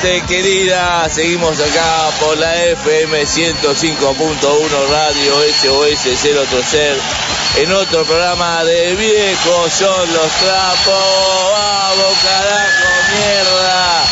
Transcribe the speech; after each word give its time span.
Querida. 0.00 1.08
Seguimos 1.10 1.60
acá 1.60 2.10
por 2.20 2.38
la 2.38 2.64
FM 2.64 3.22
105.1 3.22 4.88
Radio 4.88 5.34
SOS 5.60 6.02
030 6.22 7.02
en 7.58 7.72
otro 7.72 8.04
programa 8.04 8.64
de 8.64 8.94
viejos 8.94 9.72
son 9.72 10.12
los 10.14 10.32
trapos. 10.32 11.52
¡Vamos, 11.52 12.18
carajo, 12.22 12.88
mierda! 13.12 14.04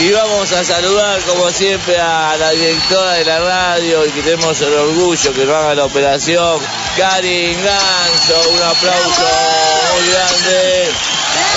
Y 0.00 0.12
vamos 0.12 0.52
a 0.52 0.64
saludar 0.64 1.20
como 1.22 1.50
siempre 1.50 2.00
a 2.00 2.36
la 2.38 2.50
directora 2.52 3.12
de 3.14 3.24
la 3.26 3.40
radio 3.40 4.06
y 4.06 4.10
que 4.12 4.22
tenemos 4.22 4.58
el 4.62 4.72
orgullo 4.72 5.32
que 5.34 5.44
nos 5.44 5.56
haga 5.56 5.74
la 5.74 5.84
operación, 5.84 6.58
Karin 6.96 7.62
Ganso. 7.62 8.50
Un 8.50 8.62
aplauso 8.62 9.28
muy 9.92 10.10
grande. 10.10 10.88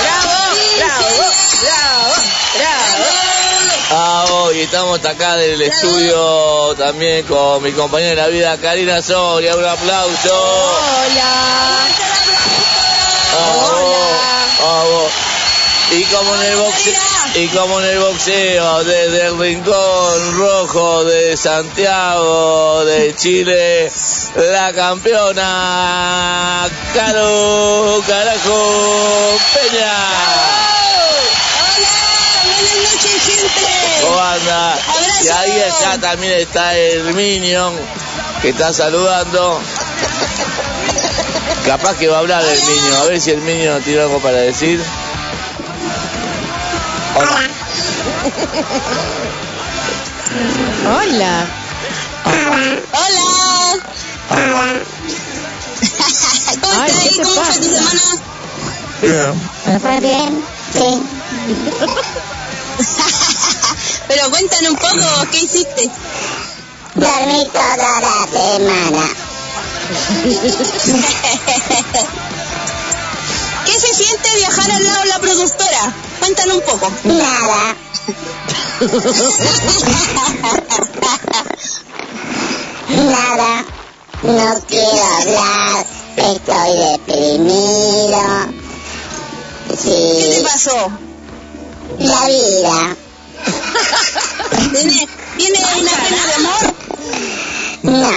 ¡Bravo! 0.02 0.38
¡Bravo! 0.76 1.37
¡Bravo! 2.56 3.04
Ah, 3.90 4.24
hoy 4.30 4.60
estamos 4.60 5.04
acá 5.04 5.36
del 5.36 5.60
estudio 5.62 6.74
también 6.76 7.24
con 7.26 7.62
mi 7.62 7.72
compañera 7.72 8.10
de 8.10 8.16
la 8.16 8.28
vida, 8.28 8.58
Karina 8.58 9.02
Soria. 9.02 9.56
Un 9.56 9.64
aplauso. 9.64 10.34
Hola. 10.34 11.88
Hola. 13.34 14.08
Y 15.90 16.04
como 16.04 16.34
en 16.34 16.42
el 16.42 16.56
boxeo, 16.56 16.94
y 17.34 17.48
como 17.48 17.80
en 17.80 17.86
el 17.86 17.98
boxeo, 17.98 18.84
desde 18.84 19.26
el 19.28 19.38
rincón 19.38 20.38
rojo 20.38 21.04
de 21.04 21.34
Santiago 21.34 22.84
de 22.84 23.16
Chile, 23.16 23.90
la 24.36 24.70
campeona 24.74 26.68
Caro 26.92 28.02
Carajo 28.06 29.38
Peña. 29.54 30.37
Y 35.24 35.28
ahí 35.28 35.62
acá 35.62 35.98
también 36.00 36.32
está 36.38 36.74
el 36.76 37.14
Minion 37.14 37.74
que 38.42 38.50
está 38.50 38.72
saludando. 38.72 39.60
Capaz 41.66 41.96
que 41.96 42.08
va 42.08 42.16
a 42.16 42.20
hablar 42.20 42.42
el 42.44 42.62
Minion. 42.64 42.94
A 42.96 43.04
ver 43.04 43.20
si 43.20 43.30
el 43.32 43.40
Minion 43.42 43.82
tiene 43.82 44.02
algo 44.02 44.18
para 44.20 44.38
decir. 44.38 44.80
Hola. 47.16 47.40
Hola. 50.86 51.46
Hola. 52.24 52.76
Hola. 54.30 54.80
¿Cómo 56.60 56.82
Ay, 56.82 56.90
estás? 56.90 57.02
¿qué 57.02 57.10
te 57.10 57.22
¿Cómo 57.22 57.34
fue 57.34 57.44
pasa? 57.44 57.60
tu 57.60 57.64
semana? 57.64 58.02
Bien. 59.02 59.50
¿Me 59.66 59.80
fue 59.80 60.00
bien? 60.00 60.44
Sí. 60.72 61.02
Pero 64.08 64.30
cuéntanos 64.30 64.70
un 64.70 64.76
poco, 64.76 65.26
¿qué 65.30 65.38
hiciste? 65.38 65.90
Dormí 66.94 67.46
toda 67.52 67.76
la 67.76 68.26
semana. 68.32 69.08
¿Qué 73.66 73.78
se 73.78 73.94
siente 73.94 74.34
viajar 74.36 74.70
al 74.70 74.84
lado 74.84 75.02
de 75.02 75.08
la 75.08 75.18
productora? 75.18 75.92
Cuéntanos 76.20 76.56
un 76.56 76.62
poco. 76.62 76.90
Nada. 77.04 77.76
Nada. 82.88 83.64
No 84.22 84.60
quiero 84.66 85.04
hablar. 85.20 85.86
Estoy 86.16 86.76
deprimido. 86.92 88.22
Sí. 89.76 89.90
¿Qué 89.90 90.34
te 90.38 90.44
pasó? 90.44 90.90
La 91.98 92.26
vida. 92.26 92.96
¿Tiene, 94.72 95.08
¿tiene 95.36 95.58
una 95.78 95.92
pena 95.92 96.26
de 96.26 96.34
amor? 96.34 96.64
No, 97.82 98.16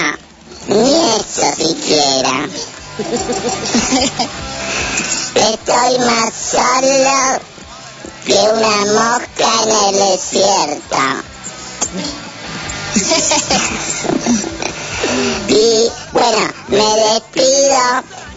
ni 0.68 0.94
eso 1.16 1.46
siquiera. 1.56 2.48
Estoy 5.34 5.98
más 5.98 6.32
solo 6.34 7.40
que 8.26 8.34
una 8.34 8.76
mosca 8.92 9.50
en 9.62 9.70
el 9.70 9.94
desierto. 10.10 11.02
y 15.48 15.90
bueno, 16.12 16.44
me 16.68 16.90
despido 17.12 17.84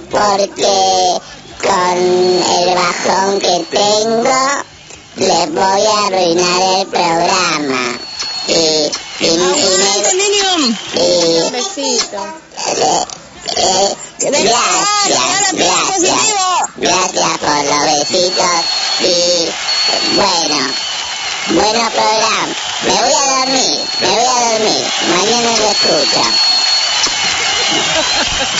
porque 0.09 1.19
con 1.61 1.97
el 1.97 2.75
bajón 2.75 3.39
que 3.39 3.65
tengo 3.71 4.39
les 5.17 5.51
voy 5.53 5.85
a 5.85 6.05
arruinar 6.07 6.61
el 6.79 6.87
programa. 6.87 7.97
Y, 8.47 8.51
y, 8.51 9.27
y 9.27 9.37
me... 9.37 9.95
Y, 10.93 11.39
Un 11.41 11.51
besito. 11.51 12.21
eh, 12.67 13.05
eh, 13.57 13.95
gracias, 14.19 15.53
gracias, 15.53 16.17
gracias 16.77 17.37
por 17.39 17.63
los 17.63 17.83
besitos 17.85 18.65
y 19.01 19.49
bueno, 20.15 20.73
bueno 21.49 21.89
programa. 21.91 22.55
Me 22.83 22.91
voy 22.91 23.13
a 23.13 23.39
dormir, 23.39 23.79
me 24.01 24.07
voy 24.07 24.25
a 24.25 24.51
dormir. 24.51 24.85
Mañana 25.09 25.57
lo 25.57 25.69
escucho. 25.71 26.54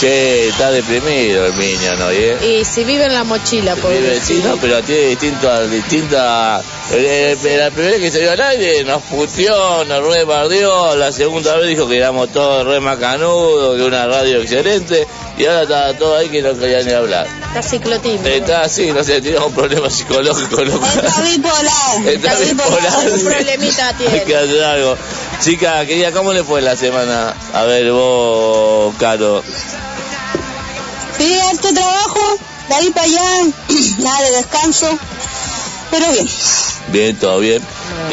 Che, 0.00 0.48
está 0.48 0.70
deprimido 0.70 1.46
el 1.46 1.54
Minion 1.54 2.00
hoy, 2.02 2.16
¿eh? 2.18 2.60
Y 2.60 2.64
si 2.64 2.84
vive 2.84 3.04
en 3.06 3.14
la 3.14 3.24
mochila, 3.24 3.76
por 3.76 3.92
Vive- 3.92 4.20
sí, 4.20 4.40
no, 4.44 4.56
pero 4.56 4.82
tiene 4.82 5.08
distintas, 5.08 5.70
distintas 5.70 6.62
Eh, 6.92 7.36
la 7.58 7.70
primera 7.70 7.98
que 7.98 8.10
se 8.12 8.20
dio 8.20 8.30
al 8.30 8.40
aire 8.40 8.84
nos 8.84 9.02
puteó, 9.02 9.84
nos 9.84 10.06
rebardeó, 10.06 10.94
la 10.94 11.10
segunda 11.10 11.56
vez 11.56 11.68
dijo 11.68 11.88
que 11.88 11.96
éramos 11.96 12.28
todos 12.30 12.64
re 12.64 12.78
macanudos, 12.78 13.76
que 13.76 13.82
una 13.82 14.06
radio 14.06 14.40
excelente, 14.40 15.06
y 15.36 15.44
ahora 15.46 15.62
está 15.62 15.98
todo 15.98 16.16
ahí 16.16 16.28
que 16.28 16.42
no 16.42 16.56
quería 16.56 16.82
ni 16.82 16.92
hablar. 16.92 17.26
Está 17.48 17.62
ciclotímico. 17.62 18.28
Está 18.28 18.62
así, 18.62 18.92
no 18.92 19.02
sé, 19.02 19.20
tiene 19.20 19.38
un 19.38 19.52
problema 19.52 19.90
psicológico, 19.90 20.62
loco. 20.62 20.86
Está 20.86 21.22
bipolar. 21.22 22.06
Está 22.06 22.34
bipolar. 22.38 23.10
Un 23.12 23.20
problemita 23.20 23.92
tiene. 23.98 24.20
Hay 24.20 24.24
que 24.24 24.36
hacer 24.36 24.64
algo. 24.64 24.96
Chica, 25.42 25.84
querida, 25.86 26.12
¿cómo 26.12 26.32
le 26.32 26.44
fue 26.44 26.62
la 26.62 26.76
semana? 26.76 27.34
A 27.52 27.64
ver, 27.64 27.90
vos, 27.90 28.94
Caro. 28.98 29.42
Sí, 31.18 31.38
harto 31.40 31.72
trabajo, 31.74 32.38
de 32.68 32.74
ahí 32.74 32.90
para 32.90 33.06
allá, 33.06 33.22
nada 33.98 34.22
de 34.22 34.30
descanso, 34.36 34.98
pero 35.90 36.10
bien. 36.12 36.26
Bien, 36.88 37.16
todo 37.16 37.38
bien. 37.40 37.62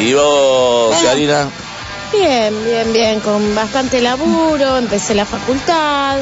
¿Y 0.00 0.12
vos, 0.14 0.88
Bueno. 0.94 1.04
Karina? 1.08 1.48
Bien, 2.12 2.64
bien, 2.64 2.92
bien, 2.92 3.20
con 3.20 3.54
bastante 3.54 4.00
laburo, 4.00 4.76
empecé 4.78 5.14
la 5.14 5.24
facultad, 5.26 6.18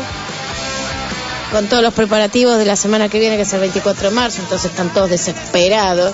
con 1.51 1.67
todos 1.67 1.83
los 1.83 1.93
preparativos 1.93 2.57
de 2.59 2.65
la 2.65 2.77
semana 2.77 3.09
que 3.11 3.19
viene, 3.19 3.37
que 3.37 3.43
es 3.43 3.53
el 3.53 3.61
24 3.61 4.09
de 4.09 4.15
marzo, 4.15 4.41
entonces 4.41 4.71
están 4.71 4.89
todos 4.95 5.11
desesperados. 5.11 6.13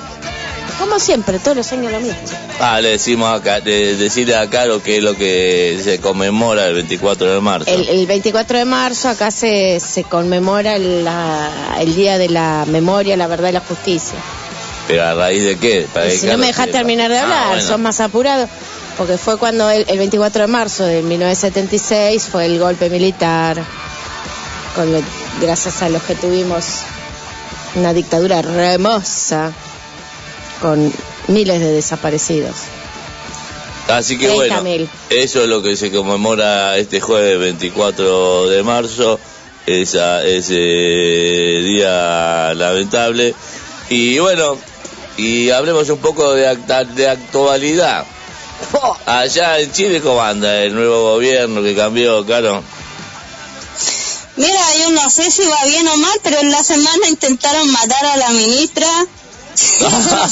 Como 0.81 0.99
siempre, 1.01 1.39
todos 1.41 1.57
los 1.57 1.73
años 1.73 1.91
lo 1.93 1.99
mismo. 2.01 2.17
Ah, 2.61 2.81
le 2.81 2.91
decimos 2.91 3.33
acá, 3.33 3.61
de, 3.61 3.97
decirle 3.97 4.37
a 4.37 4.49
Caro 4.49 4.81
que 4.83 4.99
es 4.99 5.03
lo 5.03 5.15
que 5.17 5.79
se 5.83 5.99
conmemora 6.01 6.67
el 6.67 6.75
24 6.75 7.35
de 7.35 7.41
marzo. 7.41 7.71
El, 7.71 7.89
el 7.89 8.07
24 8.07 8.59
de 8.59 8.65
marzo 8.65 9.09
acá 9.09 9.31
se, 9.31 9.81
se 9.81 10.05
conmemora 10.05 10.77
el, 10.77 11.05
la- 11.05 11.77
el 11.81 11.95
Día 11.97 12.19
de 12.19 12.29
la 12.29 12.65
Memoria, 12.67 13.17
la 13.17 13.27
Verdad 13.29 13.49
y 13.51 13.53
la 13.53 13.61
Justicia. 13.61 14.19
¿Pero 14.89 15.05
a 15.05 15.15
raíz 15.15 15.45
de 15.45 15.57
qué? 15.59 15.87
Para 15.93 16.11
si 16.11 16.27
no 16.27 16.39
me 16.39 16.47
dejas 16.49 16.71
terminar 16.71 17.11
de 17.11 17.19
Ah, 17.19 17.23
hablar, 17.23 17.49
bueno. 17.49 17.63
son 17.69 17.83
más 17.83 18.01
apurados, 18.01 18.49
porque 18.97 19.17
fue 19.19 19.37
cuando 19.37 19.69
el, 19.71 19.85
el 19.89 19.99
24 19.99 20.43
de 20.43 20.47
marzo 20.49 20.85
de 20.85 21.03
1976 21.03 22.25
fue 22.33 22.47
el 22.47 22.59
golpe 22.59 22.89
militar, 22.91 23.63
con 24.75 24.91
lo- 24.93 25.03
gracias 25.43 25.83
a 25.83 25.89
los 25.91 26.03
que 26.03 26.15
tuvimos 26.15 26.65
una 27.75 27.93
dictadura 27.93 28.39
hermosa, 28.41 29.53
con 30.63 30.91
miles 31.29 31.61
de 31.61 31.71
desaparecidos. 31.73 32.57
Así 33.89 34.19
que 34.19 34.29
30.000. 34.31 34.35
bueno, 34.35 34.89
eso 35.11 35.43
es 35.43 35.49
lo 35.49 35.63
que 35.63 35.77
se 35.77 35.91
conmemora 35.91 36.77
este 36.79 37.01
jueves 37.01 37.39
24 37.39 38.49
de 38.49 38.63
marzo, 38.63 39.21
esa, 39.67 40.25
ese 40.25 40.55
día 41.63 42.53
lamentable. 42.55 43.35
Y 43.91 44.19
bueno, 44.19 44.59
y 45.19 45.51
hablemos 45.51 45.89
un 45.91 45.99
poco 45.99 46.33
de, 46.33 46.49
acta- 46.49 46.85
de 46.85 47.09
actualidad. 47.09 48.07
Allá 49.07 49.59
en 49.61 49.71
Chile, 49.73 50.01
¿cómo 50.01 50.23
anda 50.23 50.63
el 50.63 50.75
nuevo 50.75 51.13
gobierno 51.15 51.63
que 51.63 51.77
cambió, 51.77 52.25
Caro? 52.27 52.63
Mira, 54.37 54.63
yo 54.81 54.91
no 54.93 55.11
sé 55.11 55.31
si 55.31 55.45
va 55.47 55.65
bien 55.67 55.87
o 55.89 55.97
mal, 55.97 56.19
pero 56.23 56.39
en 56.39 56.51
la 56.51 56.63
semana 56.63 57.09
intentaron 57.09 57.71
matar 57.73 58.05
a 58.07 58.17
la 58.17 58.31
ministra. 58.31 58.87
Ah, 59.83 60.29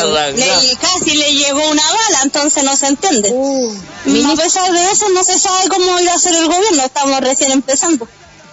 arranca. 0.00 0.60
Le- 0.60 0.76
casi 0.76 1.14
le 1.16 1.34
llegó 1.34 1.68
una 1.70 1.82
bala, 1.82 2.20
entonces 2.22 2.62
no 2.62 2.76
se 2.76 2.86
entiende. 2.86 3.28
Uh, 3.32 3.74
a 4.32 4.36
pesar 4.36 4.70
de 4.72 4.90
eso, 4.92 5.08
no 5.08 5.24
se 5.24 5.36
sabe 5.40 5.68
cómo 5.68 5.98
irá 5.98 6.14
a 6.14 6.18
ser 6.20 6.36
el 6.36 6.46
gobierno, 6.46 6.84
estamos 6.84 7.20
recién 7.20 7.50
empezando. 7.50 8.06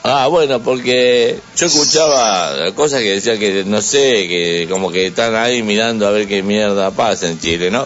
Ah, 0.04 0.28
bueno, 0.28 0.62
porque 0.62 1.40
yo 1.58 1.66
escuchaba 1.66 2.72
cosas 2.76 3.02
que 3.02 3.16
decían 3.16 3.40
que, 3.40 3.64
no 3.66 3.82
sé, 3.82 4.28
que 4.28 4.68
como 4.70 4.90
que 4.92 5.08
están 5.08 5.36
ahí 5.36 5.64
mirando 5.64 6.08
a 6.08 6.12
ver 6.12 6.28
qué 6.28 6.44
mierda 6.44 6.92
pasa 6.92 7.28
en 7.28 7.40
Chile, 7.40 7.70
¿no? 7.72 7.86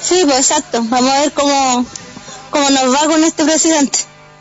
Sí, 0.00 0.22
pues 0.24 0.38
exacto. 0.38 0.82
Vamos 0.88 1.10
a 1.12 1.20
ver 1.20 1.32
cómo, 1.32 1.84
cómo 2.50 2.70
nos 2.70 2.94
va 2.94 3.06
con 3.06 3.22
este 3.22 3.44
presidente. 3.44 3.98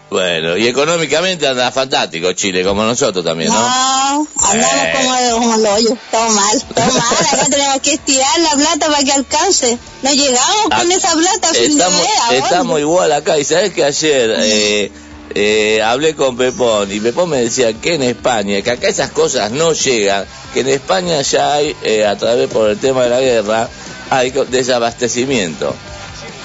Bueno, 0.10 0.56
y 0.56 0.68
económicamente 0.68 1.48
anda 1.48 1.72
fantástico 1.72 2.32
Chile, 2.34 2.64
como 2.64 2.84
nosotros 2.84 3.26
también, 3.26 3.50
¿no? 3.50 3.60
No, 3.60 4.28
andamos 4.42 4.74
Eh. 4.86 4.94
como, 4.96 5.56
como 5.56 5.74
hoyo. 5.74 5.98
Todo 6.12 6.30
mal, 6.30 6.64
todo 6.76 6.86
mal. 6.94 7.18
Acá 7.32 7.46
tenemos 7.50 7.80
que 7.82 7.94
estirar 7.94 8.40
la 8.42 8.52
plata 8.52 8.88
para 8.88 9.04
que 9.04 9.12
alcance. 9.12 9.78
No 10.04 10.12
llegamos 10.14 10.64
con 10.66 10.92
Ah, 10.92 10.96
esa 10.96 11.14
plata 11.14 11.48
fin 11.54 11.72
Estamos, 11.72 12.02
estamos 12.32 12.80
igual 12.80 13.12
acá, 13.12 13.40
y 13.40 13.44
sabes 13.44 13.74
que 13.74 13.84
ayer 13.84 14.36
eh, 14.40 14.92
eh, 15.36 15.82
hablé 15.82 16.16
con 16.16 16.38
Pepón, 16.38 16.92
y 16.92 17.00
Pepón 17.00 17.30
me 17.30 17.38
decía 17.42 17.74
que 17.74 17.96
en 17.96 18.04
España, 18.04 18.62
que 18.62 18.72
acá 18.72 18.88
esas 18.88 19.12
cosas 19.12 19.52
no 19.52 19.74
llegan, 19.74 20.26
que 20.54 20.60
en 20.62 20.70
España 20.70 21.22
ya 21.22 21.54
hay, 21.56 21.76
eh, 21.84 22.06
a 22.06 22.16
través 22.18 22.48
por 22.50 22.70
el 22.70 22.78
tema 22.78 23.04
de 23.04 23.10
la 23.10 23.20
guerra, 23.20 23.70
hay 24.10 24.32
desabastecimiento. 24.50 25.74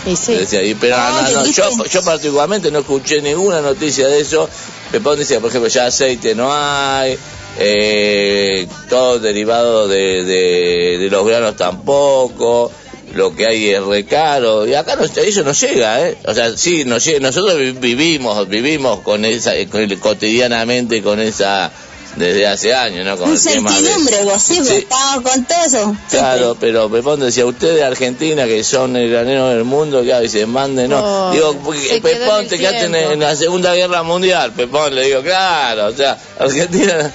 y 0.06 0.16
sí. 0.16 0.34
Decía, 0.34 0.62
y, 0.62 0.74
pero 0.74 0.96
Ah, 0.98 1.28
no, 1.30 1.40
no, 1.40 1.44
¿qué 1.44 1.52
yo, 1.52 2.02
particularmente 2.02 2.70
no 2.70 2.78
escuché 2.80 3.20
ninguna 3.20 3.60
noticia 3.60 4.06
de 4.08 4.20
eso. 4.20 4.48
Pepón 4.90 5.18
decía, 5.18 5.38
por 5.40 5.50
ejemplo, 5.50 5.68
ya 5.68 5.86
aceite 5.86 6.34
no 6.34 6.48
hay, 6.50 7.18
eh, 7.58 8.66
todo 8.88 9.18
derivado 9.18 9.88
de, 9.88 10.24
de, 10.24 10.98
de 10.98 11.10
los 11.10 11.26
granos 11.26 11.56
tampoco, 11.56 12.70
lo 13.14 13.34
que 13.34 13.46
hay 13.46 13.68
es 13.70 13.82
recaro, 13.82 14.66
y 14.66 14.74
acá 14.74 14.96
no, 14.96 15.04
eso 15.04 15.42
no 15.42 15.52
llega, 15.52 16.08
¿eh? 16.08 16.16
O 16.26 16.34
sea, 16.34 16.56
sí, 16.56 16.84
nos 16.84 17.04
llega, 17.04 17.20
nosotros 17.20 17.56
vi- 17.58 17.72
vivimos, 17.72 18.48
vivimos 18.48 19.00
con 19.00 19.24
esa, 19.24 19.52
cotidianamente 20.00 21.02
con 21.02 21.20
esa, 21.20 21.70
desde 22.16 22.46
hace 22.46 22.74
años, 22.74 23.04
¿no? 23.06 23.16
Con 23.16 23.30
el 23.32 23.40
tema 23.42 23.70
de... 23.70 23.78
Incertidumbre, 23.78 24.24
vos, 24.24 24.42
sí, 24.42 24.60
Sí. 24.64 24.74
estamos 24.76 25.22
con 25.30 25.44
todo 25.44 25.58
eso. 25.66 25.96
Claro, 26.10 26.56
pero 26.58 26.90
Pepón 26.90 27.20
decía, 27.20 27.46
ustedes 27.46 27.76
de 27.76 27.84
Argentina, 27.84 28.44
que 28.46 28.64
son 28.64 28.96
el 28.96 29.10
granero 29.10 29.48
del 29.48 29.64
mundo, 29.64 30.02
que 30.02 30.18
dicen, 30.20 30.50
manden, 30.50 30.90
no. 30.90 31.28
Oh, 31.28 31.32
digo, 31.32 31.54
Pepón, 32.02 32.48
te 32.48 32.58
quedaste 32.58 32.86
en 33.12 33.20
la 33.20 33.36
Segunda 33.36 33.74
Guerra 33.74 34.02
Mundial, 34.02 34.52
Pepón, 34.52 34.94
le 34.94 35.04
digo, 35.04 35.22
claro, 35.22 35.86
o 35.86 35.92
sea, 35.92 36.18
Argentina, 36.38 37.12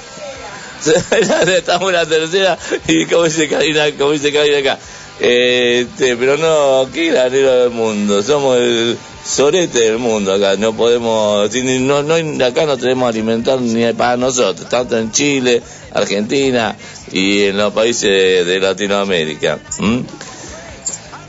estamos 1.57 1.89
en 1.89 1.95
la 1.95 2.05
tercera, 2.05 2.57
y 2.87 3.05
como 3.05 3.23
dice 3.23 3.47
Karina, 3.49 3.85
como 3.97 4.11
dice 4.11 4.31
Karina 4.33 4.57
acá, 4.59 4.79
este, 5.19 6.17
pero 6.17 6.37
no, 6.37 6.89
qué 6.91 7.11
granero 7.11 7.63
del 7.63 7.69
mundo, 7.69 8.23
somos 8.23 8.57
el 8.57 8.97
sorete 9.25 9.79
del 9.79 9.99
mundo 9.99 10.33
acá, 10.33 10.55
no 10.57 10.73
podemos, 10.73 11.49
no, 11.55 12.03
no, 12.03 12.45
acá 12.45 12.65
no 12.65 12.77
tenemos 12.77 13.09
alimentar 13.09 13.61
ni 13.61 13.91
para 13.93 14.17
nosotros, 14.17 14.67
tanto 14.69 14.97
en 14.97 15.11
Chile, 15.11 15.61
Argentina 15.93 16.75
y 17.11 17.43
en 17.43 17.57
los 17.57 17.73
países 17.73 18.45
de 18.45 18.59
Latinoamérica. 18.59 19.59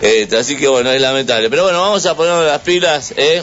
Este, 0.00 0.36
así 0.36 0.56
que 0.56 0.68
bueno, 0.68 0.90
es 0.90 1.00
lamentable. 1.00 1.48
Pero 1.48 1.64
bueno, 1.64 1.80
vamos 1.80 2.04
a 2.04 2.14
ponernos 2.14 2.44
las 2.44 2.60
pilas, 2.60 3.14
¿eh? 3.16 3.42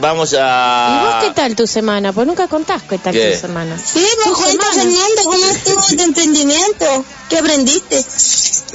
Vamos 0.00 0.32
¿Y 0.32 0.36
vos 0.36 1.14
qué 1.20 1.26
a... 1.28 1.32
tal 1.34 1.56
tu 1.56 1.66
semana? 1.66 2.12
Pues 2.12 2.26
nunca 2.26 2.46
contás 2.46 2.82
qué 2.88 2.98
tal 2.98 3.12
¿Qué? 3.12 3.32
tu 3.32 3.40
semana. 3.46 3.76
Sí, 3.76 4.06
pues 4.16 4.28
Tu 4.28 4.34
cuenta, 4.42 4.72
semana. 4.72 4.90
Fernando, 4.90 5.22
¿cómo 5.24 5.44
estuvo 5.46 5.96
tu 5.96 6.02
emprendimiento? 6.02 7.04
¿Qué 7.28 7.38
aprendiste? 7.38 8.04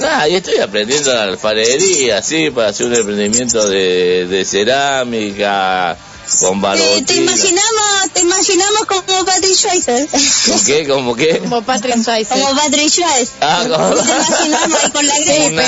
Ah, 0.02 0.28
y 0.28 0.34
estoy 0.34 0.58
aprendiendo 0.58 1.12
la 1.14 1.22
alfarería, 1.22 2.22
sí, 2.22 2.50
para 2.50 2.68
hacer 2.68 2.86
un 2.86 2.94
emprendimiento 2.96 3.66
de, 3.68 4.26
de 4.28 4.44
cerámica, 4.44 5.96
con 6.40 6.58
Eh, 6.58 6.60
barbotina. 6.60 7.06
te 7.06 7.14
imaginamos, 7.16 7.73
te 8.12 8.20
imaginamos 8.20 8.84
como 8.86 9.24
Patrick 9.24 9.54
Schweizer. 9.54 10.06
¿Con 10.48 10.64
qué? 10.64 10.86
¿Cómo 10.88 11.14
qué? 11.16 11.38
Como 11.38 11.62
Patrick 11.62 12.02
Swayze. 12.02 12.28
Como 12.34 12.54
Patrick 12.54 12.88
Schweizer. 12.88 13.28
Ah, 13.40 13.64
como- 13.68 13.94
Te 13.94 14.02
imaginamos 14.10 14.78
ahí 14.84 14.90
con 14.90 15.06
la 15.06 15.14
Sí, 15.14 15.24
greña. 15.24 15.62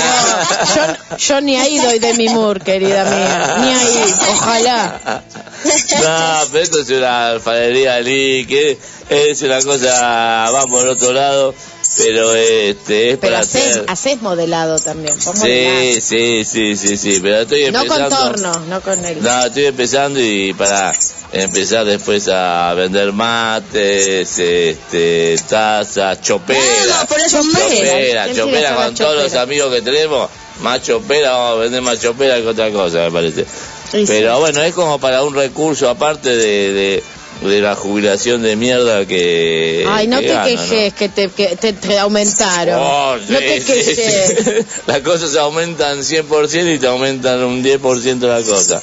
pero 0.48 0.74
yo, 0.74 1.16
yo 1.16 1.40
ni 1.40 1.56
ahí 1.56 1.78
doy 1.78 1.98
de 1.98 2.14
mi 2.14 2.28
mur, 2.28 2.60
querida 2.62 3.04
mía. 3.04 3.56
Ni 3.60 3.74
ahí, 3.74 4.14
ojalá. 4.32 5.22
No, 5.64 6.48
pero 6.52 6.64
esto 6.64 6.80
es 6.80 6.90
una 6.90 7.28
alfarería 7.28 8.00
Lee, 8.00 8.46
que 8.46 8.78
es 9.08 9.42
una 9.42 9.60
cosa, 9.62 10.50
va 10.50 10.64
por 10.66 10.86
otro 10.88 11.12
lado, 11.12 11.54
pero 11.96 12.34
este 12.34 13.10
es 13.10 13.18
Pero 13.18 13.32
para 13.32 13.38
haces, 13.40 13.66
hacer... 13.66 13.84
haces 13.88 14.22
modelado 14.22 14.78
también. 14.78 15.14
Sí, 15.20 15.28
modelás. 15.34 16.04
sí, 16.04 16.44
sí, 16.44 16.76
sí, 16.76 16.96
sí, 16.96 17.18
pero 17.22 17.40
estoy 17.40 17.70
No 17.70 17.82
empezando... 17.82 18.16
con 18.16 18.32
torno, 18.32 18.60
no 18.68 18.80
con 18.80 19.04
el... 19.04 19.22
No, 19.22 19.44
estoy 19.46 19.66
empezando 19.66 20.20
y 20.20 20.52
para 20.54 20.94
empezar 21.32 21.84
después 21.84 22.28
a 22.28 22.74
vender 22.74 23.12
mates, 23.12 24.38
este, 24.38 25.36
tazas, 25.48 26.20
choperas. 26.20 27.06
Por 27.08 27.20
eso 27.20 27.40
Chopera. 27.42 27.68
Chopera, 27.68 28.24
¿Quién 28.24 28.36
chopera 28.36 28.68
tiene 28.68 28.84
con 28.84 28.94
todos 28.94 29.22
los 29.22 29.34
amigos 29.34 29.74
que 29.74 29.82
tenemos. 29.82 30.30
Más 30.60 30.82
chopera, 30.82 31.32
vamos 31.32 31.52
a 31.52 31.60
vender 31.62 31.82
más 31.82 32.00
chopera 32.00 32.36
que 32.36 32.46
otra 32.46 32.70
cosa, 32.70 32.98
me 32.98 33.10
parece. 33.10 33.44
Sí, 33.44 34.00
sí. 34.00 34.04
Pero 34.06 34.40
bueno, 34.40 34.62
es 34.62 34.74
como 34.74 34.98
para 34.98 35.22
un 35.22 35.34
recurso 35.34 35.88
aparte 35.88 36.30
de, 36.34 36.72
de, 36.72 37.02
de 37.42 37.60
la 37.60 37.74
jubilación 37.74 38.42
de 38.42 38.56
mierda 38.56 39.06
que. 39.06 39.86
Ay, 39.88 40.06
no 40.06 40.20
que 40.20 40.28
te 40.28 40.42
quejes 40.44 40.94
que, 40.94 41.08
te, 41.08 41.28
que 41.28 41.56
te, 41.56 41.72
te 41.72 41.98
aumentaron. 41.98 42.80
Oh, 42.80 43.16
no 43.16 43.38
te 43.38 43.60
sí, 43.60 43.66
quejes. 43.66 44.44
sí. 44.44 44.66
Las 44.86 45.00
cosas 45.00 45.36
aumentan 45.36 46.00
100% 46.00 46.74
y 46.74 46.78
te 46.78 46.86
aumentan 46.86 47.42
un 47.44 47.62
10% 47.62 48.20
la 48.20 48.42
cosa. 48.42 48.82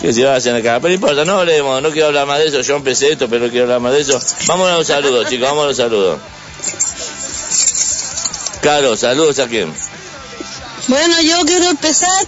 Que 0.00 0.12
se 0.12 0.24
vayan 0.24 0.56
acá. 0.56 0.80
Pero 0.80 0.88
no 0.88 0.94
importa, 0.94 1.24
no 1.24 1.38
hablemos, 1.40 1.82
no 1.82 1.90
quiero 1.90 2.08
hablar 2.08 2.26
más 2.26 2.38
de 2.38 2.46
eso. 2.46 2.60
Yo 2.62 2.76
empecé 2.76 3.12
esto, 3.12 3.28
pero 3.28 3.44
no 3.44 3.50
quiero 3.50 3.64
hablar 3.64 3.80
más 3.80 3.92
de 3.92 4.00
eso. 4.00 4.18
Vamos 4.46 4.70
a 4.70 4.74
los 4.74 4.86
saludos, 4.86 5.26
chicos, 5.28 5.48
vamos 5.48 5.64
a 5.64 5.68
los 5.68 5.76
saludos. 5.76 6.18
Caro, 8.62 8.96
saludos 8.96 9.38
a 9.38 9.46
quién. 9.46 9.72
Bueno, 10.88 11.20
yo 11.22 11.44
quiero 11.46 11.70
empezar, 11.70 12.26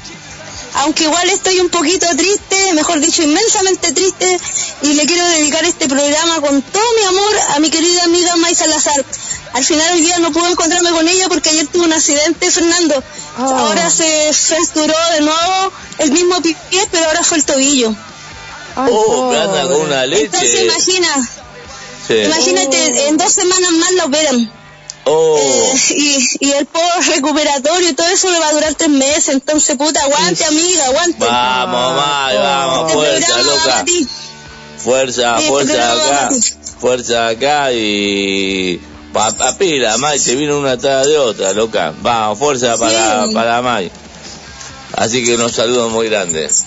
aunque 0.75 1.05
igual 1.05 1.29
estoy 1.31 1.61
un 1.61 1.69
poquito 1.69 2.07
triste, 2.17 2.73
mejor 2.75 3.00
dicho, 3.00 3.23
inmensamente 3.23 3.93
triste, 3.93 4.38
y 4.83 4.95
le 4.95 5.07
quiero 5.07 5.25
dedicar 5.29 5.64
este 5.64 5.88
programa 5.88 6.41
con 6.41 6.62
todo 6.62 6.83
mi 6.99 7.05
amor 7.05 7.33
a 7.55 7.59
mi 7.61 7.71
querida 7.71 8.05
amiga 8.05 8.37
May 8.37 8.55
Salazar. 8.55 9.05
Al 9.52 9.62
final 9.64 9.87
del 9.95 10.00
día 10.00 10.19
no 10.19 10.33
pude 10.33 10.50
encontrarme 10.50 10.91
con 10.93 11.07
ella 11.07 11.29
porque 11.29 11.50
ayer 11.50 11.67
tuve 11.67 11.85
un 11.85 11.93
accidente, 11.93 12.50
Fernando. 12.50 13.02
Oh. 13.38 13.43
Ahora 13.43 13.91
se 13.91 14.33
fracturó 14.33 14.95
de 15.14 15.21
nuevo 15.21 15.73
el 15.99 16.11
mismo 16.12 16.41
pie, 16.41 16.57
pero 16.91 17.07
ahora 17.07 17.23
fue 17.23 17.37
el 17.38 17.45
tobillo. 17.45 17.95
Ay, 18.75 18.91
Oh, 18.91 19.05
pobre. 19.31 19.38
con 19.69 19.81
una 19.83 20.05
Entonces 20.05 20.50
leche. 20.52 20.64
imagina, 20.64 21.29
Sí. 22.09 22.14
imagínate, 22.14 23.09
en 23.09 23.17
dos 23.19 23.31
semanas 23.33 23.71
más 23.73 23.93
lo 23.93 24.05
operan. 24.07 24.50
Oh, 25.04 25.37
Eh, 25.38 25.94
y, 25.97 26.47
y 26.47 26.52
el 26.52 26.66
post 26.66 27.09
recuperatorio 27.14 27.88
y 27.90 27.92
todo 27.94 28.06
eso 28.06 28.30
le 28.30 28.38
va 28.38 28.49
a 28.49 28.52
durar 28.52 28.75
tres 28.75 28.90
meses. 28.90 29.28
Entonces, 29.30 29.76
puta, 29.76 30.00
aguante, 30.02 30.44
amiga, 30.44 30.87
aguante. 30.87 31.25
vamos, 31.26 31.97
May, 31.97 32.37
vamos, 32.37 32.80
Este 32.82 32.94
fuerza, 32.94 33.26
programa 33.35 33.52
va 33.66 33.82
loca. 33.82 33.85
Fuerza, 34.78 35.38
Sí, 35.38 35.47
fuerza 35.49 35.92
acá. 35.92 36.30
Fuerza 36.80 37.26
acá 37.28 37.73
y. 37.73 38.80
Pa, 39.12 39.30
pa- 39.32 39.56
pila, 39.59 39.99
May, 39.99 40.18
te 40.18 40.35
vino 40.37 40.59
una 40.59 40.73
atrás 40.73 41.06
de 41.06 41.18
otra, 41.18 41.52
loca. 41.52 41.92
Vamos, 42.00 42.38
fuerza 42.38 42.76
para, 42.78 43.26
Sí. 43.26 43.35
para 43.35 43.61
May. 43.61 43.90
Así 44.97 45.25
que 45.25 45.35
unos 45.35 45.52
saludos 45.52 45.90
muy 45.92 46.09
grandes. 46.09 46.64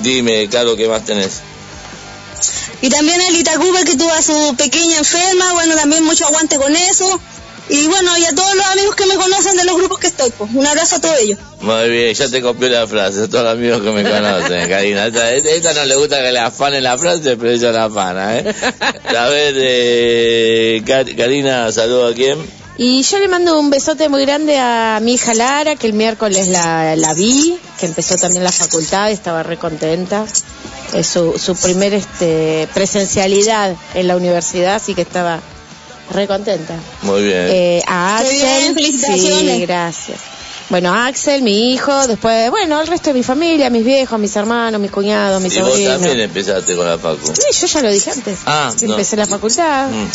Dime, 0.00 0.48
Caro, 0.48 0.76
¿qué 0.76 0.88
más 0.88 1.04
tenés? 1.04 1.40
Y 2.82 2.90
también 2.90 3.20
el 3.20 3.36
Itacuba 3.36 3.84
que 3.84 3.96
tuvo 3.96 4.12
a 4.12 4.20
su 4.20 4.54
pequeña 4.56 4.98
enferma, 4.98 5.52
bueno, 5.54 5.74
también 5.76 6.04
mucho 6.04 6.26
aguante 6.26 6.56
con 6.58 6.74
eso. 6.74 7.20
Y 7.68 7.86
bueno, 7.86 8.18
y 8.18 8.24
a 8.24 8.34
todos 8.34 8.54
los 8.56 8.66
amigos 8.66 8.96
que 8.96 9.06
me 9.06 9.14
conocen 9.14 9.56
de 9.56 9.64
los 9.64 9.76
grupos 9.76 10.00
que 10.00 10.08
estoy, 10.08 10.30
pues 10.36 10.50
un 10.52 10.66
abrazo 10.66 10.96
a 10.96 11.00
todos 11.00 11.16
ellos. 11.20 11.38
Muy 11.60 11.88
bien, 11.88 12.12
ya 12.12 12.28
te 12.28 12.42
copió 12.42 12.68
la 12.68 12.86
frase, 12.88 13.22
a 13.22 13.28
todos 13.28 13.44
los 13.44 13.52
amigos 13.54 13.80
que 13.82 13.90
me 13.92 14.02
conocen, 14.02 14.68
Karina. 14.68 15.06
Esta, 15.06 15.30
esta 15.32 15.72
no 15.72 15.84
le 15.84 15.94
gusta 15.94 16.20
que 16.20 16.32
le 16.32 16.40
afanen 16.40 16.82
la 16.82 16.98
frase, 16.98 17.36
pero 17.36 17.50
ella 17.50 17.70
la 17.70 17.84
afana, 17.84 18.36
¿eh? 18.36 18.54
A 19.16 19.28
ver, 19.28 19.54
eh, 19.56 20.82
Karina, 20.84 21.70
saludo 21.70 22.08
a 22.08 22.14
quién. 22.14 22.38
Y 22.76 23.02
yo 23.02 23.18
le 23.20 23.28
mando 23.28 23.58
un 23.60 23.70
besote 23.70 24.08
muy 24.08 24.22
grande 24.26 24.58
a 24.58 24.98
mi 25.00 25.14
hija 25.14 25.32
Lara, 25.32 25.76
que 25.76 25.86
el 25.86 25.92
miércoles 25.92 26.48
la, 26.48 26.96
la 26.96 27.14
vi, 27.14 27.56
que 27.78 27.86
empezó 27.86 28.16
también 28.16 28.42
la 28.42 28.50
facultad 28.50 29.08
y 29.08 29.12
estaba 29.12 29.42
re 29.44 29.56
contenta. 29.56 30.26
Es 30.92 31.06
su, 31.06 31.38
su 31.38 31.56
primer 31.56 31.94
este, 31.94 32.68
presencialidad 32.74 33.74
en 33.94 34.08
la 34.08 34.16
universidad, 34.16 34.74
así 34.74 34.94
que 34.94 35.02
estaba 35.02 35.40
re 36.10 36.26
contenta. 36.26 36.74
Muy 37.02 37.22
bien. 37.22 37.46
Eh, 37.48 37.82
a 37.86 38.22
bien, 38.22 38.46
Axel, 38.46 38.74
felicitaciones. 38.74 39.56
sí, 39.56 39.60
gracias. 39.62 40.20
Bueno, 40.68 40.94
Axel, 40.94 41.42
mi 41.42 41.72
hijo, 41.72 42.06
después, 42.06 42.50
bueno, 42.50 42.80
el 42.80 42.86
resto 42.86 43.10
de 43.10 43.14
mi 43.14 43.22
familia, 43.22 43.68
mis 43.68 43.84
viejos, 43.84 44.18
mis 44.18 44.34
hermanos, 44.36 44.80
mis 44.80 44.90
cuñados, 44.90 45.42
mis 45.42 45.54
y 45.54 45.60
vos 45.60 45.70
sobrinos. 45.70 45.92
también 45.94 46.20
empezaste 46.20 46.76
con 46.76 46.86
la 46.86 46.98
Facu. 46.98 47.26
Sí, 47.26 47.60
yo 47.60 47.66
ya 47.66 47.82
lo 47.82 47.90
dije 47.90 48.10
antes. 48.10 48.38
Ah, 48.46 48.72
no. 48.80 48.90
Empecé 48.92 49.16
la 49.16 49.26
facultad. 49.26 49.88
Mm. 49.90 50.06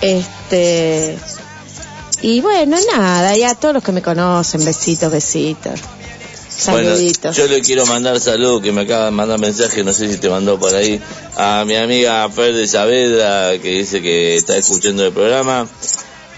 Este. 0.00 1.18
Y 2.22 2.40
bueno, 2.40 2.76
nada, 2.96 3.36
y 3.36 3.44
a 3.44 3.54
todos 3.54 3.74
los 3.74 3.84
que 3.84 3.92
me 3.92 4.02
conocen, 4.02 4.64
besitos, 4.64 5.12
besitos. 5.12 5.80
Bueno, 6.66 6.90
Saluditos. 6.90 7.36
yo 7.36 7.46
le 7.46 7.60
quiero 7.60 7.86
mandar 7.86 8.18
saludos, 8.18 8.62
que 8.62 8.72
me 8.72 8.82
acaba 8.82 9.06
de 9.06 9.10
mandar 9.12 9.38
mensaje, 9.38 9.84
no 9.84 9.92
sé 9.92 10.10
si 10.10 10.18
te 10.18 10.28
mandó 10.28 10.58
por 10.58 10.74
ahí, 10.74 11.00
a 11.36 11.64
mi 11.64 11.76
amiga 11.76 12.28
Fer 12.30 12.52
de 12.52 12.66
Saavedra, 12.66 13.58
que 13.62 13.70
dice 13.70 14.02
que 14.02 14.34
está 14.34 14.56
escuchando 14.56 15.06
el 15.06 15.12
programa, 15.12 15.68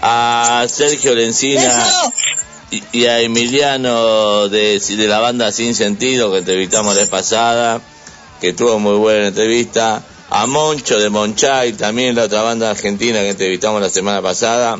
a 0.01 0.65
Sergio 0.69 1.15
Lencina 1.15 1.87
y, 2.69 2.83
y 2.91 3.05
a 3.05 3.19
Emiliano 3.21 4.47
de, 4.47 4.79
de 4.79 5.07
la 5.07 5.19
banda 5.19 5.51
Sin 5.51 5.73
Sentido, 5.73 6.31
que 6.31 6.37
entrevistamos 6.39 6.93
la 6.93 7.01
vez 7.01 7.09
pasada, 7.09 7.81
que 8.39 8.53
tuvo 8.53 8.77
muy 8.79 8.97
buena 8.97 9.27
entrevista, 9.27 10.03
a 10.29 10.45
Moncho 10.45 10.97
de 10.99 11.09
Monchay, 11.09 11.73
también 11.73 12.15
la 12.15 12.23
otra 12.23 12.41
banda 12.41 12.69
argentina 12.69 13.19
que 13.19 13.31
entrevistamos 13.31 13.81
la 13.81 13.89
semana 13.89 14.21
pasada, 14.21 14.79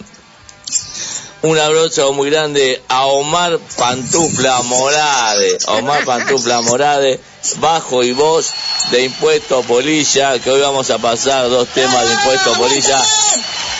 un 1.43 1.57
abrazo 1.57 2.13
muy 2.13 2.29
grande 2.29 2.81
a 2.87 3.05
Omar 3.05 3.57
Pantufla 3.77 4.61
Morade. 4.61 5.57
Omar 5.67 6.05
Pantufla 6.05 6.61
Morade, 6.61 7.19
bajo 7.59 8.03
y 8.03 8.11
voz 8.11 8.51
de 8.91 9.05
Impuesto 9.05 9.61
Polilla, 9.63 10.37
que 10.39 10.51
hoy 10.51 10.61
vamos 10.61 10.89
a 10.91 10.99
pasar 10.99 11.49
dos 11.49 11.67
temas 11.69 12.07
de 12.07 12.13
Impuesto 12.13 12.53
Polilla. 12.53 13.01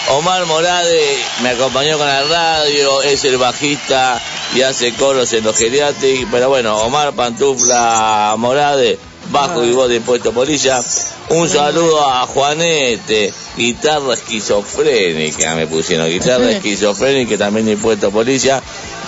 Omar 0.09 0.45
Morade 0.45 1.23
me 1.43 1.49
acompañó 1.49 1.97
con 1.97 2.07
la 2.07 2.23
radio, 2.23 3.03
es 3.03 3.23
el 3.25 3.37
bajista 3.37 4.19
y 4.55 4.63
hace 4.63 4.93
coros 4.95 5.31
en 5.33 5.43
los 5.43 5.55
geriatric, 5.55 6.27
pero 6.31 6.49
bueno, 6.49 6.77
Omar 6.77 7.13
Pantufla 7.13 8.33
Morade, 8.37 8.97
bajo 9.31 9.63
y 9.63 9.71
voz 9.71 9.89
de 9.89 9.95
Impuesto 9.95 10.31
Polilla. 10.31 10.81
Un 11.29 11.47
saludo 11.49 12.07
a 12.07 12.27
Juanete, 12.27 13.33
guitarra 13.55 14.13
esquizofrénica 14.13 15.55
me 15.55 15.67
pusieron, 15.67 16.09
guitarra 16.09 16.51
esquizofrénica 16.51 17.37
también 17.37 17.65
de 17.65 17.73
Impuesto 17.73 18.11
Polilla, 18.11 18.61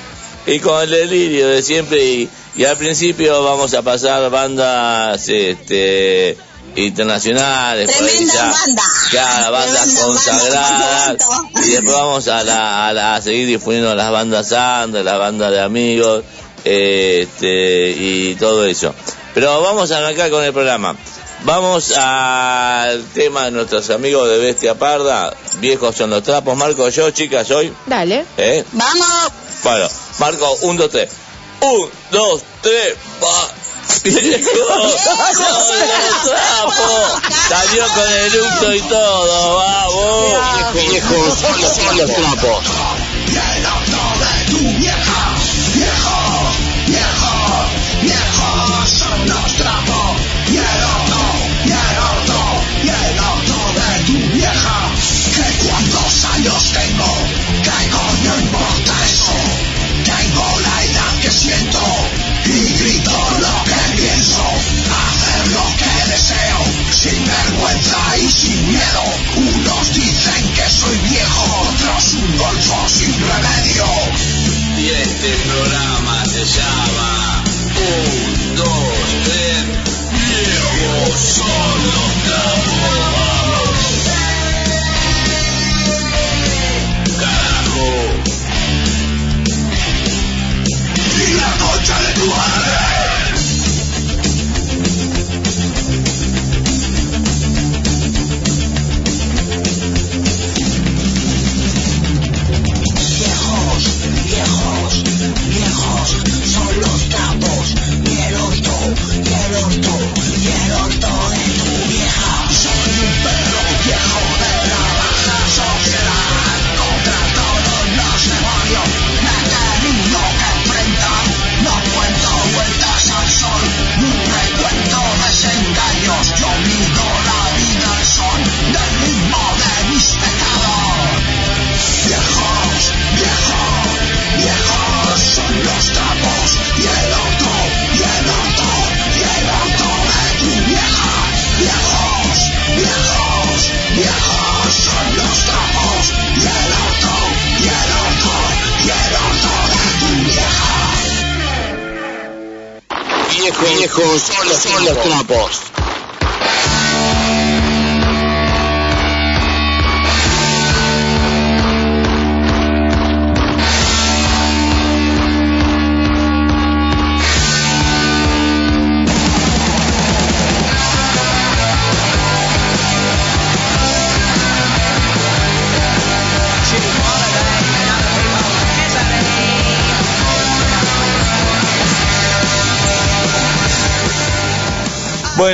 y 0.46 0.58
con 0.58 0.82
el 0.82 0.90
delirio 0.90 1.48
de 1.48 1.62
siempre 1.62 2.04
y, 2.04 2.28
y 2.56 2.64
al 2.64 2.76
principio 2.76 3.42
vamos 3.44 3.72
a 3.74 3.82
pasar 3.82 4.28
bandas 4.30 5.26
este 5.28 6.36
internacionales 6.76 7.90
ya. 8.32 8.44
bandas. 8.50 8.86
Claro, 9.10 9.52
bandas 9.52 9.88
consagradas 10.00 11.16
y 11.64 11.70
después 11.70 11.94
vamos 11.96 12.28
a, 12.28 12.42
la, 12.44 12.88
a, 12.88 12.92
la- 12.92 13.14
a 13.16 13.22
seguir 13.22 13.46
difundiendo 13.46 13.94
las 13.94 14.10
bandas 14.10 14.52
under, 14.84 15.04
las 15.04 15.18
bandas 15.18 15.50
de 15.50 15.60
amigos 15.60 16.24
este, 16.64 17.94
y 17.96 18.34
todo 18.36 18.64
eso. 18.66 18.94
Pero 19.34 19.60
vamos 19.62 19.90
a 19.90 19.98
arrancar 19.98 20.30
con 20.30 20.44
el 20.44 20.52
programa. 20.52 20.96
Vamos 21.44 21.92
al 21.96 23.04
tema 23.14 23.46
de 23.46 23.50
nuestros 23.50 23.90
amigos 23.90 24.28
de 24.28 24.38
Bestia 24.38 24.74
Parda. 24.76 25.34
Viejos 25.58 25.96
son 25.96 26.10
los 26.10 26.22
trapos. 26.22 26.56
Marco, 26.56 26.88
yo, 26.88 27.10
chicas, 27.10 27.50
hoy. 27.50 27.72
Dale. 27.86 28.24
¿Eh? 28.36 28.64
Vamos. 28.72 29.06
Bueno, 29.64 29.88
Marco, 30.20 30.52
un, 30.62 30.76
dos, 30.76 30.90
tres. 30.90 31.10
Un, 31.60 31.88
dos, 32.12 32.42
tres, 32.60 32.94
va. 33.22 33.48
Trapos. 36.24 37.22
Salió 37.48 37.86
con 37.88 38.08
el 38.08 38.34
eructo 38.34 38.74
y 38.74 38.80
todo, 38.82 39.56
vamos. 39.56 40.72
Viejos 40.74 41.38
son 41.38 41.60
los. 41.60 41.72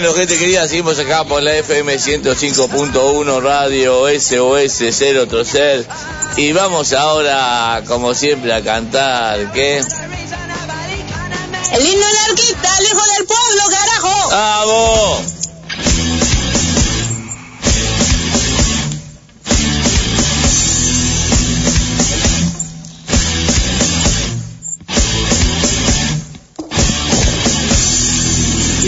Bueno, 0.00 0.14
gente 0.14 0.38
querida, 0.38 0.68
seguimos 0.68 0.96
acá 1.00 1.24
por 1.24 1.42
la 1.42 1.56
FM 1.56 1.96
105.1 1.96 3.42
Radio 3.42 4.06
SOS 4.06 4.94
0 4.96 5.26
Trocer. 5.26 5.84
Y 6.36 6.52
vamos 6.52 6.92
ahora, 6.92 7.82
como 7.84 8.14
siempre, 8.14 8.54
a 8.54 8.62
cantar, 8.62 9.50
¿qué? 9.50 9.78
El 9.78 9.86
himno 11.84 12.06
anarquista, 12.06 12.78
el 12.78 12.86
hijo 12.86 13.02
del 13.16 13.26
pueblo, 13.26 13.62
carajo. 13.72 14.30
¡Vamos! 14.30 15.37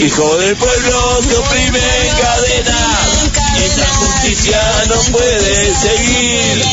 Hijo 0.02 0.36
del 0.38 0.56
pueblo 0.56 1.20
que 1.28 1.36
oprime 1.36 1.78
en 1.78 2.16
cadena, 2.16 2.98
esta 3.62 3.86
justicia 3.96 4.58
no 4.88 4.96
puede 5.12 5.74
seguir. 5.74 6.64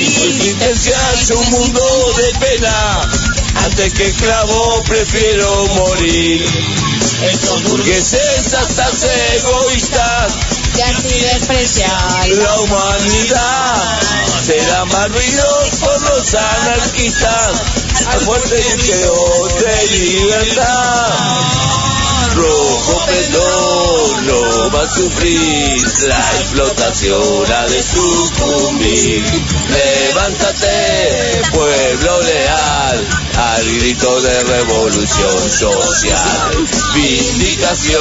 Hijo 0.00 0.24
existencial 0.24 1.24
su 1.24 1.40
mundo 1.50 2.12
de 2.16 2.38
pena, 2.40 3.08
antes 3.64 3.94
que 3.94 4.08
esclavo 4.08 4.82
prefiero 4.82 5.66
morir. 5.68 6.44
Estos 7.22 7.62
burgueses 7.62 8.54
hasta 8.54 8.90
egoístas, 9.36 10.32
Que 10.74 10.82
así 10.82 11.20
desprecian. 11.20 12.42
la 12.42 12.60
humanidad 12.60 14.00
será 14.44 14.84
barridos 14.84 15.68
por 15.78 16.00
los 16.10 16.34
anarquistas 16.34 17.52
al 18.08 18.20
fuerte 18.22 18.56
deseo 18.56 19.48
de 19.60 19.86
libertad. 19.96 21.73
Rojo 22.34 23.06
pelón 23.06 24.26
no 24.26 24.70
va 24.70 24.82
a 24.82 24.88
sufrir 24.88 25.84
la 26.06 26.32
explotación 26.40 27.52
ha 27.52 27.66
de 27.66 27.82
sucumbir. 27.82 29.24
Levántate, 29.70 31.42
pueblo 31.52 32.22
leal, 32.22 33.06
al 33.36 33.64
grito 33.78 34.20
de 34.20 34.42
revolución 34.44 35.50
social. 35.50 36.68
Vindicación 36.94 38.00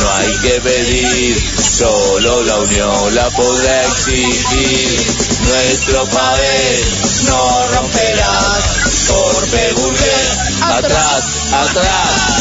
no 0.00 0.10
hay 0.12 0.32
que 0.42 0.60
pedir, 0.60 1.42
solo 1.76 2.42
la 2.42 2.56
unión 2.58 3.14
la 3.14 3.30
podrá 3.30 3.84
exigir. 3.86 5.00
Nuestro 5.46 6.04
país 6.06 7.22
no 7.24 7.66
romperá, 7.74 8.60
torpe 9.06 9.72
burgués, 9.72 10.38
atrás, 10.62 11.24
atrás. 11.52 12.35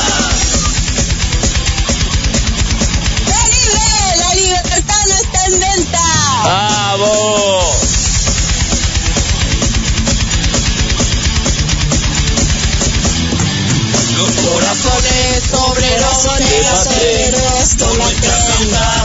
Los 14.18 14.32
corazones 14.48 15.54
obreros 15.54 16.24
de 16.40 16.68
aceros, 16.68 17.76
con 17.78 17.98
nuestra 17.98 18.36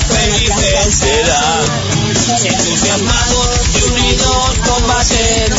felices 0.08 0.94
serán. 0.94 1.64
Entusiasmados 2.44 3.60
y 3.74 3.82
unidos 3.90 4.58
combaten, 4.66 5.50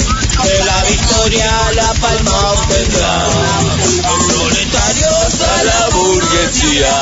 de 0.43 0.63
la 0.65 0.83
victoria 0.85 1.71
la 1.75 1.93
palma 1.93 2.51
obtendrán. 2.53 3.67
Los 4.01 4.33
proletarios 4.33 5.41
A 5.41 5.63
la 5.63 5.89
burguesía, 5.89 6.95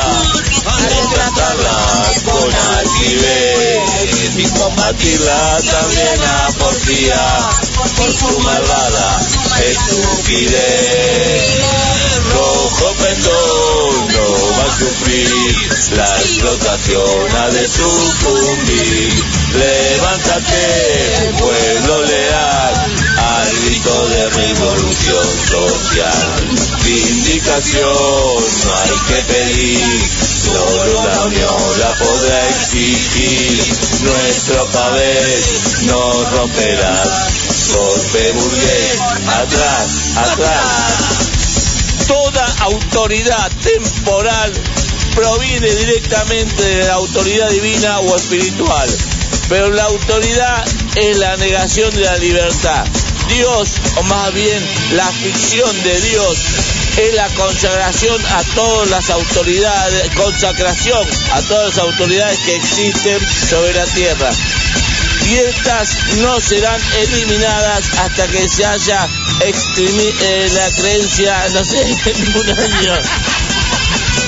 a 0.66 0.88
retratarla 0.88 1.78
con 2.24 2.54
altivez 2.76 3.59
combatirla 4.70 5.58
también 5.70 6.22
a 6.22 6.48
porfía 6.58 7.38
por 7.96 8.12
su 8.12 8.38
malvada 8.40 9.20
estupidez. 9.68 10.60
Rojo 12.32 12.94
pendón 12.94 14.08
no 14.12 14.28
va 14.58 14.64
a 14.64 14.78
sufrir, 14.78 15.32
la 15.96 16.16
explotación 16.20 17.36
ha 17.36 17.50
de 17.50 17.68
sucumbir. 17.68 19.24
Levántate, 19.54 21.32
pueblo 21.38 22.04
leal, 22.04 22.74
al 23.18 23.50
grito 23.64 24.08
de 24.08 24.30
revolución 24.30 25.28
social. 25.48 26.48
Vindicación 26.84 28.44
no 28.64 28.74
hay 28.82 28.96
que 29.08 29.22
pedir, 29.32 30.10
solo 30.44 31.04
la 31.04 31.24
unión 31.24 31.78
la 31.80 31.92
podrá 31.94 32.48
exigir. 32.50 33.89
Nuestro 34.02 34.64
papel 34.66 35.44
no 35.86 36.24
romperá, 36.30 37.04
golpe 37.72 38.32
burgués, 38.32 39.00
atrás, 39.26 40.16
atrás. 40.16 42.06
Toda 42.08 42.46
autoridad 42.60 43.50
temporal 43.62 44.52
proviene 45.14 45.68
directamente 45.68 46.62
de 46.62 46.84
la 46.84 46.94
autoridad 46.94 47.50
divina 47.50 48.00
o 48.00 48.16
espiritual, 48.16 48.88
pero 49.48 49.70
la 49.70 49.84
autoridad 49.84 50.64
es 50.96 51.18
la 51.18 51.36
negación 51.36 51.94
de 51.94 52.02
la 52.02 52.16
libertad. 52.16 52.86
Dios, 53.28 53.68
o 53.96 54.02
más 54.04 54.32
bien 54.34 54.66
la 54.92 55.06
ficción 55.06 55.82
de 55.82 56.00
Dios, 56.00 56.38
es 56.96 57.14
la 57.14 57.28
consagración 57.30 58.20
a 58.26 58.42
todas 58.54 58.90
las 58.90 59.10
autoridades, 59.10 60.14
consacración 60.14 61.06
a 61.32 61.42
todas 61.42 61.76
las 61.76 61.78
autoridades 61.78 62.38
que 62.40 62.56
existen 62.56 63.18
sobre 63.48 63.74
la 63.74 63.86
tierra. 63.86 64.30
Y 65.26 65.34
estas 65.36 66.16
no 66.18 66.40
serán 66.40 66.80
eliminadas 66.98 67.84
hasta 67.98 68.26
que 68.26 68.48
se 68.48 68.64
haya 68.64 69.06
eh, 69.42 70.48
la 70.52 70.70
creencia, 70.70 71.48
no 71.52 71.64
sé, 71.64 71.80
en 72.06 72.36
un 72.36 72.50
año. 72.58 72.94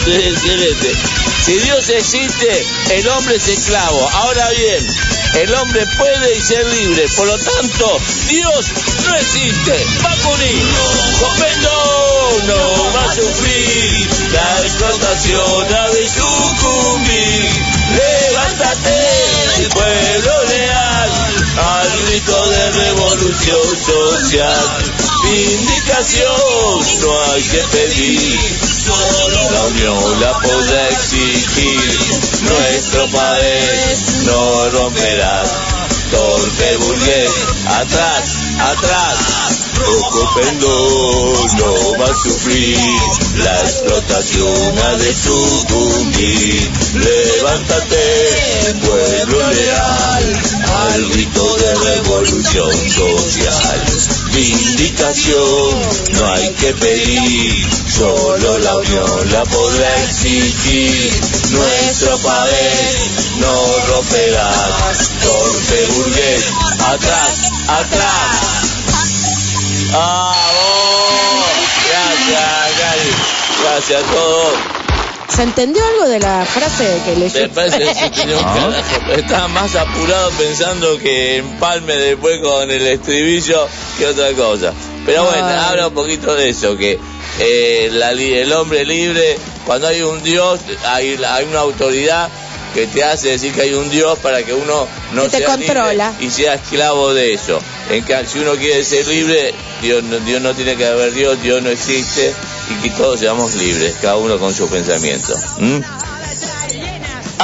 Excelente. 0.07 0.93
Si 1.45 1.59
Dios 1.59 1.89
existe, 1.89 2.67
el 2.91 3.09
hombre 3.09 3.37
es 3.37 3.49
esclavo. 3.49 4.09
Ahora 4.09 4.49
bien, 4.51 4.87
el 5.35 5.55
hombre 5.55 5.87
puede 5.99 6.37
y 6.37 6.41
ser 6.41 6.67
libre. 6.67 7.07
Por 7.17 7.27
lo 7.27 7.39
tanto, 7.39 7.99
Dios 8.29 8.73
no 9.07 9.15
existe. 9.17 9.87
A 10.05 10.17
morir. 10.25 10.63
Comprendo, 11.21 12.43
no 12.47 12.93
va 12.95 13.05
a 13.05 13.15
sufrir. 13.15 14.11
La 14.33 14.61
explotación 14.63 15.75
ha 15.75 15.89
de 15.91 16.09
sucumbir. 16.09 17.51
Levántate, 17.93 19.69
pueblo 19.73 20.45
leal, 20.45 21.11
al 21.59 22.03
grito 22.07 22.51
de 22.51 22.71
revolución 22.71 23.77
social. 23.87 24.93
Vindicación 25.25 27.01
no 27.01 27.23
hay 27.33 27.43
que 27.43 27.59
pedir, 27.59 28.41
la 28.89 29.63
unión 29.67 30.21
la 30.21 30.39
podrá 30.41 30.89
exigir. 30.89 31.99
Nuestro 32.43 33.07
país 33.11 34.23
no 34.25 34.71
romperá, 34.71 35.43
torpe 36.11 36.77
burgués, 36.79 37.31
atrás, 37.67 38.37
atrás. 38.59 39.17
Rojo 39.75 40.35
pendón 40.37 41.57
no 41.59 41.99
va 41.99 42.07
a 42.07 42.15
sufrir, 42.15 42.79
la 43.37 43.61
explotación 43.63 44.79
ha 44.79 44.97
de 44.97 45.15
sucumbir. 45.15 46.71
Levántate, 46.95 48.75
pueblo 48.81 49.51
leal, 49.51 50.43
al 50.91 51.09
grito 51.11 51.57
de 51.57 51.75
revolución 51.75 52.91
social. 52.91 54.02
Vindicación 54.35 55.79
no 56.13 56.27
hay 56.33 56.49
que 56.55 56.73
pedir, 56.73 57.69
solo 57.87 58.59
la 58.61 58.77
unión 58.77 59.33
la 59.33 59.45
podrá 59.45 60.05
exigir. 60.05 61.13
Nuestro 61.51 62.17
país 62.19 63.37
no 63.39 63.79
romperá, 63.89 64.53
torpe 65.23 65.87
burgués, 65.93 66.45
atrás, 66.81 67.51
atrás. 67.69 68.63
¡Vamos! 69.93 70.43
Gracias, 71.91 72.79
Gary. 72.79 73.11
gracias 73.63 74.03
a 74.03 74.13
todos. 74.13 74.83
¿Se 75.29 75.43
entendió 75.43 75.83
algo 75.87 76.09
de 76.09 76.21
la 76.21 76.45
frase 76.45 77.01
que 77.07 77.17
leyó? 77.17 77.41
Me 77.41 77.49
parece 77.49 77.79
que 77.79 77.95
se 77.95 78.11
tenía 78.11 78.37
un 78.37 78.45
carajo. 78.45 79.13
Estaba 79.17 79.49
más 79.49 79.75
apurado 79.77 80.31
pensando 80.33 80.99
que 80.99 81.39
empalme 81.39 81.97
después 81.97 82.41
con 82.43 82.71
el 82.71 82.87
estribillo 82.87 83.67
que 84.03 84.09
otra 84.09 84.33
cosa. 84.33 84.73
Pero 85.07 85.25
bueno, 85.25 85.47
Ay. 85.47 85.67
habla 85.69 85.89
un 85.89 85.95
poquito 85.95 86.35
de 86.35 86.49
eso, 86.51 86.77
que 86.77 86.99
eh, 87.39 87.89
la 87.93 88.11
el 88.13 88.53
hombre 88.53 88.85
libre, 88.85 89.37
cuando 89.65 89.87
hay 89.87 90.03
un 90.03 90.23
Dios, 90.23 90.61
hay, 90.87 91.19
hay 91.29 91.45
una 91.47 91.61
autoridad 91.61 92.29
que 92.75 92.87
te 92.87 93.05
hace 93.05 93.29
decir 93.29 93.53
que 93.53 93.61
hay 93.63 93.75
un 93.75 93.91
Dios 93.91 94.19
para 94.21 94.43
que 94.43 94.55
uno 94.55 94.89
no 95.13 95.23
te 95.25 95.39
sea 95.39 95.57
libre 95.57 95.67
controla. 95.75 96.13
y 96.21 96.31
sea 96.31 96.55
esclavo 96.55 97.13
de 97.15 97.35
eso. 97.35 97.61
En 97.91 98.03
que 98.05 98.17
si 98.27 98.39
uno 98.39 98.53
quiere 98.57 98.83
ser 98.83 99.07
libre, 99.07 99.53
Dios, 99.83 100.03
no- 100.05 100.19
Dios 100.21 100.41
no 100.41 100.55
tiene 100.55 100.75
que 100.77 100.87
haber 100.87 101.13
Dios, 101.13 101.41
Dios 101.43 101.63
no 101.63 101.69
existe 101.71 102.33
y 102.71 102.83
que 102.83 102.91
todos 102.97 103.21
seamos 103.21 103.55
libres, 103.57 103.97
cada 104.01 104.17
uno 104.17 104.39
con 104.39 104.55
su 104.55 104.67
pensamiento. 104.69 105.35
¿Mm? 105.59 105.81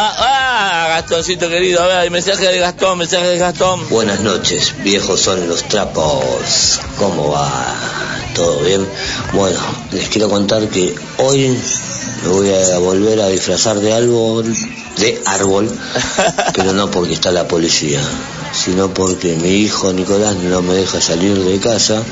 Ah, 0.00 0.14
ah, 0.16 0.88
Gastoncito 0.90 1.48
querido, 1.48 1.82
a 1.82 1.88
ver, 1.88 2.10
mensaje 2.12 2.46
de 2.46 2.60
Gastón, 2.60 2.98
mensaje 2.98 3.26
de 3.26 3.36
Gastón. 3.36 3.88
Buenas 3.88 4.20
noches, 4.20 4.72
viejos 4.84 5.20
son 5.20 5.48
los 5.48 5.64
trapos. 5.64 6.80
¿Cómo 6.98 7.32
va? 7.32 7.50
¿Todo 8.32 8.60
bien? 8.60 8.88
Bueno, 9.32 9.58
les 9.90 10.08
quiero 10.08 10.28
contar 10.28 10.68
que 10.68 10.94
hoy 11.16 11.58
me 12.22 12.28
voy 12.28 12.50
a 12.50 12.78
volver 12.78 13.20
a 13.20 13.28
disfrazar 13.28 13.80
de 13.80 13.92
árbol, 13.92 14.54
de 14.96 15.22
árbol, 15.26 15.70
pero 16.54 16.72
no 16.72 16.90
porque 16.90 17.14
está 17.14 17.30
la 17.30 17.46
policía, 17.46 18.00
sino 18.52 18.92
porque 18.92 19.36
mi 19.36 19.50
hijo 19.50 19.92
Nicolás 19.92 20.36
no 20.36 20.62
me 20.62 20.74
deja 20.74 21.00
salir 21.00 21.38
de 21.38 21.58
casa, 21.58 22.02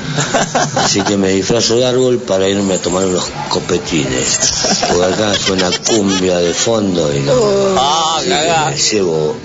así 0.75 1.01
que 1.01 1.17
me 1.17 1.29
disfrazo 1.29 1.75
de 1.77 1.85
árbol 1.85 2.19
para 2.19 2.47
irme 2.47 2.75
a 2.75 2.81
tomar 2.81 3.05
unos 3.05 3.25
copetines. 3.49 4.39
Porque 4.87 5.13
acá 5.13 5.33
suena 5.33 5.69
cumbia 5.85 6.37
de 6.37 6.53
fondo 6.53 7.13
y 7.13 7.19
no. 7.19 7.33
Ah, 7.77 8.19
que 8.23 8.29
cagá. 8.29 8.69
me 8.71 8.77
llevo 8.77 9.35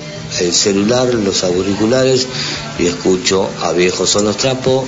el 0.41 0.55
celular, 0.55 1.13
los 1.13 1.45
auriculares 1.45 2.27
y 2.79 2.87
escucho 2.87 3.49
a 3.63 3.73
Viejos 3.73 4.09
son 4.09 4.25
los 4.25 4.37
trapos 4.37 4.87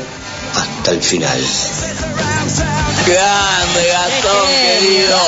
hasta 0.54 0.92
el 0.92 1.02
final. 1.02 1.40
Grande 3.06 3.88
Gastón 3.88 4.48
querido, 4.48 5.18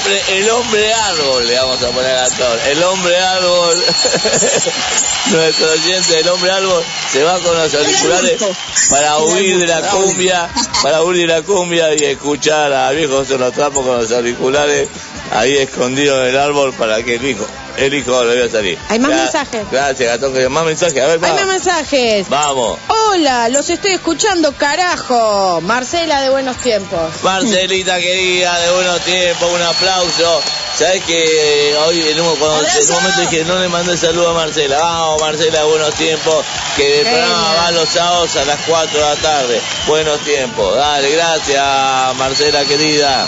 hombre, 0.00 0.20
el 0.38 0.50
hombre 0.50 0.92
árbol, 0.92 1.46
le 1.46 1.54
vamos 1.56 1.82
a 1.82 1.88
poner 1.90 2.10
a 2.10 2.20
Gastón, 2.22 2.58
el 2.68 2.82
hombre 2.82 3.16
árbol, 3.18 3.76
nuestro 5.30 5.70
oyente, 5.72 6.20
el 6.20 6.28
hombre 6.28 6.50
árbol, 6.50 6.82
se 7.12 7.22
va 7.22 7.38
con 7.38 7.56
los 7.56 7.74
auriculares 7.74 8.42
para 8.90 9.18
huir 9.18 9.58
de 9.58 9.66
la 9.66 9.80
cumbia, 9.82 10.48
para 10.82 11.02
huir 11.02 11.26
de 11.26 11.26
la 11.26 11.42
cumbia 11.42 11.94
y 11.94 12.04
escuchar 12.04 12.72
a 12.72 12.90
viejos 12.92 13.28
los 13.28 13.52
trapos 13.52 13.84
con 13.84 13.98
los 13.98 14.10
auriculares 14.12 14.88
ahí 15.32 15.56
escondidos 15.56 16.20
en 16.22 16.28
el 16.28 16.38
árbol 16.38 16.72
para 16.72 17.02
que 17.02 17.16
el 17.16 17.24
hijo, 17.24 17.46
el 17.76 17.94
hijo 17.94 18.22
le 18.24 18.34
vaya 18.34 18.46
a 18.46 18.50
salir. 18.50 18.78
Hay 18.88 18.98
más 18.98 19.10
Gra- 19.10 19.16
mensajes. 19.22 19.66
Gracias 19.70 20.08
Gastón, 20.10 20.34
que 20.34 20.48
más 20.48 20.64
mensajes, 20.64 21.02
a 21.02 21.06
ver, 21.06 21.20
Hay 21.24 21.32
más 21.32 21.46
mensajes. 21.46 22.28
vamos. 22.28 22.78
Hola, 22.88 23.48
los 23.48 23.68
estoy 23.70 23.92
escuchando, 23.92 24.52
carajo. 24.52 25.60
Marcela 25.62 26.20
de 26.20 26.30
Buenos 26.30 26.56
Tiempos. 26.58 27.10
Marcelita 27.22 27.98
querida, 27.98 28.58
de 28.60 28.70
buenos 28.70 29.00
tiempos, 29.00 29.50
un 29.52 29.62
aplauso. 29.62 30.40
Sabes 30.78 31.02
que 31.04 31.76
hoy 31.86 32.00
en 32.08 32.20
un, 32.20 32.36
cuando- 32.36 32.60
en 32.66 32.82
un 32.82 32.92
momento 32.92 33.20
dije, 33.22 33.44
no 33.44 33.58
le 33.58 33.68
mandé 33.68 33.96
saludo 33.96 34.30
a 34.30 34.34
Marcela. 34.34 34.78
Vamos, 34.78 35.20
Marcela, 35.20 35.58
de 35.58 35.64
buenos 35.64 35.94
tiempos, 35.94 36.44
que 36.76 37.00
el 37.00 37.06
programa 37.06 37.54
va 37.54 37.70
los 37.72 37.88
sábados 37.88 38.36
a 38.36 38.44
las 38.44 38.58
4 38.66 38.98
de 38.98 39.04
la 39.14 39.16
tarde. 39.16 39.60
Buenos 39.86 40.20
tiempos. 40.20 40.76
Dale, 40.76 41.10
gracias, 41.10 42.16
Marcela 42.16 42.64
querida. 42.64 43.26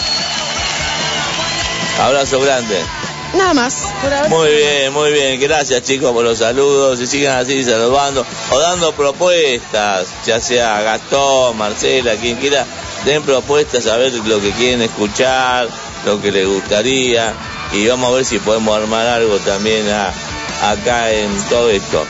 Abrazo 2.01 2.41
grande. 2.41 2.83
Nada 3.35 3.55
más, 3.55 3.75
por 4.03 4.13
ahora. 4.13 4.29
Muy 4.29 4.51
bien, 4.51 4.93
muy 4.93 5.11
bien. 5.13 5.41
Gracias 5.41 5.83
chicos 5.85 6.13
por 6.13 6.23
los 6.25 6.39
saludos. 6.39 7.01
Y 7.01 7.07
sigan 7.07 7.39
así 7.39 7.65
saludando 7.65 8.25
o 8.51 8.59
dando 8.59 8.93
propuestas, 8.93 10.07
ya 10.27 10.41
sea 10.41 10.83
Gastón, 10.83 11.57
Marcela, 11.57 12.15
quien 12.17 12.37
quiera. 12.37 12.67
Den 13.07 13.23
propuestas 13.23 13.87
a 13.87 13.97
ver 13.97 14.13
lo 14.13 14.41
que 14.41 14.51
quieren 14.53 14.83
escuchar, 14.83 15.67
lo 16.05 16.21
que 16.21 16.31
les 16.31 16.47
gustaría. 16.47 17.33
Y 17.73 17.87
vamos 17.89 18.11
a 18.13 18.17
ver 18.17 18.25
si 18.25 18.39
podemos 18.39 18.77
armar 18.77 19.07
algo 19.07 19.39
también 19.39 19.89
a- 19.89 20.13
acá 20.71 21.11
en 21.11 21.35
todo 21.49 21.71
esto. 21.71 22.05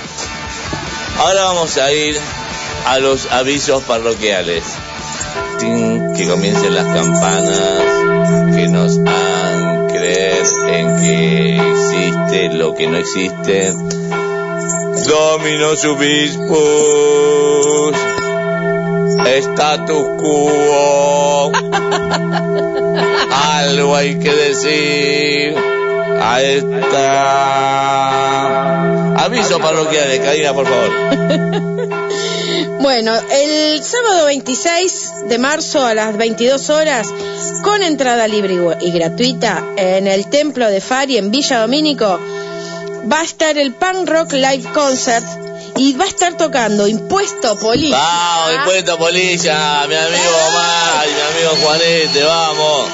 Ahora 1.18 1.44
vamos 1.44 1.76
a 1.78 1.92
ir 1.92 2.18
a 2.86 2.98
los 2.98 3.30
avisos 3.30 3.82
parroquiales. 3.84 4.64
Que 6.16 6.26
comiencen 6.26 6.74
las 6.74 6.86
campanas 6.86 8.56
que 8.56 8.66
nos 8.68 8.98
han 9.06 9.81
creer 10.02 10.46
en 10.68 10.96
que 11.00 11.56
existe 11.56 12.48
lo 12.54 12.74
que 12.74 12.86
no 12.88 12.96
existe. 12.96 13.72
Dominos 15.06 15.84
obispos. 15.84 16.62
Status 19.24 20.06
quo. 20.20 21.52
Algo 23.30 23.94
hay 23.94 24.18
que 24.18 24.32
decir. 24.32 25.54
A 26.20 26.42
esta. 26.42 27.14
Aviso 29.24 29.58
parroquiales, 29.60 30.18
Karina, 30.20 30.52
por 30.52 30.66
favor. 30.66 30.90
Bueno, 32.82 33.12
el 33.30 33.80
sábado 33.80 34.24
26 34.26 35.28
de 35.28 35.38
marzo 35.38 35.86
a 35.86 35.94
las 35.94 36.16
22 36.16 36.68
horas, 36.68 37.14
con 37.62 37.80
entrada 37.80 38.26
libre 38.26 38.58
y 38.80 38.90
gratuita, 38.90 39.64
en 39.76 40.08
el 40.08 40.28
Templo 40.28 40.68
de 40.68 40.80
Fari 40.80 41.16
en 41.16 41.30
Villa 41.30 41.60
Domínico, 41.60 42.18
va 43.10 43.20
a 43.20 43.22
estar 43.22 43.56
el 43.56 43.72
Punk 43.72 44.08
Rock 44.08 44.32
Live 44.32 44.64
Concert 44.74 45.51
y 45.76 45.94
va 45.94 46.04
a 46.04 46.08
estar 46.08 46.36
tocando 46.36 46.86
Impuesto 46.86 47.56
Política. 47.58 47.96
Vamos, 47.98 48.54
impuesto 48.56 48.98
polilla, 48.98 49.86
mi 49.88 49.94
amigo 49.94 50.32
Omar 50.48 51.06
y 51.08 51.12
mi 51.14 51.20
amigo 51.20 51.64
Juanete, 51.66 52.22
vamos. 52.22 52.88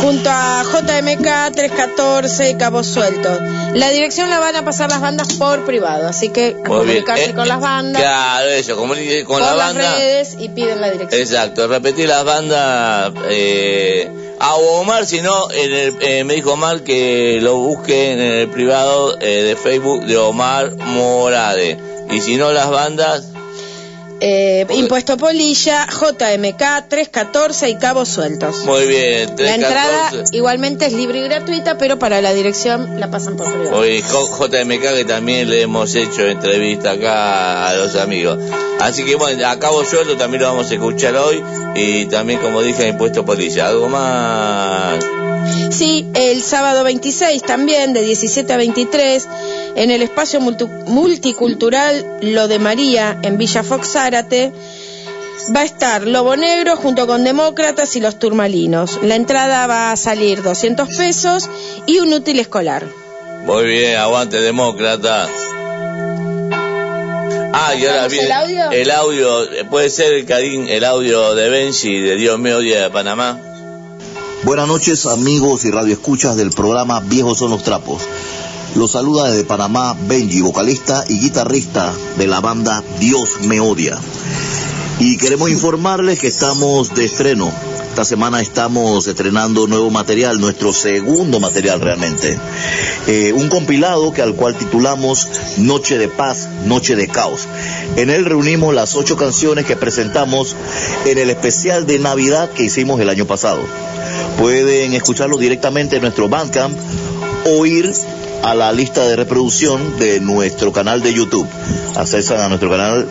junto 0.00 0.30
a 0.30 0.62
JMK 0.64 1.54
314 1.54 2.50
y 2.50 2.54
Cabos 2.56 2.86
Sueltos. 2.86 3.38
La 3.74 3.90
dirección 3.90 4.30
la 4.30 4.38
van 4.38 4.56
a 4.56 4.64
pasar 4.64 4.90
las 4.90 5.00
bandas 5.00 5.34
por 5.34 5.64
privado, 5.64 6.08
así 6.08 6.30
que 6.30 6.56
a 6.64 6.66
comunicarse 6.68 7.26
Eh, 7.26 7.34
con 7.34 7.46
las 7.46 7.60
bandas, 7.60 8.02
Claro, 8.02 8.48
eso, 8.48 8.76
comunique 8.76 9.24
con 9.24 9.38
por 9.38 9.46
la 9.46 9.54
las 9.54 9.74
banda. 9.74 9.94
redes 9.96 10.36
y 10.38 10.48
piden 10.48 10.80
la 10.80 10.90
dirección. 10.90 11.20
Exacto, 11.20 11.66
repetir 11.68 12.08
las 12.08 12.24
bandas. 12.24 13.12
Eh, 13.28 14.29
a 14.40 14.54
Omar, 14.56 15.06
si 15.06 15.20
no, 15.20 15.50
en 15.50 15.72
el- 15.72 15.96
eh, 16.00 16.24
me 16.24 16.34
dijo 16.34 16.52
Omar 16.54 16.82
que 16.82 17.38
lo 17.42 17.56
busquen 17.56 18.18
en 18.20 18.32
el 18.32 18.48
privado 18.48 19.16
eh, 19.20 19.42
de 19.42 19.54
Facebook 19.56 20.04
de 20.06 20.16
Omar 20.16 20.74
Morade. 20.76 21.78
Y 22.10 22.20
si 22.20 22.36
no, 22.36 22.50
las 22.50 22.70
bandas. 22.70 23.28
Eh, 24.20 24.66
Impuesto 24.74 25.16
Polilla, 25.16 25.86
JMK 25.86 26.88
314 26.88 27.70
y 27.70 27.74
Cabos 27.76 28.08
Sueltos. 28.08 28.64
Muy 28.66 28.86
bien, 28.86 29.30
La 29.30 29.34
314. 29.36 29.54
entrada 29.54 30.24
igualmente 30.32 30.86
es 30.86 30.92
libre 30.92 31.20
y 31.20 31.22
gratuita, 31.22 31.78
pero 31.78 31.98
para 31.98 32.20
la 32.20 32.32
dirección 32.34 33.00
la 33.00 33.10
pasan 33.10 33.36
por 33.36 33.50
privado. 33.50 33.76
Hoy 33.78 34.02
JMK 34.02 34.94
que 34.96 35.04
también 35.06 35.48
le 35.48 35.62
hemos 35.62 35.94
hecho 35.94 36.26
entrevista 36.26 36.92
acá 36.92 37.68
a 37.68 37.74
los 37.74 37.96
amigos. 37.96 38.38
Así 38.78 39.04
que 39.04 39.14
bueno, 39.16 39.46
a 39.46 39.58
Cabo 39.58 39.84
Suelto 39.84 40.16
también 40.16 40.42
lo 40.42 40.48
vamos 40.48 40.70
a 40.70 40.74
escuchar 40.74 41.16
hoy 41.16 41.42
y 41.74 42.06
también 42.06 42.40
como 42.40 42.62
dije 42.62 42.88
Impuesto 42.88 43.24
Polilla. 43.24 43.68
Algo 43.68 43.88
más. 43.88 45.04
Sí, 45.70 46.06
el 46.14 46.42
sábado 46.42 46.84
26 46.84 47.42
también, 47.42 47.92
de 47.92 48.02
17 48.02 48.52
a 48.52 48.56
23, 48.56 49.28
en 49.76 49.90
el 49.90 50.02
espacio 50.02 50.40
multicultural 50.40 52.18
Lo 52.22 52.48
de 52.48 52.58
María, 52.58 53.18
en 53.22 53.38
Villa 53.38 53.62
Fox 53.62 53.92
Zárate, 53.92 54.52
va 55.54 55.60
a 55.60 55.64
estar 55.64 56.06
Lobo 56.06 56.36
Negro 56.36 56.76
junto 56.76 57.06
con 57.06 57.24
Demócratas 57.24 57.96
y 57.96 58.00
los 58.00 58.18
Turmalinos. 58.18 58.98
La 59.02 59.14
entrada 59.16 59.66
va 59.66 59.92
a 59.92 59.96
salir 59.96 60.42
200 60.42 60.88
pesos 60.96 61.48
y 61.86 61.98
un 62.00 62.12
útil 62.12 62.38
escolar. 62.40 62.86
Muy 63.46 63.64
bien, 63.64 63.96
aguante 63.96 64.40
demócrata. 64.40 65.28
Ah, 67.52 67.74
y 67.74 67.84
ahora 67.86 68.08
¿Tenemos 68.08 68.12
viene 68.12 68.26
el 68.26 68.32
audio? 68.32 68.70
el 68.70 68.90
audio, 68.90 69.48
puede 69.70 69.90
ser 69.90 70.14
el 70.14 70.24
Karim, 70.26 70.66
el 70.68 70.84
audio 70.84 71.34
de 71.34 71.48
Benji 71.48 72.00
de 72.00 72.16
Dios 72.16 72.38
me 72.38 72.54
odia 72.54 72.82
de 72.82 72.90
Panamá. 72.90 73.38
Buenas 74.42 74.68
noches 74.68 75.04
amigos 75.04 75.66
y 75.66 75.70
radioescuchas 75.70 76.34
del 76.34 76.50
programa 76.50 77.00
Viejos 77.00 77.36
son 77.36 77.50
los 77.50 77.62
trapos. 77.62 78.00
Los 78.74 78.92
saluda 78.92 79.30
desde 79.30 79.44
Panamá 79.44 79.94
Benji, 80.08 80.40
vocalista 80.40 81.04
y 81.08 81.20
guitarrista 81.20 81.92
de 82.16 82.26
la 82.26 82.40
banda 82.40 82.82
Dios 82.98 83.42
me 83.42 83.60
odia. 83.60 83.98
Y 84.98 85.18
queremos 85.18 85.50
informarles 85.50 86.20
que 86.20 86.28
estamos 86.28 86.94
de 86.94 87.04
estreno 87.04 87.52
Esta 87.90 88.04
semana 88.04 88.40
estamos 88.40 89.08
estrenando 89.08 89.66
nuevo 89.66 89.90
material, 89.90 90.40
nuestro 90.40 90.72
segundo 90.72 91.40
material 91.40 91.80
realmente. 91.80 92.38
Eh, 93.08 93.32
un 93.34 93.48
compilado 93.48 94.12
que 94.12 94.22
al 94.22 94.34
cual 94.36 94.56
titulamos 94.56 95.28
Noche 95.58 95.98
de 95.98 96.06
Paz, 96.06 96.48
Noche 96.64 96.94
de 96.94 97.08
Caos. 97.08 97.48
En 97.96 98.08
él 98.08 98.24
reunimos 98.24 98.72
las 98.74 98.94
ocho 98.94 99.16
canciones 99.16 99.66
que 99.66 99.74
presentamos 99.74 100.54
en 101.04 101.18
el 101.18 101.30
especial 101.30 101.84
de 101.84 101.98
Navidad 101.98 102.50
que 102.50 102.62
hicimos 102.62 103.00
el 103.00 103.08
año 103.08 103.26
pasado. 103.26 103.60
Pueden 104.38 104.94
escucharlo 104.94 105.36
directamente 105.36 105.96
en 105.96 106.02
nuestro 106.02 106.28
Bandcamp 106.28 106.78
o 107.44 107.66
ir 107.66 107.92
a 108.44 108.54
la 108.54 108.72
lista 108.72 109.06
de 109.06 109.16
reproducción 109.16 109.98
de 109.98 110.20
nuestro 110.20 110.72
canal 110.72 111.02
de 111.02 111.12
YouTube. 111.12 111.48
Accesan 111.96 112.40
a 112.40 112.48
nuestro 112.48 112.70
canal 112.70 113.06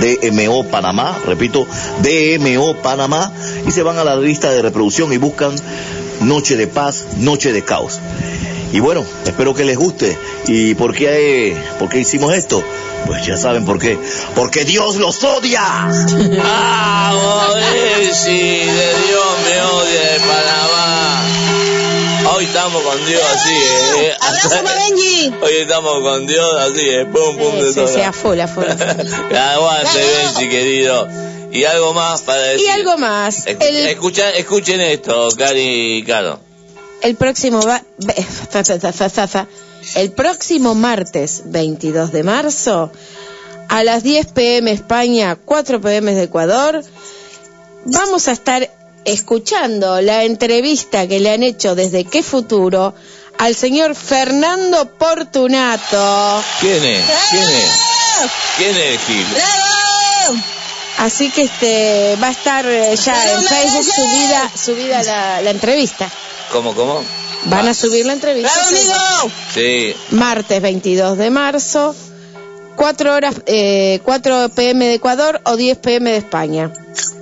DMO 0.00 0.64
Panamá, 0.64 1.18
repito, 1.26 1.66
DMO 2.02 2.76
Panamá, 2.76 3.32
y 3.66 3.70
se 3.70 3.82
van 3.82 3.98
a 3.98 4.04
la 4.04 4.16
lista 4.16 4.50
de 4.50 4.62
reproducción 4.62 5.12
y 5.12 5.16
buscan 5.16 5.54
Noche 6.20 6.56
de 6.56 6.66
Paz, 6.66 7.04
Noche 7.18 7.52
de 7.52 7.62
Caos. 7.62 8.00
Y 8.72 8.80
bueno, 8.80 9.04
espero 9.26 9.54
que 9.54 9.64
les 9.64 9.76
guste. 9.76 10.16
¿Y 10.46 10.74
por 10.74 10.94
qué, 10.94 11.54
por 11.78 11.90
qué 11.90 12.00
hicimos 12.00 12.34
esto? 12.34 12.64
Pues 13.06 13.26
ya 13.26 13.36
saben 13.36 13.66
por 13.66 13.78
qué. 13.78 13.98
Porque 14.34 14.64
Dios 14.64 14.96
los 14.96 15.22
odia. 15.22 15.62
¡Vamos, 15.90 17.56
si 18.14 18.30
de 18.30 18.94
Dios 19.06 19.26
me 19.44 19.60
odia 19.60 20.12
de 20.12 20.20
Panamá! 20.20 21.22
Hoy 22.34 22.44
estamos 22.44 22.82
con 22.82 23.04
Dios 23.04 23.22
así, 23.34 23.54
eh. 23.98 24.14
Abrazo 24.22 24.48
para 24.64 24.74
Benji. 24.84 25.32
Hoy 25.42 25.52
estamos 25.60 26.00
con 26.02 26.26
Dios 26.26 26.54
así, 26.60 26.80
eh. 26.88 27.04
Pum, 27.06 27.36
pum, 27.36 27.58
de 27.60 27.72
todo. 27.74 27.88
sí, 27.88 28.00
a 28.00 28.12
full, 28.12 28.40
a 28.40 28.48
full. 28.48 28.64
a 28.64 28.76
full. 28.76 29.36
Aguante, 29.36 30.00
Benji, 30.34 30.48
querido. 30.48 31.08
Y 31.52 31.64
algo 31.64 31.92
más 31.92 32.22
para 32.22 32.40
decir. 32.42 32.66
Y 32.66 32.70
algo 32.70 32.96
más. 32.96 33.46
Escu- 33.46 33.62
El, 33.62 33.76
escucha- 33.88 34.30
escuchen 34.30 34.80
esto, 34.80 35.28
Cari 35.36 35.98
y 35.98 36.02
Caro. 36.04 36.40
el 37.02 37.14
próximo 37.16 37.60
va- 37.62 37.82
el 39.96 40.12
próximo 40.12 40.74
martes 40.74 41.42
22 41.46 42.12
de 42.12 42.22
marzo 42.22 42.92
a 43.68 43.82
las 43.84 44.02
10 44.02 44.28
pm 44.28 44.70
España, 44.72 45.36
4 45.44 45.80
pm 45.80 46.14
de 46.14 46.22
Ecuador, 46.24 46.82
vamos 47.84 48.28
a 48.28 48.32
estar 48.32 48.70
escuchando 49.04 50.00
la 50.00 50.24
entrevista 50.24 51.06
que 51.08 51.20
le 51.20 51.30
han 51.32 51.42
hecho 51.42 51.74
desde 51.74 52.04
Qué 52.04 52.22
Futuro 52.22 52.94
al 53.42 53.56
señor 53.56 53.96
Fernando 53.96 54.88
Portunato. 54.96 56.44
¿Quién 56.60 56.84
es? 56.84 57.04
¿Quién 57.28 57.42
es? 57.42 57.72
¿Quién 58.56 58.76
es 58.76 59.00
Gil? 59.04 59.26
¡Bravo! 59.32 60.40
Así 60.98 61.28
que 61.30 61.42
este 61.42 62.16
va 62.22 62.28
a 62.28 62.30
estar 62.30 62.64
eh, 62.64 62.94
ya 62.94 63.32
en 63.32 63.40
¡Bravo, 63.40 63.48
Facebook 63.48 63.92
subida 63.96 64.52
subida 64.54 65.02
la, 65.02 65.40
la 65.40 65.50
entrevista. 65.50 66.08
¿Cómo, 66.52 66.72
cómo? 66.72 67.02
Van 67.46 67.66
a 67.66 67.74
subir 67.74 68.06
la 68.06 68.12
entrevista. 68.12 68.52
¡Bravo, 68.54 68.68
amigo! 68.68 69.32
Sí. 69.52 69.96
martes 70.10 70.62
22 70.62 71.18
de 71.18 71.30
marzo, 71.30 71.96
4 72.76 73.14
horas, 73.14 73.36
eh, 73.46 74.00
4 74.04 74.48
pm 74.50 74.86
de 74.86 74.94
Ecuador 74.94 75.40
o 75.44 75.56
10 75.56 75.78
pm 75.78 76.10
de 76.10 76.16
España. 76.16 76.72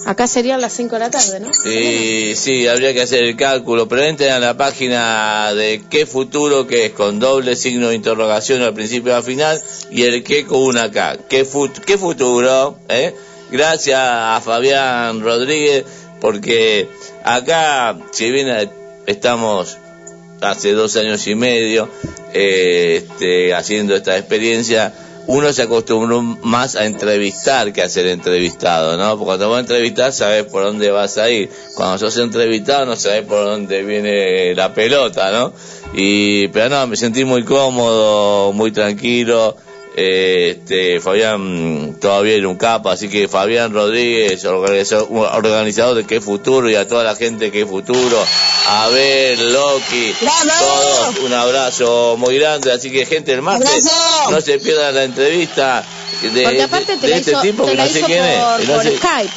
Acá 0.07 0.27
serían 0.27 0.61
las 0.61 0.73
5 0.73 0.95
de 0.97 0.99
la 1.01 1.11
tarde, 1.11 1.41
¿no? 1.41 1.53
Sí, 1.53 2.35
sí, 2.35 2.67
habría 2.67 2.95
que 2.95 3.03
hacer 3.03 3.25
el 3.25 3.37
cálculo, 3.37 3.87
pero 3.87 4.03
entren 4.03 4.33
a 4.33 4.39
la 4.39 4.57
página 4.57 5.53
de 5.55 5.83
qué 5.91 6.07
futuro, 6.07 6.67
que 6.67 6.87
es 6.87 6.93
con 6.93 7.19
doble 7.21 7.55
signo 7.55 7.89
de 7.91 7.97
interrogación 7.97 8.63
al 8.63 8.73
principio 8.75 9.13
y 9.13 9.15
al 9.17 9.23
final, 9.23 9.61
y 9.91 10.03
el 10.03 10.23
qué 10.25 10.47
con 10.47 10.61
una 10.63 10.91
K. 10.91 11.19
¿Qué, 11.29 11.45
fut- 11.47 11.81
qué 11.85 11.99
futuro? 11.99 12.79
¿eh? 12.89 13.15
Gracias 13.51 13.99
a 14.01 14.41
Fabián 14.43 15.21
Rodríguez, 15.21 15.85
porque 16.21 16.89
acá, 17.25 17.97
si 18.13 18.31
bien 18.31 18.71
estamos 19.07 19.77
hace 20.41 20.73
dos 20.73 20.97
años 20.97 21.27
y 21.27 21.35
medio 21.35 21.89
eh, 22.33 23.03
este, 23.07 23.55
haciendo 23.55 23.95
esta 23.95 24.17
experiencia, 24.17 24.95
uno 25.31 25.53
se 25.53 25.63
acostumbró 25.63 26.23
más 26.23 26.75
a 26.75 26.87
entrevistar 26.87 27.73
que 27.73 27.83
a 27.83 27.89
ser 27.89 28.09
entrevistado, 28.09 28.97
¿no? 28.97 29.11
Porque 29.11 29.25
cuando 29.27 29.51
vas 29.51 29.59
a 29.59 29.61
entrevistar 29.61 30.13
sabes 30.13 30.45
por 30.45 30.65
dónde 30.65 30.91
vas 30.91 31.19
a 31.19 31.31
ir. 31.31 31.49
Cuando 31.77 31.99
sos 31.99 32.19
entrevistado 32.19 32.85
no 32.85 32.97
sabes 32.97 33.23
por 33.27 33.45
dónde 33.45 33.85
viene 33.85 34.53
la 34.57 34.75
pelota, 34.75 35.31
¿no? 35.31 35.53
Y, 35.95 36.49
pero 36.49 36.69
no, 36.69 36.87
me 36.89 36.97
sentí 36.97 37.25
muy 37.25 37.45
cómodo, 37.45 38.53
muy 38.53 38.73
tranquilo. 38.73 39.57
Este, 39.95 41.01
Fabián 41.01 41.97
todavía 42.01 42.35
era 42.35 42.49
un 42.49 42.57
capo, 42.57 42.91
así 42.91 43.09
que 43.09 43.27
Fabián 43.27 43.73
Rodríguez, 43.73 44.45
organizador, 44.45 45.97
de 45.97 46.07
Qué 46.07 46.21
Futuro 46.21 46.71
y 46.71 46.77
a 46.77 46.87
toda 46.87 47.03
la 47.03 47.17
gente 47.17 47.47
de 47.47 47.51
Qué 47.51 47.67
Futuro, 47.67 48.25
Abel, 48.69 49.53
Loki, 49.53 50.15
¡Bravo! 50.21 50.49
todos 50.61 51.19
un 51.25 51.33
abrazo 51.33 52.17
muy 52.19 52.39
grande, 52.39 52.73
así 52.73 52.91
que 52.91 53.05
gente 53.05 53.33
el 53.33 53.43
martes 53.43 53.69
¡Abrazo! 53.69 54.31
no 54.31 54.41
se 54.41 54.59
pierdan 54.61 54.95
la 54.95 55.05
entrevista 55.05 55.85
de, 56.23 56.69
este 57.03 57.35
tipo 57.43 57.67
que 57.67 57.75
no 57.75 57.87
sé 57.87 58.03
quién 58.03 58.21
por, 58.21 58.61
es. 58.61 58.69
No 58.69 58.75
por 58.75 58.83
sé- 58.85 58.97
Skype. 58.97 59.33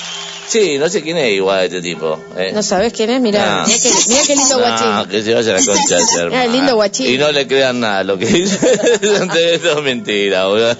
Sí, 0.47 0.77
no 0.77 0.89
sé 0.89 1.01
quién 1.01 1.17
es 1.17 1.31
igual 1.33 1.65
este 1.65 1.81
tipo. 1.81 2.19
eh. 2.37 2.51
¿No 2.53 2.61
sabes 2.63 2.93
quién 2.93 3.09
es? 3.09 3.21
Mirá, 3.21 3.61
No. 3.61 3.67
mirá, 3.67 3.79
qué, 3.81 3.89
mirá 4.09 4.21
qué 4.27 4.35
lindo 4.35 4.57
No, 4.57 4.63
guachín. 4.63 5.09
que 5.11 5.21
se 5.23 5.33
vaya 5.33 5.53
la 5.53 5.65
concha 5.65 5.97
de 6.15 6.21
hermana. 6.21 6.45
lindo 6.47 6.75
guachín. 6.75 7.13
Y 7.13 7.17
no 7.17 7.31
le 7.31 7.47
crean 7.47 7.79
nada 7.79 8.03
lo 8.03 8.17
que 8.17 8.25
dice. 8.25 8.57
Esto 9.01 9.77
es 9.77 9.83
mentira, 9.83 10.47
boludo. 10.47 10.75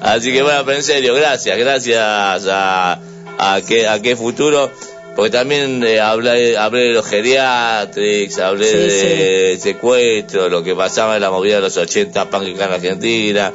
Así 0.00 0.32
que 0.32 0.42
bueno, 0.42 0.62
pero 0.64 0.78
en 0.78 0.82
serio, 0.84 1.14
gracias, 1.14 1.56
gracias 1.58 1.98
a, 2.00 2.98
a, 3.38 3.60
qué, 3.66 3.86
a 3.88 4.00
qué 4.02 4.16
futuro. 4.16 4.70
Porque 5.14 5.30
también 5.30 5.84
eh, 5.84 6.00
hablé, 6.00 6.56
hablé 6.56 6.84
de 6.84 6.92
los 6.94 7.06
geriatrics, 7.06 8.38
hablé 8.38 8.66
Sí, 8.90 9.06
de 9.06 9.58
secuestro, 9.60 10.48
lo 10.48 10.62
que 10.64 10.74
pasaba 10.74 11.16
en 11.16 11.20
la 11.22 11.30
movida 11.30 11.56
de 11.56 11.60
los 11.60 11.76
80 11.76 12.30
punk 12.30 12.54
acá 12.54 12.64
en 12.66 12.72
Argentina. 12.72 13.52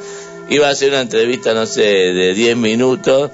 Iba 0.50 0.68
a 0.68 0.72
hacer 0.72 0.90
una 0.90 1.02
entrevista, 1.02 1.54
no 1.56 1.66
sé, 1.66 1.82
de 1.82 2.34
10 2.36 2.56
minutos 2.58 3.32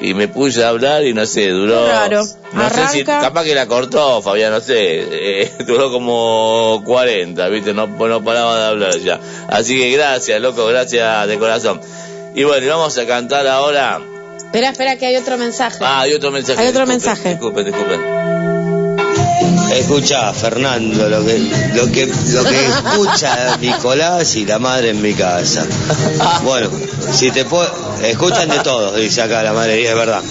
y 0.00 0.14
me 0.14 0.28
puse 0.28 0.62
a 0.64 0.68
hablar 0.68 1.04
y 1.04 1.14
no 1.14 1.26
sé, 1.26 1.48
duró... 1.48 1.86
Raro. 1.86 2.24
No 2.52 2.70
sé 2.70 2.88
si, 2.88 3.04
capaz 3.04 3.44
que 3.44 3.54
la 3.54 3.66
cortó, 3.66 4.22
Fabián, 4.22 4.52
no 4.52 4.60
sé, 4.60 5.42
eh, 5.42 5.52
duró 5.66 5.90
como 5.90 6.82
40, 6.84 7.48
¿viste? 7.48 7.72
No, 7.74 7.86
no 7.86 8.24
paraba 8.24 8.58
de 8.58 8.64
hablar 8.66 8.98
ya. 8.98 9.20
Así 9.48 9.78
que 9.78 9.90
gracias, 9.90 10.40
loco, 10.40 10.66
gracias 10.66 11.28
de 11.28 11.38
corazón. 11.38 11.80
Y 12.34 12.44
bueno, 12.44 12.66
y 12.66 12.68
vamos 12.68 12.96
a 12.98 13.06
cantar 13.06 13.46
ahora. 13.46 14.00
Espera, 14.36 14.70
espera, 14.70 14.96
que 14.96 15.06
hay 15.06 15.16
otro 15.16 15.38
mensaje. 15.38 15.78
Ah, 15.80 16.02
hay 16.02 16.12
otro 16.12 16.30
mensaje. 16.30 16.60
Hay 16.60 16.68
otro 16.68 16.86
disculpen, 16.86 17.08
mensaje. 17.08 17.28
Disculpen, 17.30 17.64
disculpen. 17.64 18.35
Escucha, 19.72 20.32
Fernando, 20.32 21.08
lo 21.08 21.24
que, 21.24 21.38
lo 21.74 21.90
que, 21.90 22.06
lo 22.06 22.44
que 22.44 22.66
escucha 22.66 23.56
Nicolás 23.58 24.36
y 24.36 24.46
la 24.46 24.58
madre 24.58 24.90
en 24.90 25.02
mi 25.02 25.14
casa. 25.14 25.66
Bueno, 26.44 26.70
si 27.12 27.30
te 27.30 27.44
puedo, 27.44 27.70
escuchan 28.02 28.48
de 28.48 28.60
todos, 28.60 28.96
dice 28.96 29.22
acá 29.22 29.42
la 29.42 29.52
madre, 29.52 29.80
y 29.80 29.86
es 29.86 29.94
verdad. 29.94 30.22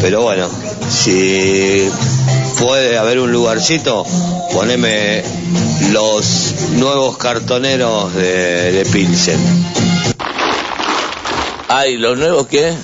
Pero 0.00 0.22
bueno, 0.22 0.48
si 0.88 1.88
puede 2.58 2.96
haber 2.96 3.18
un 3.18 3.30
lugarcito, 3.32 4.04
poneme 4.52 5.22
los 5.90 6.54
nuevos 6.72 7.18
cartoneros 7.18 8.14
de, 8.14 8.72
de 8.72 8.84
Pilsen. 8.86 9.38
Ay, 11.68 11.96
¿los 11.96 12.18
nuevos 12.18 12.46
qué? 12.46 12.74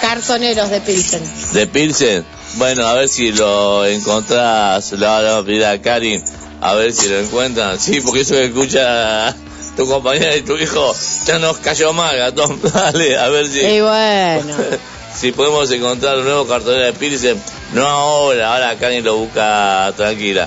Cartoneros 0.00 0.70
de 0.70 0.80
Pilsen. 0.80 1.22
¿De 1.52 1.66
Pilsen? 1.66 2.24
Bueno, 2.54 2.86
a 2.86 2.94
ver 2.94 3.08
si 3.08 3.32
lo 3.32 3.84
encontrás, 3.86 4.92
le 4.92 5.06
vamos 5.06 5.42
a 5.42 5.44
pedir 5.44 5.64
a 5.64 5.80
Karin, 5.80 6.22
a 6.60 6.74
ver 6.74 6.92
si 6.92 7.08
lo 7.08 7.18
encuentran. 7.18 7.80
Sí, 7.80 8.00
porque 8.00 8.20
eso 8.20 8.34
que 8.34 8.46
escucha 8.46 9.34
tu 9.76 9.86
compañera 9.86 10.36
y 10.36 10.42
tu 10.42 10.56
hijo 10.56 10.94
ya 11.24 11.38
nos 11.38 11.56
cayó 11.58 11.92
mal, 11.92 12.16
gatón. 12.16 12.60
Dale, 12.74 13.18
a 13.18 13.28
ver 13.28 13.48
si... 13.48 13.60
Y 13.60 13.80
bueno. 13.80 14.54
si 15.14 15.32
podemos 15.32 15.70
encontrar 15.70 16.18
un 16.18 16.24
nuevo 16.24 16.46
cartonero 16.46 16.84
de 16.84 16.92
Pilsen, 16.92 17.42
no 17.72 17.86
ahora, 17.86 18.54
ahora 18.54 18.76
Karen 18.78 19.04
lo 19.04 19.16
busca 19.16 19.92
tranquila. 19.96 20.46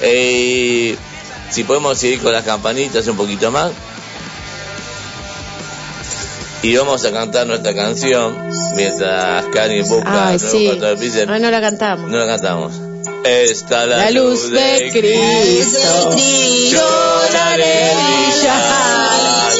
Eh, 0.00 0.96
si 1.50 1.64
podemos 1.64 1.96
seguir 1.96 2.20
con 2.20 2.32
las 2.32 2.44
campanitas 2.44 3.06
un 3.06 3.16
poquito 3.16 3.50
más. 3.50 3.70
Y 6.66 6.76
vamos 6.76 7.04
a 7.04 7.12
cantar 7.12 7.46
nuestra 7.46 7.72
canción 7.76 8.36
mientras 8.74 9.44
Karen 9.54 9.86
busca 9.88 10.30
Ay, 10.30 10.38
sí. 10.40 10.66
de. 10.66 11.26
Ay, 11.28 11.40
no 11.40 11.48
la 11.48 11.60
cantamos. 11.60 12.10
No 12.10 12.18
la 12.18 12.26
cantamos. 12.26 12.72
Está 13.22 13.86
la, 13.86 13.98
La 13.98 14.10
luz 14.10 14.50
de 14.50 14.90
Cristo, 14.90 16.10
yo 16.72 17.20
la 17.32 17.52
haré 17.52 17.92
brillar. 17.94 19.52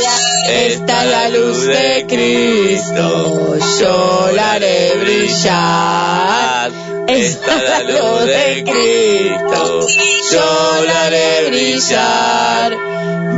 Está 0.48 1.04
la 1.04 1.28
luz 1.28 1.64
de 1.64 2.06
Cristo, 2.08 3.56
yo 3.80 4.30
la 4.34 4.52
haré 4.54 4.94
brillar. 5.00 6.72
Está 7.08 7.62
la 7.62 7.82
luz 7.82 8.26
de 8.26 8.64
Cristo, 8.64 9.86
yo 10.32 10.84
la 10.84 11.04
haré 11.04 11.48
brillar. 11.48 12.76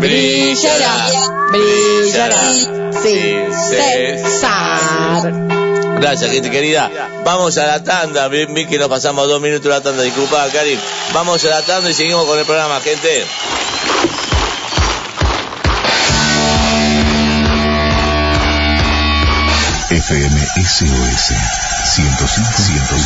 Brillará, 0.00 0.96
brillará 1.50 2.52
sin 3.02 3.52
cesar. 3.68 5.32
Gracias, 6.00 6.30
gente 6.30 6.50
querida. 6.50 6.90
Vamos 7.24 7.58
a 7.58 7.66
la 7.66 7.82
tanda. 7.82 8.28
Vi, 8.28 8.66
que 8.66 8.78
nos 8.78 8.88
pasamos 8.88 9.28
dos 9.28 9.40
minutos 9.40 9.66
la 9.66 9.80
tanda. 9.80 10.02
Disculpa, 10.02 10.48
Karim. 10.52 10.78
Vamos 11.12 11.44
a 11.44 11.48
la 11.48 11.62
tanda 11.62 11.90
y 11.90 11.94
seguimos 11.94 12.24
con 12.24 12.38
el 12.38 12.46
programa, 12.46 12.80
gente. 12.80 13.24
FM 19.90 20.38
SOS 20.66 21.32
105 21.94 22.98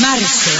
Marzo 0.00 0.50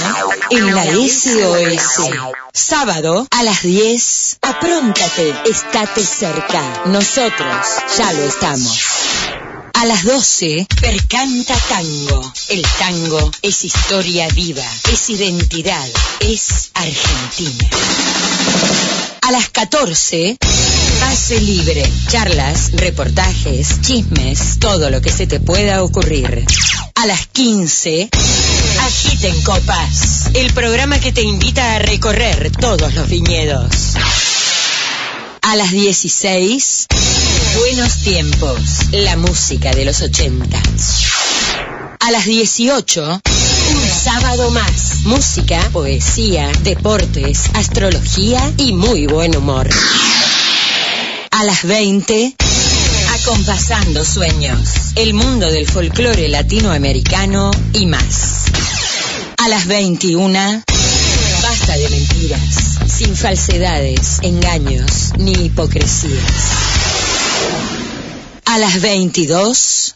en 0.49 0.73
la 0.73 0.85
SOS. 0.85 2.09
Sábado 2.51 3.27
a 3.29 3.43
las 3.43 3.61
10. 3.61 4.39
Apróntate, 4.41 5.35
estate 5.47 6.03
cerca. 6.03 6.85
Nosotros 6.87 7.67
ya 7.95 8.11
lo 8.13 8.23
estamos. 8.23 8.83
A 9.75 9.85
las 9.85 10.03
12, 10.03 10.65
Percanta 10.81 11.55
Tango. 11.69 12.33
El 12.49 12.63
tango 12.79 13.29
es 13.43 13.65
historia 13.65 14.27
viva, 14.29 14.65
es 14.91 15.11
identidad, 15.11 15.87
es 16.21 16.71
Argentina. 16.73 17.69
A 19.25 19.31
las 19.31 19.49
14, 19.49 20.37
Pase 20.99 21.39
Libre. 21.39 21.91
Charlas, 22.09 22.73
reportajes, 22.73 23.81
chismes, 23.81 24.59
todo 24.59 24.91
lo 24.91 25.01
que 25.01 25.11
se 25.11 25.25
te 25.25 25.39
pueda 25.39 25.81
ocurrir. 25.81 26.45
A 26.93 27.07
las 27.07 27.25
15, 27.25 28.07
Agiten 28.81 29.41
Copas. 29.41 30.29
El 30.35 30.53
programa 30.53 30.99
que 30.99 31.11
te 31.11 31.23
invita 31.23 31.73
a 31.73 31.79
recorrer 31.79 32.51
todos 32.51 32.93
los 32.93 33.09
viñedos. 33.09 33.95
A 35.41 35.55
las 35.55 35.71
16, 35.71 36.85
Buenos 37.57 37.97
Tiempos. 38.03 38.59
La 38.91 39.17
música 39.17 39.71
de 39.71 39.85
los 39.85 40.03
80. 40.03 40.61
A 42.05 42.11
las 42.11 42.25
18, 42.25 43.01
un 43.01 43.89
sábado 43.89 44.51
más. 44.51 45.05
Música, 45.05 45.59
poesía, 45.73 46.51
deportes, 46.61 47.49
astrología 47.55 48.53
y 48.57 48.73
muy 48.73 49.07
buen 49.07 49.35
humor. 49.35 49.67
A 51.31 51.43
las 51.45 51.63
20, 51.63 52.35
acompasando 53.19 54.05
sueños. 54.05 54.69
El 54.93 55.15
mundo 55.15 55.49
del 55.49 55.65
folclore 55.67 56.29
latinoamericano 56.29 57.49
y 57.73 57.87
más. 57.87 58.51
A 59.37 59.47
las 59.47 59.65
21, 59.65 60.63
basta 61.41 61.75
de 61.75 61.89
mentiras, 61.89 62.77
sin 62.87 63.15
falsedades, 63.15 64.19
engaños 64.21 65.13
ni 65.17 65.31
hipocresías. 65.31 66.21
A 68.45 68.59
las 68.59 68.79
22, 68.79 69.95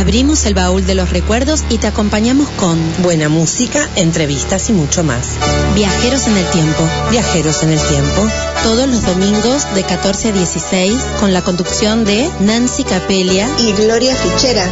Abrimos 0.00 0.46
el 0.46 0.54
baúl 0.54 0.86
de 0.86 0.94
los 0.94 1.10
recuerdos 1.10 1.62
y 1.68 1.76
te 1.76 1.86
acompañamos 1.86 2.48
con 2.56 2.78
buena 3.02 3.28
música, 3.28 3.86
entrevistas 3.96 4.70
y 4.70 4.72
mucho 4.72 5.04
más. 5.04 5.36
Viajeros 5.74 6.26
en 6.26 6.38
el 6.38 6.46
Tiempo. 6.46 6.88
Viajeros 7.10 7.62
en 7.64 7.68
el 7.68 7.78
Tiempo. 7.78 8.26
Todos 8.62 8.88
los 8.88 9.04
domingos 9.04 9.66
de 9.74 9.82
14 9.82 10.30
a 10.30 10.32
16 10.32 10.96
con 11.20 11.34
la 11.34 11.42
conducción 11.42 12.06
de 12.06 12.30
Nancy 12.40 12.84
Capelia 12.84 13.46
y 13.58 13.72
Gloria 13.74 14.16
Fichera. 14.16 14.66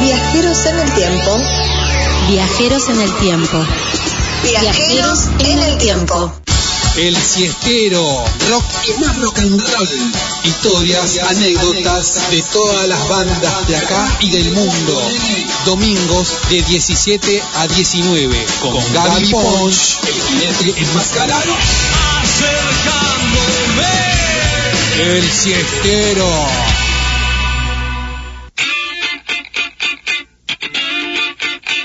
Viajeros 0.00 0.64
en 0.64 0.78
el 0.78 0.92
Tiempo. 0.94 1.36
Viajeros 2.30 2.88
en 2.88 3.00
el 3.02 3.14
Tiempo. 3.18 3.58
Viajeros 4.44 5.28
en 5.40 5.58
el 5.58 5.76
Tiempo. 5.76 6.43
El 6.96 7.16
siestero, 7.16 8.24
rock 8.50 8.64
y 8.88 9.00
más 9.00 9.16
rock 9.18 9.38
and 9.40 9.60
roll. 9.60 9.88
Historias, 10.44 11.18
anécdotas 11.28 12.30
de 12.30 12.40
todas 12.42 12.86
las 12.86 13.08
bandas 13.08 13.66
de 13.66 13.76
acá 13.76 14.16
y 14.20 14.30
del 14.30 14.52
mundo. 14.52 15.02
Domingos 15.64 16.38
de 16.50 16.62
17 16.62 17.42
a 17.56 17.66
19 17.66 18.46
con 18.60 18.92
Gaby 18.92 19.30
Ponch, 19.32 19.98
el 20.06 20.22
jinete 20.22 20.80
enmascarado. 20.82 21.56
El 25.00 25.30
siestero. 25.32 26.73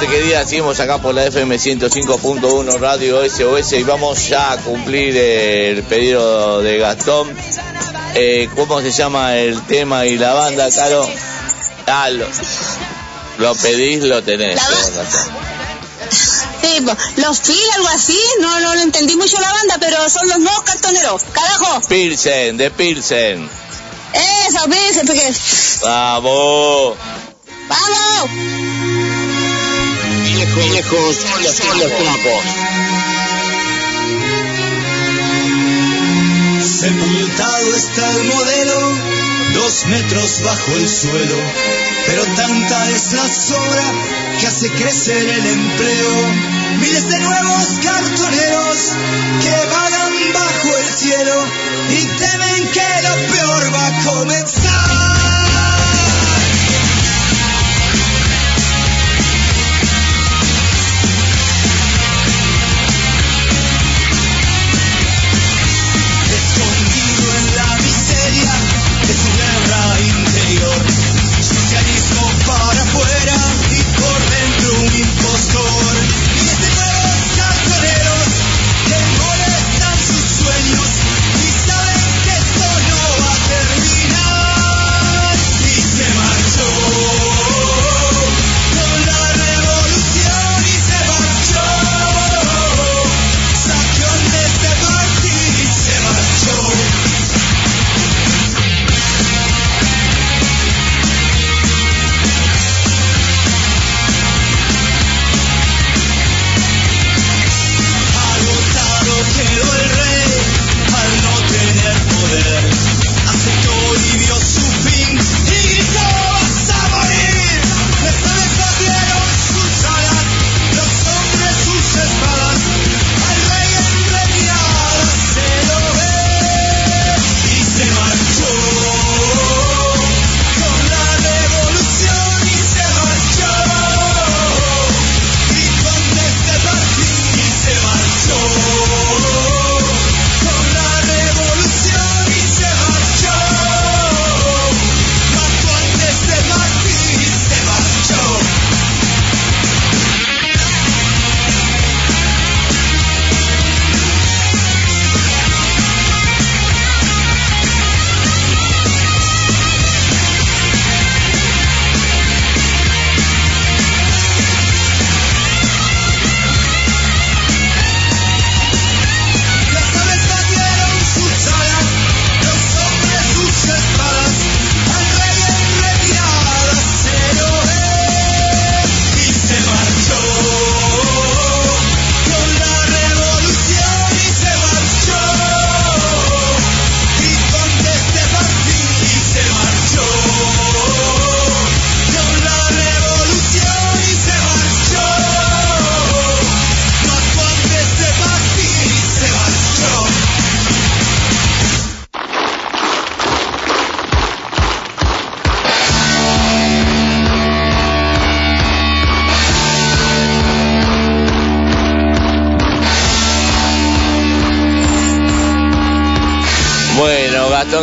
Gente 0.00 0.16
querida, 0.16 0.46
seguimos 0.46 0.80
acá 0.80 0.98
por 0.98 1.14
la 1.14 1.26
FM 1.26 1.56
105.1 1.56 2.78
Radio 2.78 3.28
SOS 3.28 3.72
y 3.72 3.82
vamos 3.82 4.28
ya 4.28 4.52
a 4.52 4.56
cumplir 4.56 5.14
el 5.16 5.82
pedido 5.82 6.62
de 6.62 6.78
Gastón. 6.78 7.34
Eh, 8.14 8.48
¿Cómo 8.56 8.80
se 8.80 8.92
llama 8.92 9.36
el 9.36 9.60
tema 9.62 10.06
y 10.06 10.16
la 10.16 10.32
banda, 10.32 10.70
Caro? 10.70 11.06
Ah, 11.86 12.08
lo, 12.08 12.26
lo 13.38 13.54
pedís, 13.56 14.02
lo 14.04 14.22
tenés. 14.22 14.60
Sí, 16.10 16.86
los 17.16 17.40
Phil, 17.40 17.70
algo 17.74 17.88
así, 17.88 18.18
no, 18.40 18.60
no, 18.60 18.74
no 18.74 18.82
entendí 18.82 19.16
mucho 19.16 19.38
la 19.38 19.52
banda, 19.52 19.76
pero 19.80 20.08
son 20.08 20.28
los 20.28 20.38
nuevos 20.38 20.62
cartoneros. 20.62 21.24
Carajo, 21.32 21.80
Pilsen, 21.88 22.56
de 22.56 22.70
Pilsen. 22.70 23.50
eso, 24.48 24.64
piensen, 24.66 25.06
porque... 25.06 25.32
¡Vamos! 25.82 26.96
¡Vamos! 27.68 28.59
Viejos 30.56 31.16
son 31.16 31.42
los 31.44 31.56
trapos. 31.56 32.44
Sepultado 36.80 37.74
está 37.76 38.10
el 38.16 38.24
modelo, 38.24 38.98
dos 39.54 39.86
metros 39.86 40.42
bajo 40.42 40.72
el 40.76 40.88
suelo, 40.88 41.36
pero 42.06 42.24
tanta 42.34 42.90
es 42.90 43.12
la 43.12 43.28
sobra 43.28 43.92
que 44.40 44.46
hace 44.46 44.70
crecer 44.70 45.28
el 45.28 45.46
empleo. 45.46 46.32
Miles 46.80 47.08
de 47.08 47.20
nuevos 47.20 47.66
cartoneros 47.82 48.78
que 49.42 49.66
vagan 49.70 50.32
bajo 50.32 50.76
el 50.78 50.84
cielo 50.84 51.44
y 51.90 52.06
temen 52.18 52.70
que 52.72 53.02
lo 53.02 53.34
peor 53.34 53.74
va 53.74 53.86
a 53.86 54.04
comenzar. 54.04 55.19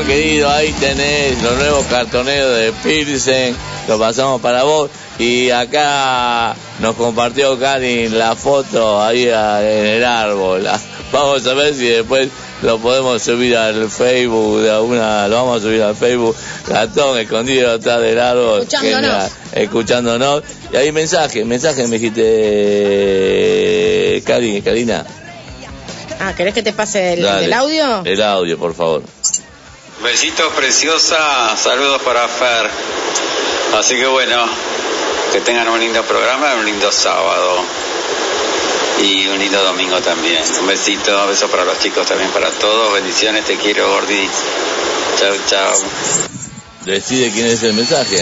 Querido, 0.08 0.50
ahí 0.50 0.72
tenés 0.80 1.44
los 1.44 1.58
nuevos 1.58 1.86
cartoneros 1.88 2.56
de 2.56 2.72
Pilsen, 2.84 3.54
lo 3.90 4.00
pasamos 4.00 4.40
para 4.42 4.64
vos. 4.64 4.90
Y 5.20 5.50
acá 5.50 6.56
nos 6.80 6.96
compartió 6.96 7.60
Karin 7.60 8.18
la 8.18 8.36
foto 8.36 9.04
ahí 9.04 9.24
en 9.24 9.86
el 9.86 10.06
árbol. 10.06 10.66
Vamos 11.12 11.46
a 11.46 11.54
ver 11.54 11.74
si 11.74 11.88
después 11.88 12.30
lo 12.62 12.80
podemos 12.80 13.22
subir 13.22 13.58
al 13.58 13.90
Facebook 13.90 14.62
de 14.62 14.72
alguna, 14.72 15.28
lo 15.28 15.36
vamos 15.36 15.60
a 15.60 15.62
subir 15.64 15.82
al 15.82 15.96
Facebook. 15.96 16.36
Gastón 16.68 17.18
escondido 17.20 17.72
atrás 17.72 18.02
del 18.02 18.20
árbol. 18.20 18.64
Escuchándonos. 18.64 19.02
Genial, 19.04 19.32
escuchándonos. 19.54 20.44
Y 20.74 20.76
ahí 20.76 20.92
mensaje, 20.92 21.46
mensaje 21.46 21.88
me 21.88 21.98
dijiste, 21.98 22.24
Karin, 24.26 24.62
Karina. 24.62 25.06
Ah, 26.20 26.34
¿querés 26.36 26.54
que 26.54 26.64
te 26.64 26.74
pase 26.74 27.14
el 27.14 27.54
audio? 27.54 28.02
El 28.04 28.22
audio, 28.22 28.58
por 28.58 28.74
favor. 28.74 29.04
Besitos 30.04 30.54
preciosa, 30.54 31.56
saludos 31.58 32.02
para 32.04 32.28
Fer. 32.28 32.70
Así 33.78 33.96
que 33.96 34.06
bueno, 34.06 34.46
que 35.34 35.42
tengan 35.42 35.68
un 35.70 35.80
lindo 35.80 36.04
programa, 36.04 36.54
un 36.56 36.66
lindo 36.66 36.92
sábado 36.92 37.58
y 39.02 39.28
un 39.28 39.40
lindo 39.40 39.62
domingo 39.64 40.00
también. 40.02 40.44
Un 40.60 40.68
besito, 40.68 41.28
besos 41.28 41.50
para 41.50 41.66
los 41.66 41.80
chicos 41.80 42.06
también, 42.08 42.30
para 42.32 42.50
todos. 42.52 42.94
Bendiciones, 42.94 43.46
te 43.46 43.56
quiero, 43.58 43.90
Gordi. 43.90 44.28
Chau, 45.20 45.36
chau. 45.50 45.74
Decide 46.86 47.32
quién 47.32 47.48
es 47.48 47.64
el 47.64 47.74
mensaje. 47.74 48.18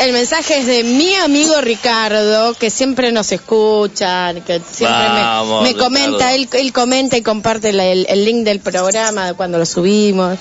El 0.00 0.12
mensaje 0.12 0.58
es 0.58 0.66
de 0.66 0.82
mi 0.84 1.14
amigo 1.14 1.58
Ricardo, 1.60 2.54
que 2.54 2.70
siempre 2.70 3.12
nos 3.12 3.30
escucha, 3.32 4.34
que 4.44 4.60
siempre 4.72 5.08
me- 5.10 5.20
Vamos, 5.22 5.62
me, 5.62 5.68
Ricardo. 5.68 5.84
comenta, 5.84 6.34
él, 6.34 6.48
él 6.52 6.72
comenta 6.72 7.16
y 7.16 7.22
comparte 7.22 7.70
el, 7.70 7.80
el 8.08 8.24
link 8.24 8.44
del 8.44 8.60
programa 8.60 9.26
de 9.28 9.34
cuando 9.34 9.58
lo 9.58 9.64
subimos. 9.64 10.38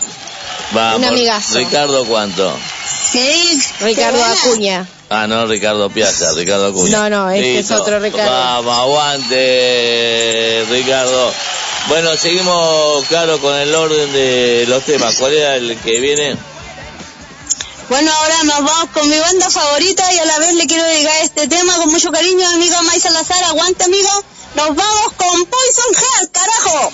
Vamos. 0.72 1.00
Un 1.00 1.06
amigazo. 1.06 1.58
Ricardo, 1.58 2.06
¿cuánto? 2.06 2.56
Ricardo 3.82 4.24
Acuña. 4.24 4.88
Ah, 5.10 5.26
no, 5.26 5.48
Ricardo 5.48 5.90
Piazza, 5.90 6.34
Ricardo 6.34 6.68
Acuña. 6.68 7.10
No, 7.10 7.10
no, 7.10 7.30
este 7.32 7.60
es 7.60 7.72
otro 7.72 8.00
Ricardo. 8.00 8.32
Vamos, 8.32 8.78
aguante, 8.78 10.66
Ricardo. 10.70 11.34
Bueno, 11.88 12.16
seguimos, 12.16 13.06
claro, 13.08 13.40
con 13.40 13.56
el 13.56 13.74
orden 13.74 14.14
de 14.14 14.66
los 14.68 14.84
temas. 14.84 15.16
¿Cuál 15.16 15.34
era 15.34 15.56
el 15.56 15.76
que 15.78 16.00
viene? 16.00 16.38
Bueno, 17.90 18.12
ahora 18.14 18.44
nos 18.44 18.64
vamos 18.64 18.90
con 18.94 19.10
mi 19.10 19.18
banda 19.18 19.50
favorita 19.50 20.14
y 20.14 20.20
a 20.20 20.26
la 20.26 20.38
vez 20.38 20.54
le 20.54 20.68
quiero 20.68 20.84
dedicar 20.84 21.16
este 21.24 21.48
tema 21.48 21.74
con 21.78 21.90
mucho 21.90 22.12
cariño 22.12 22.46
a 22.46 22.50
mi 22.50 22.56
amigo 22.58 22.84
May 22.84 23.00
Salazar. 23.00 23.44
Aguante, 23.46 23.86
amigo. 23.86 24.10
Nos 24.54 24.76
vamos 24.76 25.14
con 25.18 25.46
Poison 25.46 25.96
Heart, 25.96 26.32
carajo. 26.32 26.92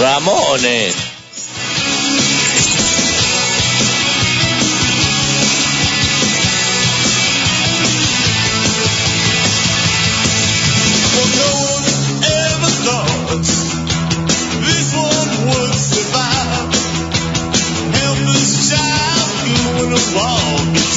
Ramones. 0.00 0.94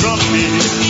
Walk 0.05 0.19
and 0.19 0.31
drunk 0.31 0.77
me 0.77 0.82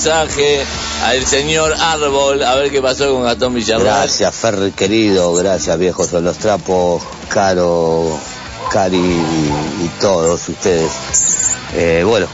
mensaje, 0.00 0.64
al 1.04 1.26
señor 1.26 1.74
Árbol, 1.78 2.42
a 2.42 2.54
ver 2.54 2.70
qué 2.70 2.80
pasó 2.80 3.12
con 3.12 3.22
Gastón 3.22 3.52
Villarreal. 3.52 3.98
Gracias, 3.98 4.34
Ferry 4.34 4.72
querido, 4.72 5.34
gracias, 5.34 5.78
viejos 5.78 6.08
son 6.08 6.24
los 6.24 6.38
trapos, 6.38 7.02
Caro, 7.28 8.18
Cari 8.70 8.96
y, 8.96 9.84
y 9.84 9.90
todos 10.00 10.48
ustedes. 10.48 10.90
Eh, 11.74 12.02
bueno, 12.06 12.26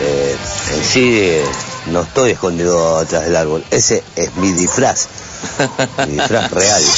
eh, 0.00 0.36
en 0.72 0.84
sí 0.84 1.20
eh, 1.20 1.44
no 1.86 2.02
estoy 2.02 2.32
escondido 2.32 2.98
atrás 2.98 3.26
del 3.26 3.36
árbol, 3.36 3.64
ese 3.70 4.02
es 4.16 4.34
mi 4.34 4.50
disfraz, 4.50 5.06
mi 6.08 6.14
disfraz 6.14 6.50
real. 6.50 6.82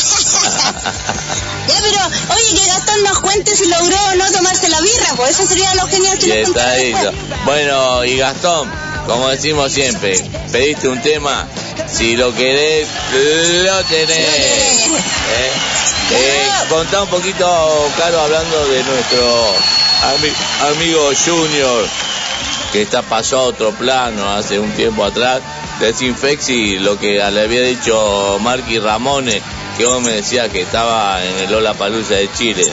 Ya, 1.66 1.74
pero, 1.82 1.98
oye, 2.36 2.60
que 2.60 2.66
Gastón 2.68 3.02
nos 3.02 3.18
cuente 3.18 3.56
si 3.56 3.66
logró 3.66 3.96
o 4.12 4.14
no 4.14 4.30
tomarse 4.30 4.68
la 4.68 4.80
birra, 4.80 5.14
pues 5.16 5.30
eso 5.30 5.46
sería 5.46 5.74
lo 5.74 5.86
genial 5.88 6.16
que 6.16 6.42
nos 6.42 6.48
está. 6.50 7.12
Bueno, 7.44 8.04
y 8.04 8.18
Gastón, 8.18 8.70
como 9.07 9.28
decimos 9.28 9.72
siempre, 9.72 10.18
pediste 10.52 10.88
un 10.88 11.00
tema, 11.00 11.46
si 11.88 12.16
lo 12.16 12.34
querés, 12.34 12.88
lo 13.64 13.84
tenés. 13.84 14.86
¿Eh? 14.88 15.50
Eh, 16.12 16.48
contá 16.68 17.02
un 17.02 17.09
poquito, 17.09 17.90
Caro, 17.96 18.20
hablando 18.20 18.66
de 18.68 18.82
nuestro 18.84 19.54
ami- 20.14 20.70
amigo 20.72 21.11
Junior, 21.24 21.84
que 22.72 22.82
está 22.82 23.02
pasó 23.02 23.38
a 23.38 23.42
otro 23.42 23.72
plano 23.72 24.30
hace 24.34 24.59
un 24.59 24.70
tiempo 24.72 25.04
atrás. 25.04 25.40
Desinfexi, 25.80 26.78
lo 26.78 26.98
que 26.98 27.14
le 27.30 27.40
había 27.42 27.61
dicho 27.62 28.38
Marky 28.40 28.78
Ramone, 28.78 29.42
que 29.76 29.84
vos 29.84 30.00
me 30.00 30.12
decías 30.12 30.48
que 30.48 30.62
estaba 30.62 31.22
en 31.24 31.38
el 31.44 31.50
Lola 31.52 31.74
Palusa 31.74 32.14
de 32.14 32.30
Chile. 32.32 32.64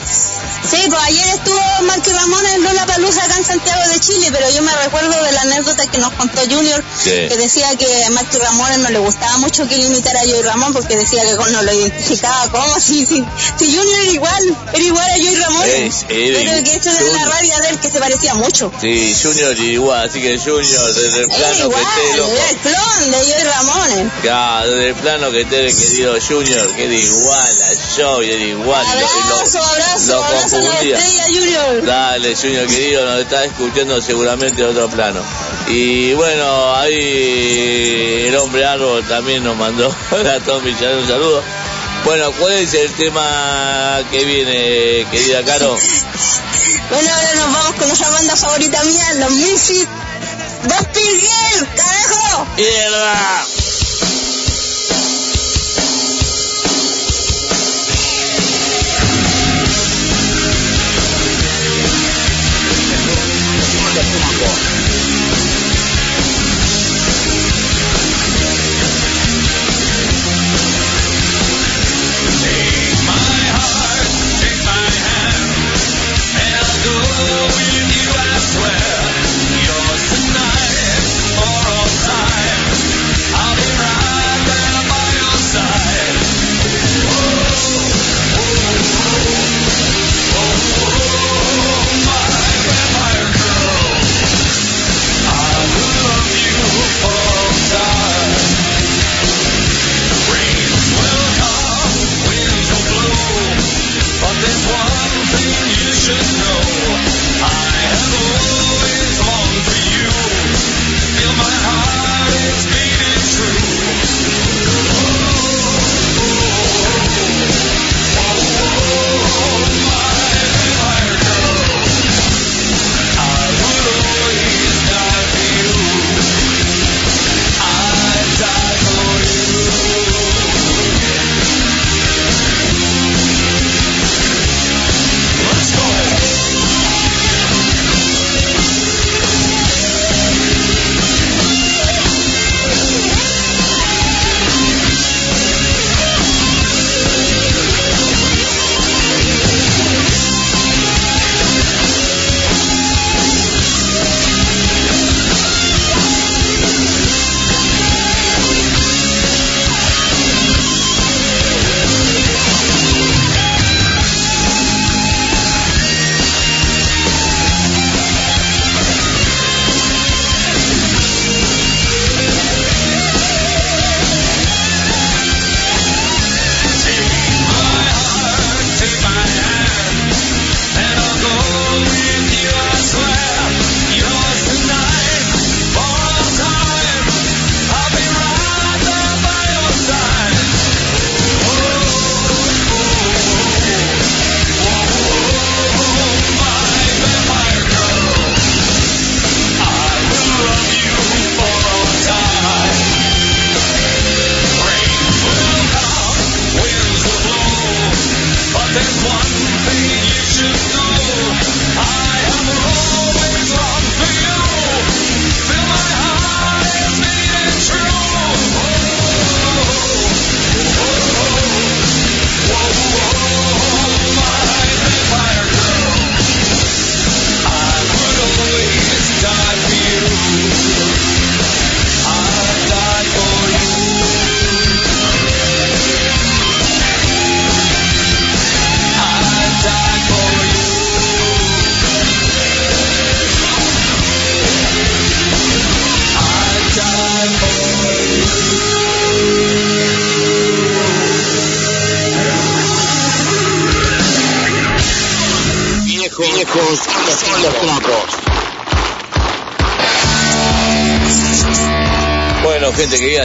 Sí, 0.70 0.78
pues 0.88 1.00
ayer 1.02 1.26
estuvo 1.34 1.60
Marky 1.82 2.10
Ramón 2.10 2.44
en 2.54 2.64
Lola 2.64 2.86
Palusa 2.86 3.22
acá 3.24 3.36
en 3.36 3.44
Santiago 3.44 3.82
de 3.92 4.00
Chile, 4.00 4.28
pero 4.32 4.48
yo 4.50 4.62
me 4.62 4.72
recuerdo 4.76 5.22
de 5.22 5.32
la 5.32 5.42
anécdota 5.42 5.86
que 5.90 5.98
nos 5.98 6.12
contó 6.14 6.40
Junior, 6.48 6.82
Sí. 7.02 7.10
que 7.28 7.36
decía 7.36 7.76
que 7.76 8.04
a 8.04 8.10
Marky 8.10 8.38
Ramón 8.38 8.82
no 8.82 8.88
le 8.90 8.98
gustaba 8.98 9.36
mucho 9.38 9.68
que 9.68 9.74
él 9.74 9.84
imitara 9.84 10.20
a 10.20 10.24
Joey 10.24 10.42
Ramón 10.42 10.72
porque 10.72 10.96
decía 10.96 11.22
que 11.22 11.34
no 11.34 11.62
lo 11.62 11.72
identificaba 11.72 12.48
como 12.50 12.80
si, 12.80 13.04
si, 13.06 13.22
si 13.58 13.76
Junior 13.76 13.98
era 14.02 14.12
igual, 14.12 14.56
era 14.72 14.82
igual 14.84 15.04
a 15.10 15.14
Joey 15.14 15.34
Ramón. 15.36 15.68
Es- 15.68 16.04
pero 16.08 16.64
que 16.64 16.76
eso 16.76 16.90
era 16.90 17.02
la 17.12 17.24
rabia 17.26 17.60
de 17.60 17.68
él 17.68 17.78
que 17.78 17.90
se 17.90 17.98
parecía 18.00 18.34
mucho. 18.34 18.72
Sí, 18.80 19.14
Junior 19.22 19.58
igual, 19.58 20.08
así 20.08 20.20
que 20.22 20.38
Junior, 20.38 20.94
desde 20.94 21.20
el 21.20 21.26
plano 21.28 21.52
que 21.54 21.60
igual, 21.62 21.82
esté 21.84 22.16
loco. 22.16 22.32
era 22.32 22.50
el 22.50 22.56
clon 22.56 23.10
de 23.10 23.18
Joey 23.18 23.44
Ramón. 23.44 24.12
Ya, 24.24 24.64
desde 24.64 24.88
el 24.88 24.94
plano 24.94 25.30
que 25.30 25.40
esté 25.42 25.66
el 25.66 25.76
querido 25.76 26.14
Junior, 26.26 26.74
que 26.74 26.84
era 26.84 26.94
igual 26.94 27.62
a 27.62 27.96
Joey, 28.02 28.30
era 28.32 28.44
igual. 28.44 28.86
y 28.86 29.00
lo- 29.00 29.34
Abrazo, 29.34 29.62
abrazo, 29.62 30.06
lo 30.06 30.24
Junior. 30.60 31.84
Dale, 31.84 32.34
Junior 32.36 32.66
querido, 32.66 33.04
nos 33.04 33.20
está 33.20 33.44
escuchando 33.44 34.00
seguramente 34.00 34.62
de 34.62 34.68
otro 34.68 34.88
plano. 34.88 35.20
Y 35.68 36.12
bueno, 36.14 36.74
ahí 36.74 38.26
el 38.28 38.36
hombre 38.36 38.64
árbol 38.64 39.04
también 39.06 39.42
nos 39.44 39.56
mandó 39.56 39.88
a 39.88 40.40
Tom 40.40 40.62
Villarreal 40.62 40.98
un 40.98 41.08
saludo. 41.08 41.42
Bueno, 42.04 42.32
¿cuál 42.32 42.52
es 42.52 42.74
el 42.74 42.92
tema 42.92 44.02
que 44.10 44.24
viene, 44.24 45.06
querida 45.10 45.42
Caro? 45.44 45.76
Bueno, 46.90 47.10
ahora 47.14 47.34
nos 47.34 47.52
vamos 47.52 47.74
con 47.76 47.88
nuestra 47.88 48.10
banda 48.10 48.36
favorita 48.36 48.84
mía, 48.84 49.14
los 49.14 49.30
Misfits. 49.30 49.88
¡Vampire 50.68 51.20
Girl, 51.20 51.68
carajo! 51.74 52.46
¡Mierda! 52.56 53.63
Bye. 64.44 64.73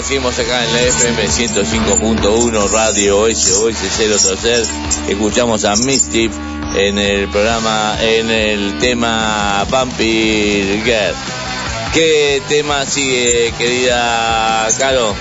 Seguimos 0.10 0.40
acá 0.40 0.66
en 0.66 0.74
la 0.74 0.82
FM 0.82 1.28
105.1 1.28 2.72
Radio 2.72 3.28
SOS 3.32 3.76
030. 4.42 5.08
Escuchamos 5.08 5.66
a 5.66 5.76
Misty 5.76 6.32
en 6.76 6.98
el 6.98 7.30
programa, 7.30 7.96
en 8.02 8.32
el 8.32 8.80
tema 8.80 9.68
Vampire 9.70 10.82
Girl. 10.84 11.16
¿Qué 11.94 12.42
tema 12.50 12.88
sigue, 12.88 13.54
querida 13.56 14.68
Caro? 14.80 15.16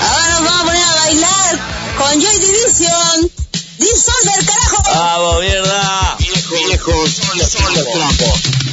Ahora 0.00 0.28
nos 0.28 0.44
vamos 0.44 0.60
a 0.60 0.64
poner 0.64 0.84
a 0.84 0.94
bailar 0.94 1.58
con 1.98 2.20
Joy 2.20 2.38
Division. 2.38 3.30
Disorder, 3.78 4.46
carajo. 4.46 4.82
¡Vamos, 4.94 5.40
mierda! 5.40 6.16
Viejos 6.68 7.10
son 7.10 7.38
los 7.38 7.50
trapos. 7.50 8.65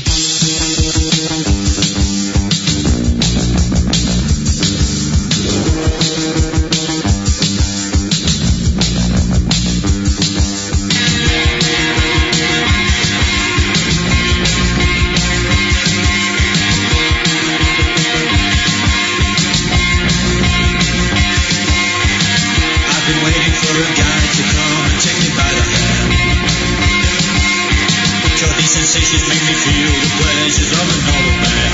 Sensations 28.94 29.28
make 29.28 29.42
me 29.42 29.56
feel 29.66 29.90
the 29.90 30.10
pleasures 30.22 30.72
of 30.72 30.86
a 30.86 30.98
noble 31.10 31.38
man. 31.42 31.72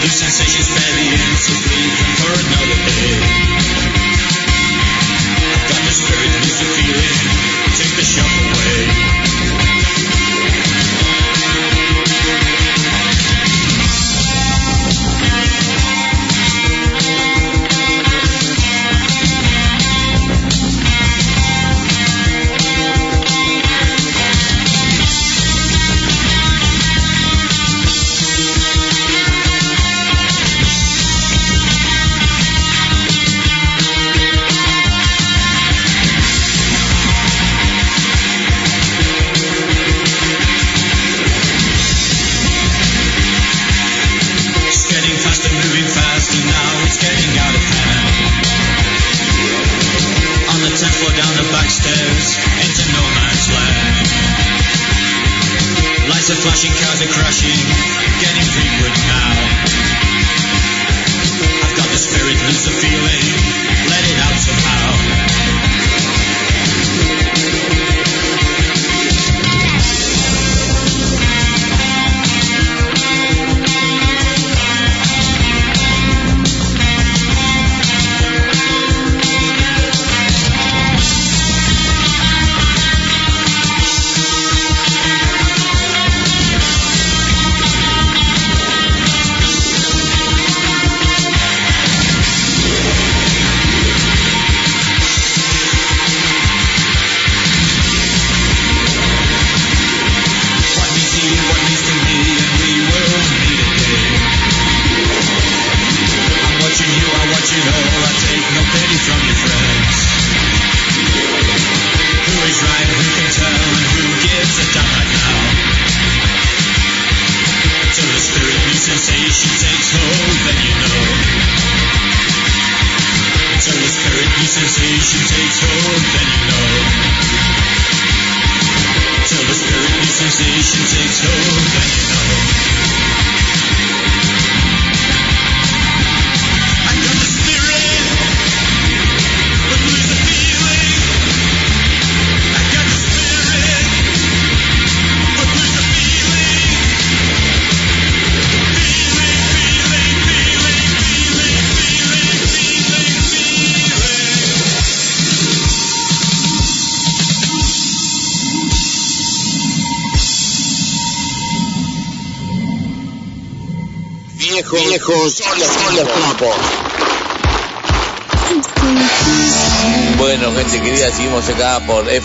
These 0.00 0.14
sensations 0.14 0.68
the 0.94 1.18
instant 1.26 1.62
for 2.20 2.30
another 2.38 2.78
day. 2.86 2.89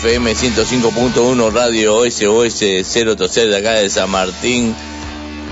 FM 0.06 0.36
105.1 0.36 1.52
Radio 1.52 2.04
SOS 2.08 2.58
030 2.92 3.26
de 3.46 3.56
acá 3.56 3.72
de 3.72 3.90
San 3.90 4.08
Martín, 4.08 4.72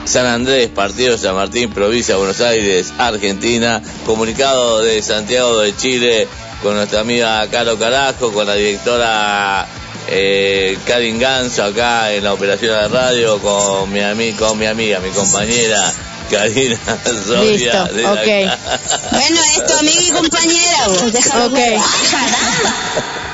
San 0.04 0.26
Andrés, 0.26 0.68
partido 0.68 1.10
de 1.10 1.18
San 1.18 1.34
Martín, 1.34 1.72
provincia 1.72 2.14
de 2.14 2.18
Buenos 2.20 2.40
Aires, 2.40 2.92
Argentina, 2.96 3.82
comunicado 4.06 4.80
de 4.82 5.02
Santiago 5.02 5.58
de 5.58 5.76
Chile 5.76 6.28
con 6.62 6.76
nuestra 6.76 7.00
amiga 7.00 7.44
Caro 7.50 7.76
Carajo, 7.80 8.32
con 8.32 8.46
la 8.46 8.54
directora 8.54 9.66
eh, 10.06 10.78
Karin 10.86 11.18
Ganso 11.18 11.64
acá 11.64 12.12
en 12.12 12.22
la 12.22 12.32
operación 12.32 12.80
de 12.80 12.88
radio, 12.88 13.40
con 13.40 13.92
mi, 13.92 13.98
ami- 13.98 14.36
con 14.36 14.56
mi 14.56 14.66
amiga, 14.66 15.00
mi 15.00 15.10
compañera 15.10 15.92
Karina 16.30 16.78
Soria. 17.26 17.42
Listo, 17.42 17.84
de 17.92 18.02
la 18.02 18.12
ok. 18.12 19.10
Bueno, 19.10 19.40
es 19.56 19.66
tu 19.66 19.78
amiga 19.80 20.00
y 20.00 20.10
compañera, 20.12 20.86
vos. 20.86 21.12
Déjalo. 21.12 21.46
Ok. 21.46 21.58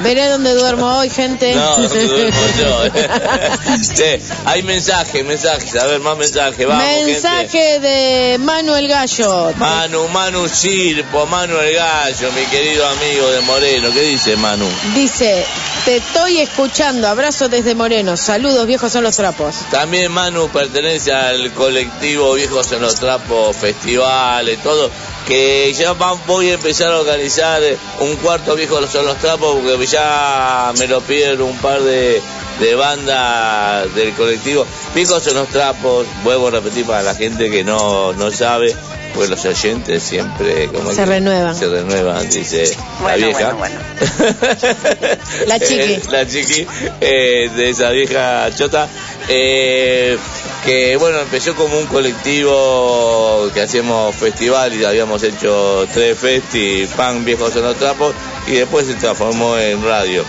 Veré 0.03 0.29
dónde 0.29 0.55
duermo 0.55 0.99
hoy, 0.99 1.11
gente. 1.11 1.55
No, 1.55 1.77
no 1.79 1.89
duermo 1.89 2.41
yo. 2.59 2.85
Sí, 3.83 4.05
hay 4.45 4.63
mensajes, 4.63 5.25
mensajes. 5.25 5.77
A 5.77 5.87
ver, 5.87 6.01
más 6.01 6.17
mensajes. 6.17 6.67
Vamos, 6.67 6.85
Mensaje 7.05 7.49
gente. 7.49 7.81
de 7.81 8.39
Manuel 8.39 8.89
Gallo. 8.89 9.53
Manu, 9.57 10.09
Manu 10.09 10.49
Sirpo, 10.49 11.27
Manu 11.27 11.59
el 11.59 11.75
Gallo, 11.75 12.33
mi 12.33 12.43
querido 12.47 12.87
amigo 12.87 13.31
de 13.31 13.41
Moreno. 13.43 13.89
¿Qué 13.93 14.03
dice 14.03 14.37
Manu? 14.37 14.67
Dice, 14.95 15.45
te 15.85 15.97
estoy 15.97 16.39
escuchando. 16.39 17.09
Abrazo 17.09 17.49
desde 17.49 17.75
Moreno. 17.75 18.17
Saludos, 18.17 18.67
viejos 18.67 18.93
son 18.93 19.05
los 19.05 19.17
trapos. 19.17 19.57
También 19.71 20.11
Manu 20.13 20.49
pertenece 20.49 21.13
al 21.13 21.53
colectivo 21.53 22.35
Viejos 22.35 22.71
en 22.73 22.81
los 22.83 22.95
Trapos, 22.97 23.57
festivales, 23.57 24.63
todo. 24.63 24.91
Que 25.31 25.73
ya 25.75 25.93
voy 26.27 26.51
a 26.51 26.55
empezar 26.55 26.89
a 26.89 26.99
organizar 26.99 27.63
un 28.01 28.17
cuarto 28.17 28.57
Viejos 28.57 28.93
en 28.97 29.07
los 29.07 29.17
Trapos 29.19 29.61
porque 29.63 29.87
ya 29.87 30.73
me 30.77 30.89
lo 30.89 31.01
piden 31.03 31.41
un 31.41 31.57
par 31.59 31.81
de, 31.83 32.21
de 32.61 32.75
banda 32.75 33.87
del 33.95 34.13
colectivo. 34.15 34.67
Viejos 34.95 35.23
son 35.23 35.35
los 35.35 35.49
trapos, 35.49 36.07
vuelvo 36.23 36.49
a 36.49 36.51
repetir 36.53 36.85
para 36.87 37.03
la 37.03 37.15
gente 37.15 37.51
que 37.51 37.65
no, 37.65 38.13
no 38.13 38.31
sabe, 38.31 38.75
pues 39.15 39.29
los 39.31 39.45
oyentes 39.45 40.03
siempre 40.03 40.67
como 40.69 40.91
Se 40.91 40.97
que 40.97 41.07
renuevan. 41.07 41.55
Se 41.57 41.69
renuevan, 41.69 42.29
dice 42.31 42.65
la 42.69 43.03
Bueno, 43.03 43.27
vieja. 43.27 43.53
bueno, 43.55 43.81
La 45.47 45.59
chiqui. 45.59 45.93
Eh, 45.95 46.01
la 46.11 46.27
chiqui 46.27 46.67
eh, 47.01 47.51
de 47.57 47.71
esa 47.71 47.91
vieja 47.91 48.49
chota. 48.55 48.89
eh, 49.29 50.17
que 50.65 50.97
bueno, 50.99 51.19
empezó 51.21 51.55
como 51.55 51.79
un 51.79 51.87
colectivo 51.87 53.49
que 53.55 53.63
hacíamos 53.63 54.15
festival 54.15 54.75
y 54.75 54.85
habíamos 54.85 55.23
hecho 55.23 55.87
tres 55.95 56.19
festi, 56.19 56.87
pan 56.97 57.25
viejos 57.25 57.57
en 57.57 57.63
los 57.63 57.77
trapos, 57.77 58.15
y 58.47 58.53
después 58.53 58.87
se 58.87 58.95
transformó 58.95 59.57
en 59.57 59.83
radio. 59.83 60.23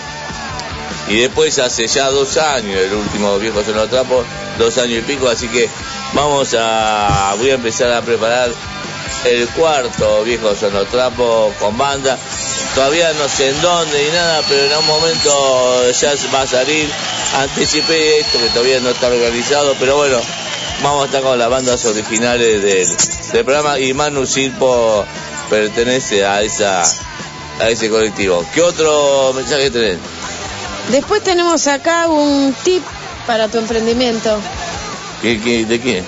Y 1.12 1.20
después 1.20 1.60
hace 1.60 1.88
ya 1.88 2.10
dos 2.10 2.38
años, 2.38 2.80
el 2.80 2.94
último 2.94 3.38
viejos 3.38 3.68
en 3.68 3.76
los 3.76 3.90
trapos, 3.90 4.26
dos 4.58 4.78
años 4.78 5.00
y 5.00 5.02
pico, 5.02 5.28
así 5.28 5.50
que 5.50 5.68
vamos 6.14 6.56
a, 6.58 7.36
voy 7.38 7.50
a 7.50 7.56
empezar 7.56 7.92
a 7.92 8.02
preparar 8.02 8.50
el 9.26 9.46
cuarto 9.50 10.24
los 10.26 10.88
trapos 10.90 11.54
con 11.60 11.78
banda. 11.78 12.18
Todavía 12.76 13.12
no 13.12 13.28
sé 13.28 13.50
en 13.50 13.62
dónde 13.62 14.06
ni 14.06 14.10
nada, 14.12 14.42
pero 14.48 14.64
en 14.64 14.78
un 14.78 14.88
momento 14.88 15.92
ya 15.92 16.14
va 16.34 16.44
a 16.44 16.48
salir. 16.48 16.90
Anticipé 17.40 18.20
esto 18.20 18.40
que 18.40 18.48
todavía 18.48 18.80
no 18.80 18.92
está 18.92 19.08
organizado, 19.08 19.76
pero 19.82 19.98
bueno, 19.98 20.18
vamos 20.82 21.04
a 21.04 21.06
estar 21.08 21.22
con 21.24 21.38
las 21.38 21.50
bandas 21.50 21.84
originales 21.84 22.64
del, 22.64 22.88
del 23.34 23.44
programa 23.44 23.80
y 23.80 23.94
Manu 23.94 24.26
Silpo 24.26 25.06
pertenece 25.50 26.26
a 26.26 26.42
esa 26.42 26.84
a 27.60 27.70
ese 27.70 27.90
colectivo. 27.90 28.46
¿Qué 28.54 28.62
otro 28.62 29.34
mensaje 29.34 29.70
tenés? 29.70 29.98
Después 30.92 31.24
tenemos 31.24 31.68
acá 31.68 32.08
un 32.08 32.54
tip 32.64 32.84
para 33.26 33.48
tu 33.48 33.58
emprendimiento 33.60 34.40
¿Qué- 35.22 35.40
qué- 35.40 35.66
¿De 35.66 35.80
quién? 35.80 36.04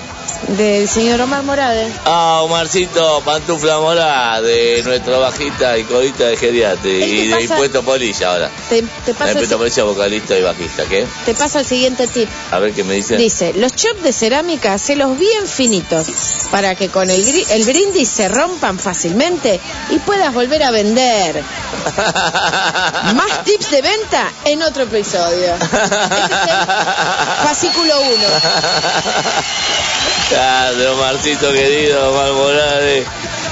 Del 0.48 0.88
señor 0.88 1.20
Omar 1.20 1.42
Morales. 1.42 1.92
Ah, 2.04 2.40
Omarcito 2.42 3.22
Pantufla 3.24 3.78
Morá, 3.78 4.40
de 4.40 4.82
nuestra 4.84 5.18
bajista 5.18 5.76
y 5.78 5.84
corista 5.84 6.24
de 6.24 6.36
Geriate 6.36 7.04
Ey, 7.04 7.20
y 7.20 7.28
¿qué 7.30 7.36
de? 7.36 7.42
Impuesto 7.44 7.82
Polilla 7.82 8.30
ahora. 8.32 8.50
Te, 8.68 8.82
te 9.04 9.14
pasa, 9.14 9.32
Impuesto 9.32 9.58
Polilla, 9.58 9.84
vocalista 9.84 10.36
y 10.36 10.42
bajista, 10.42 10.84
¿qué? 10.84 11.06
te 11.24 11.34
pasa 11.34 11.60
el 11.60 11.66
siguiente 11.66 12.06
tip. 12.06 12.28
A 12.50 12.58
ver 12.58 12.72
qué 12.72 12.84
me 12.84 12.94
dice. 12.94 13.16
Dice, 13.16 13.52
los 13.54 13.74
chops 13.74 14.02
de 14.02 14.12
cerámica, 14.12 14.74
hacelos 14.74 15.18
bien 15.18 15.46
finitos 15.46 16.06
para 16.50 16.74
que 16.74 16.88
con 16.88 17.08
el, 17.10 17.24
gri- 17.24 17.46
el 17.50 17.64
brindis 17.64 18.08
se 18.08 18.28
rompan 18.28 18.78
fácilmente 18.78 19.60
y 19.90 19.98
puedas 20.00 20.32
volver 20.34 20.62
a 20.62 20.70
vender. 20.70 21.42
Más 23.14 23.44
tips 23.44 23.70
de 23.70 23.82
venta 23.82 24.30
en 24.44 24.62
otro 24.62 24.84
episodio. 24.84 25.54
Este 25.64 25.76
es 25.76 25.80
el 25.80 27.46
fascículo 27.46 28.00
1. 28.00 28.10
Grande, 30.34 30.88
Omarcito 30.88 31.52
querido, 31.52 32.10
Omar 32.10 32.32
Morales, 32.32 33.04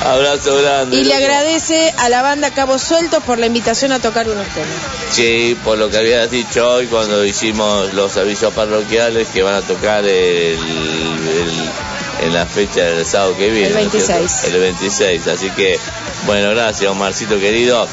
abrazo 0.05 0.57
grande. 0.61 0.97
Y 0.97 1.05
le 1.05 1.15
loco. 1.15 1.17
agradece 1.19 1.95
a 1.99 2.09
la 2.09 2.23
banda 2.23 2.51
Cabos 2.51 2.83
Sueltos 2.83 3.23
por 3.23 3.39
la 3.39 3.47
invitación 3.47 3.93
a 3.93 4.01
tocar 4.01 4.29
unos 4.29 4.47
temas. 4.49 4.69
Sí, 5.13 5.57
por 5.65 5.79
lo 5.79 5.89
que 5.91 5.99
habías 5.99 6.31
dicho 6.31 6.69
hoy 6.69 6.87
cuando 6.87 7.25
hicimos 7.25 7.93
los 7.95 8.17
avisos 8.17 8.53
parroquiales 8.53 9.29
que 9.29 9.43
van 9.43 9.55
a 9.55 9.63
tocar 9.63 10.05
el, 10.05 10.09
el- 10.59 11.71
en 12.23 12.33
la 12.35 12.47
fecha 12.47 12.81
del 12.83 13.05
sábado 13.07 13.37
que 13.37 13.49
viene. 13.51 13.69
El 13.69 13.75
¿no 13.75 13.81
es 13.81 13.91
cierto? 13.91 14.13
26. 14.15 14.45
El 14.55 14.61
26, 14.61 15.27
así 15.29 15.51
que, 15.51 15.79
bueno, 16.27 16.51
gracias 16.51 16.91
Omarcito 16.91 17.39
querido. 17.39 17.87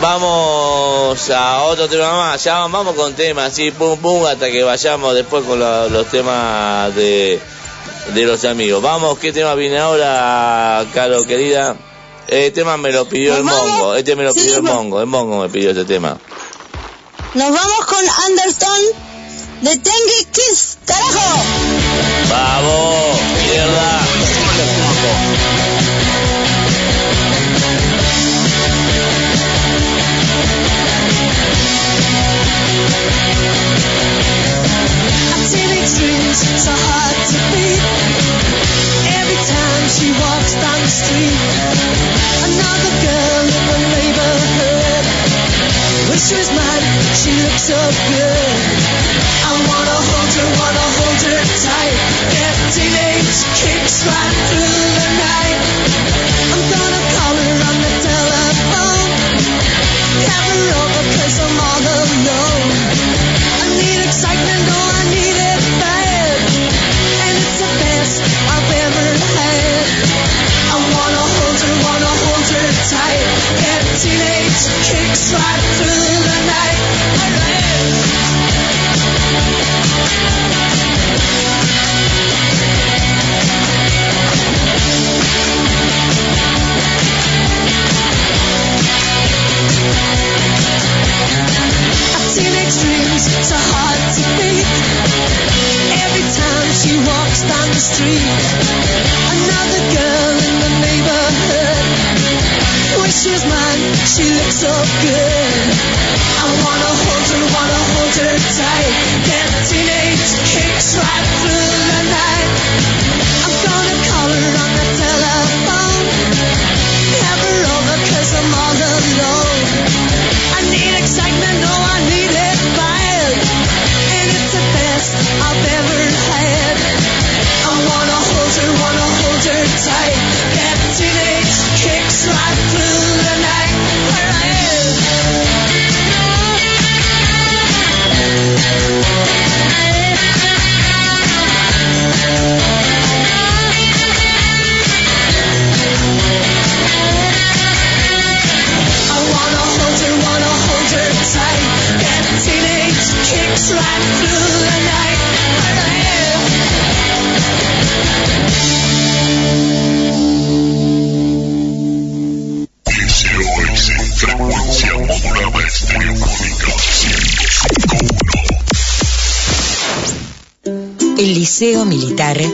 Vamos 0.00 1.30
a 1.30 1.62
otro 1.62 1.88
tema 1.88 2.12
más, 2.12 2.42
ya 2.44 2.58
vamos 2.66 2.94
con 2.94 3.14
temas, 3.14 3.52
así, 3.52 3.70
pum 3.70 3.98
pum, 3.98 4.26
hasta 4.26 4.50
que 4.50 4.62
vayamos 4.62 5.14
después 5.14 5.44
con 5.44 5.58
la- 5.60 5.86
los 5.86 6.06
temas 6.08 6.94
de, 6.94 7.40
de 8.12 8.24
los 8.24 8.44
amigos. 8.44 8.82
Vamos, 8.82 9.18
¿qué 9.18 9.32
tema 9.32 9.54
viene 9.54 9.78
ahora, 9.78 10.84
Caro 10.92 11.24
querida? 11.24 11.76
El 12.28 12.52
tema 12.52 12.76
me 12.76 12.90
lo 12.90 13.06
pidió 13.08 13.30
¿Nos 13.30 13.38
el 13.40 13.44
vamos? 13.44 13.68
Mongo, 13.70 13.94
este 13.94 14.16
me 14.16 14.24
lo 14.24 14.32
Sí, 14.32 14.40
pidió 14.40 14.56
el 14.56 14.66
va- 14.66 14.72
Mongo, 14.74 15.00
el 15.00 15.06
Mongo 15.06 15.42
me 15.42 15.48
pidió 15.48 15.70
este 15.70 15.84
tema. 15.84 16.18
Nos 17.34 17.50
vamos 17.50 17.86
con 17.86 17.98
Anderson 18.26 18.80
de 19.62 19.76
Tengi 19.76 20.24
Kiss. 20.32 20.78
¡Carajo! 20.84 21.42
¡Vamos! 22.30 23.18
¡Mierda! 23.50 24.00
So 35.94 36.74
hard 36.74 37.14
to 37.30 37.40
beat. 37.54 37.78
Every 39.14 39.40
time 39.46 39.84
she 39.86 40.10
walks 40.10 40.52
down 40.58 40.78
the 40.82 40.90
street, 40.90 41.38
another 42.50 42.94
girl 42.98 43.46
in 43.46 43.62
the 43.70 43.78
neighborhood. 43.94 45.04
Mine, 46.50 46.86
she 47.14 47.30
looks 47.30 47.62
so 47.70 47.78
good. 48.10 48.58
I 49.46 49.54
wanna 49.70 49.98
hold 50.02 50.30
her, 50.34 50.48
wanna 50.58 50.86
hold 50.98 51.20
her 51.30 51.42
tight. 51.62 51.96
Teenage 52.74 53.38
kicks 53.54 54.02
right 54.02 54.34
through 54.50 54.82
the 54.98 55.08
night. 55.14 55.62
I'm 56.50 56.62
gonna 56.74 57.02
call 57.14 57.34
her 57.38 57.54
on 57.70 57.76
the 57.86 58.03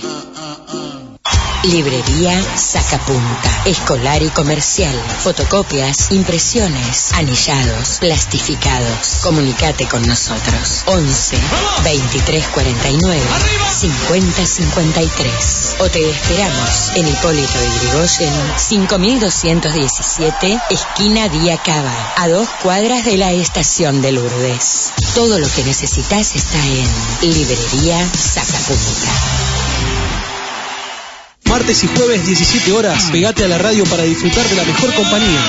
Librería 1.63 2.41
Sacapunta. 2.57 3.63
Escolar 3.65 4.21
y 4.21 4.29
comercial. 4.29 4.93
Fotocopias, 5.23 6.11
impresiones, 6.11 7.13
anillados, 7.13 7.97
plastificados. 7.99 9.21
Comunicate 9.23 9.87
con 9.87 10.05
nosotros. 10.05 10.83
11 10.87 11.37
23 11.83 12.47
49 12.49 13.21
50 13.79 14.45
53. 14.45 15.75
O 15.79 15.89
te 15.89 16.09
esperamos 16.09 16.91
en 16.95 17.07
Hipólito 17.07 17.57
de 17.57 17.69
Grigoyen 17.79 18.33
5217 18.57 20.59
esquina 20.69 21.29
Día 21.29 21.57
Cava. 21.57 22.13
A 22.17 22.27
dos 22.27 22.49
cuadras 22.61 23.05
de 23.05 23.17
la 23.17 23.31
estación 23.31 24.01
de 24.01 24.11
Lourdes. 24.11 24.91
Todo 25.15 25.39
lo 25.39 25.47
que 25.47 25.63
necesitas 25.63 26.35
está 26.35 26.59
en 26.65 27.33
Librería 27.33 28.05
Sacapunta. 28.13 29.42
Martes 31.53 31.83
y 31.83 31.87
jueves 31.87 32.25
17 32.25 32.71
horas, 32.71 33.11
pegate 33.11 33.43
a 33.43 33.47
la 33.47 33.59
radio 33.59 33.83
para 33.83 34.01
disfrutar 34.01 34.43
de 34.49 34.55
la 34.55 34.63
mejor 34.63 34.91
compañía. 34.95 35.39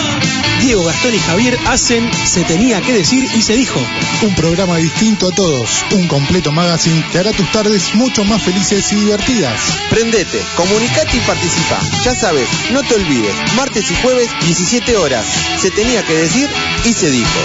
Diego, 0.61 0.85
Gastón 0.85 1.15
y 1.15 1.19
Javier 1.19 1.59
hacen 1.67 2.11
Se 2.27 2.45
tenía 2.45 2.83
que 2.83 2.93
decir 2.93 3.27
y 3.35 3.41
se 3.41 3.55
dijo. 3.55 3.81
Un 4.21 4.35
programa 4.35 4.77
distinto 4.77 5.29
a 5.29 5.35
todos, 5.35 5.71
un 5.93 6.07
completo 6.07 6.53
magazine 6.53 7.03
que 7.11 7.21
hará 7.21 7.33
tus 7.33 7.51
tardes 7.51 7.95
mucho 7.95 8.23
más 8.27 8.43
felices 8.43 8.93
y 8.93 8.97
divertidas. 8.97 9.79
Prendete, 9.89 10.43
comunicate 10.57 11.17
y 11.17 11.21
participa. 11.21 11.81
Ya 12.05 12.15
sabes, 12.15 12.51
no 12.71 12.83
te 12.83 12.97
olvides, 12.97 13.35
martes 13.57 13.91
y 13.91 13.95
jueves 14.03 14.29
17 14.45 14.99
horas. 14.99 15.25
Se 15.57 15.71
tenía 15.71 16.05
que 16.05 16.13
decir 16.13 16.51
y 16.85 16.93
se 16.93 17.11
dijo. 17.11 17.41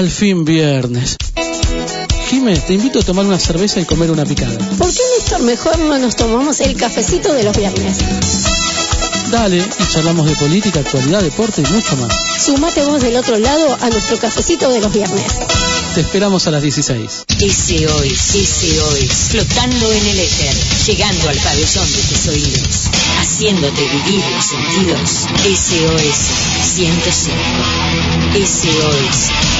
Al 0.00 0.10
fin 0.10 0.46
viernes. 0.46 1.16
Jiménez, 2.30 2.66
te 2.66 2.72
invito 2.72 3.00
a 3.00 3.02
tomar 3.02 3.26
una 3.26 3.38
cerveza 3.38 3.80
y 3.80 3.84
comer 3.84 4.10
una 4.10 4.24
picada. 4.24 4.56
¿Por 4.78 4.88
qué, 4.90 5.02
Néstor, 5.18 5.42
mejor 5.42 5.78
no 5.78 5.98
nos 5.98 6.16
tomamos 6.16 6.58
el 6.62 6.74
cafecito 6.74 7.34
de 7.34 7.42
los 7.42 7.54
viernes? 7.54 7.98
Dale, 9.30 9.58
y 9.58 9.92
charlamos 9.92 10.24
de 10.24 10.36
política, 10.36 10.80
actualidad, 10.80 11.20
deporte 11.20 11.60
y 11.60 11.70
mucho 11.70 11.98
más. 11.98 12.14
Sumate 12.42 12.82
vos 12.86 13.02
del 13.02 13.14
otro 13.14 13.36
lado 13.36 13.76
a 13.78 13.90
nuestro 13.90 14.16
cafecito 14.18 14.70
de 14.70 14.80
los 14.80 14.90
viernes. 14.90 15.34
Te 15.94 16.00
esperamos 16.00 16.46
a 16.46 16.50
las 16.50 16.62
16. 16.62 17.24
SOS, 17.38 18.20
SOS, 18.48 19.28
flotando 19.32 19.92
en 19.92 20.06
el 20.06 20.18
éter, 20.18 20.54
llegando 20.86 21.28
al 21.28 21.36
pabellón 21.36 21.92
de 21.92 22.02
tus 22.08 22.26
oídos, 22.28 22.88
haciéndote 23.18 23.82
vivir 23.82 24.24
los 24.34 24.46
sentidos. 24.46 25.26
SOS 25.44 26.16
105. 26.62 27.36
SOS 28.46 29.59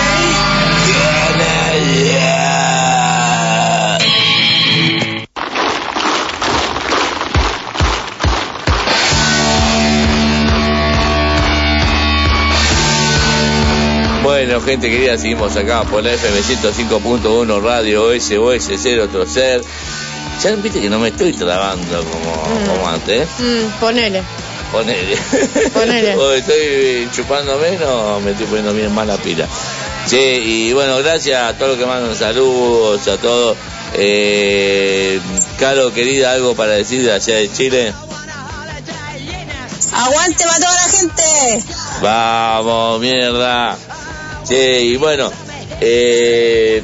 Bueno, 14.51 14.65
gente 14.65 14.89
querida, 14.89 15.17
seguimos 15.17 15.55
acá 15.55 15.85
por 15.85 16.03
la 16.03 16.11
FM 16.11 16.41
105.1 16.41 17.63
Radio 17.63 18.11
SOS 18.19 18.81
0 18.83 19.05
otro 19.05 19.25
ser. 19.25 19.61
Ya 20.43 20.55
viste 20.55 20.81
que 20.81 20.89
no 20.89 20.99
me 20.99 21.07
estoy 21.07 21.31
trabando 21.31 22.03
como, 22.03 22.67
como 22.67 22.89
antes, 22.89 23.21
¿eh? 23.21 23.27
Mm, 23.39 23.79
ponele. 23.79 24.21
Ponele. 24.69 25.15
Ponele. 25.73 26.15
o 26.17 26.33
estoy 26.33 27.07
chupando 27.15 27.57
menos, 27.59 28.21
me 28.23 28.31
estoy 28.31 28.45
poniendo 28.47 28.73
bien 28.73 28.93
más 28.93 29.07
la 29.07 29.15
pila. 29.15 29.47
Sí, 30.05 30.17
y 30.17 30.73
bueno, 30.73 30.97
gracias 30.97 31.41
a 31.41 31.57
todos 31.57 31.69
los 31.69 31.79
que 31.79 31.85
mandan 31.85 32.13
saludos, 32.13 33.07
a 33.07 33.15
todos. 33.15 33.55
Eh, 33.93 35.21
Caro, 35.57 35.93
querida, 35.93 36.33
algo 36.33 36.57
para 36.57 36.73
decir 36.73 37.01
de 37.03 37.13
allá 37.13 37.35
de 37.35 37.49
Chile. 37.53 37.93
¡Aguante 39.93 40.43
para 40.43 40.57
toda 40.57 40.73
la 40.73 40.91
gente! 40.91 41.63
Vamos, 42.01 42.99
mierda. 42.99 43.77
Sí, 44.51 44.57
y 44.57 44.97
bueno, 44.97 45.31
eh, 45.79 46.83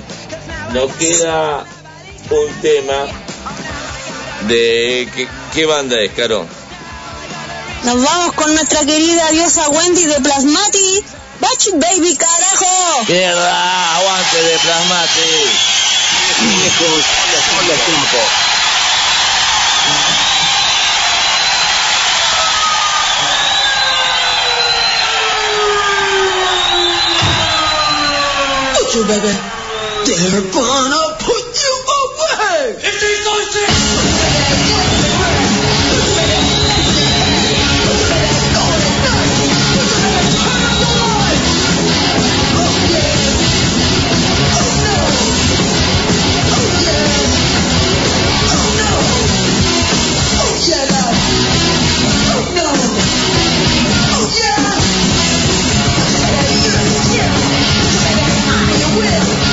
nos 0.72 0.90
queda 0.94 1.66
un 2.30 2.62
tema 2.62 3.08
de... 4.48 5.10
¿Qué, 5.14 5.28
qué 5.54 5.66
banda 5.66 6.00
es, 6.00 6.14
Caro? 6.14 6.46
Nos 7.84 8.02
vamos 8.02 8.36
con 8.36 8.56
nuestra 8.56 8.86
querida 8.86 9.32
diosa 9.32 9.68
Wendy 9.68 10.06
de 10.06 10.16
Plasmati. 10.22 11.04
Bachi 11.42 11.72
Baby, 11.72 12.16
carajo. 12.16 13.04
Mierda, 13.10 13.98
aguante 13.98 14.44
de 14.44 14.58
Plasmati. 14.60 15.30
Viejos, 16.40 17.04
you, 28.98 29.06
baby. 29.06 29.34
They're 30.06 30.42
gonna 30.52 31.07
will. 58.98 59.47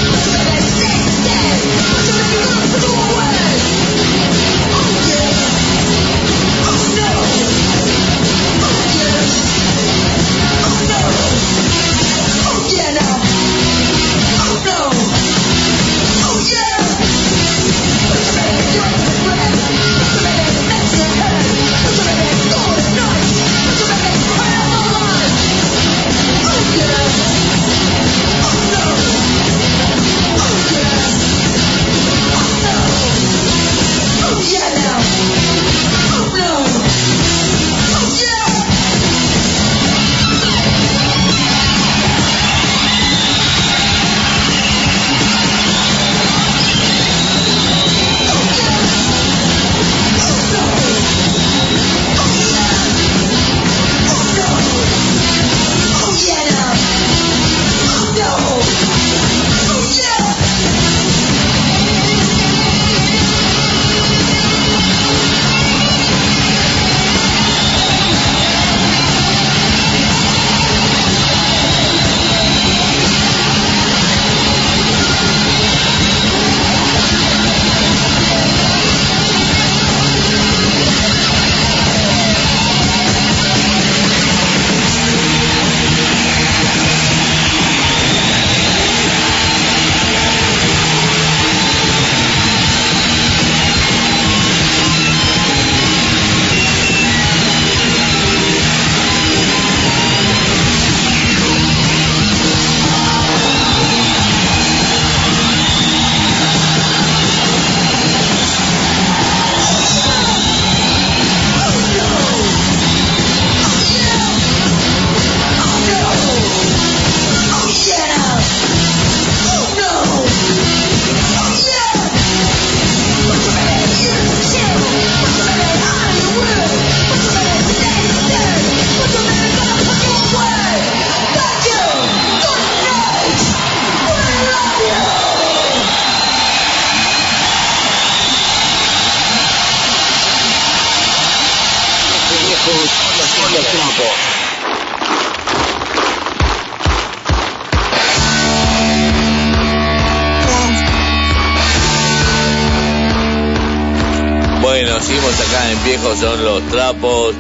Trapos, 156.75 157.35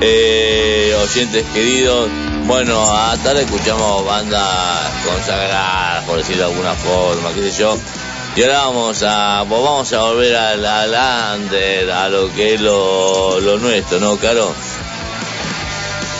eh, 0.00 0.94
oyentes 1.00 1.46
queridos. 1.54 2.08
Bueno, 2.46 2.82
a 2.82 3.16
tarde 3.18 3.42
escuchamos 3.42 4.04
bandas 4.04 4.90
consagradas, 5.06 6.04
por 6.04 6.18
decirlo 6.18 6.48
de 6.48 6.50
alguna 6.52 6.74
forma, 6.74 7.32
qué 7.32 7.50
sé 7.50 7.60
yo. 7.60 7.78
Y 8.34 8.42
ahora 8.42 8.66
vamos 8.66 9.02
a, 9.04 9.44
pues 9.48 9.62
vamos 9.62 9.92
a 9.92 10.00
volver 10.00 10.34
al, 10.34 10.64
al 10.64 11.38
under, 11.38 11.90
a 11.90 12.08
lo 12.08 12.32
que 12.34 12.54
es 12.54 12.60
lo, 12.60 13.38
lo 13.40 13.58
nuestro, 13.58 14.00
¿no, 14.00 14.16
Caro? 14.16 14.52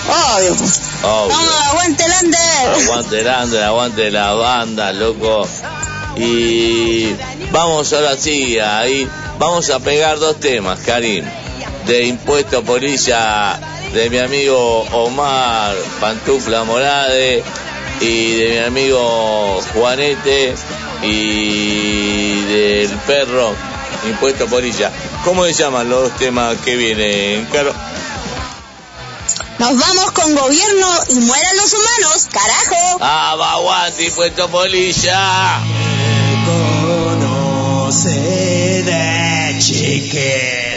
Obvio. 0.09 0.53
Obvio. 0.53 1.29
Vamos, 1.29 1.67
aguante 1.69 2.05
el 2.05 2.13
under. 2.25 2.83
Aguante 2.83 3.21
el 3.21 3.27
under, 3.27 3.63
aguante 3.65 4.11
la 4.11 4.35
banda, 4.35 4.93
loco. 4.93 5.49
Y 6.17 7.15
vamos 7.51 7.93
ahora 7.93 8.17
sí, 8.17 8.59
ahí 8.59 9.09
vamos 9.39 9.71
a 9.71 9.81
pegar 9.81 10.19
dos 10.21 10.39
temas, 10.39 10.79
Karim. 10.81 11.25
De 11.87 12.05
Impuesto 12.05 12.63
Polilla 12.63 13.59
de 13.93 14.09
mi 14.09 14.19
amigo 14.19 14.83
Omar 14.93 15.75
Pantufla 16.01 16.65
Morade 16.65 17.43
y 18.01 18.35
de 18.37 18.49
mi 18.51 18.59
amigo 18.59 19.61
Juanete 19.75 20.55
y 21.03 22.41
del 22.45 22.91
perro 23.07 23.55
Impuesto 24.09 24.47
Polilla. 24.47 24.91
¿Cómo 25.25 25.45
se 25.45 25.53
llaman 25.53 25.89
los 25.89 26.09
dos 26.09 26.19
temas 26.19 26.57
que 26.65 26.77
vienen, 26.77 27.47
Caro? 27.47 27.73
Nos 29.59 29.79
vamos 29.79 30.11
con 30.13 30.35
gobierno 30.35 30.89
y 31.09 31.15
mueran 31.21 31.57
los 31.57 31.73
humanos, 31.73 32.29
carajo. 32.33 32.99
Ah, 33.01 33.37
va, 33.39 33.53
aguante, 33.53 34.07
Impuesto 34.07 34.49
Polilla. 34.49 35.61
Conoce 36.47 38.11
de 38.83 39.57
chiquele. 39.61 40.72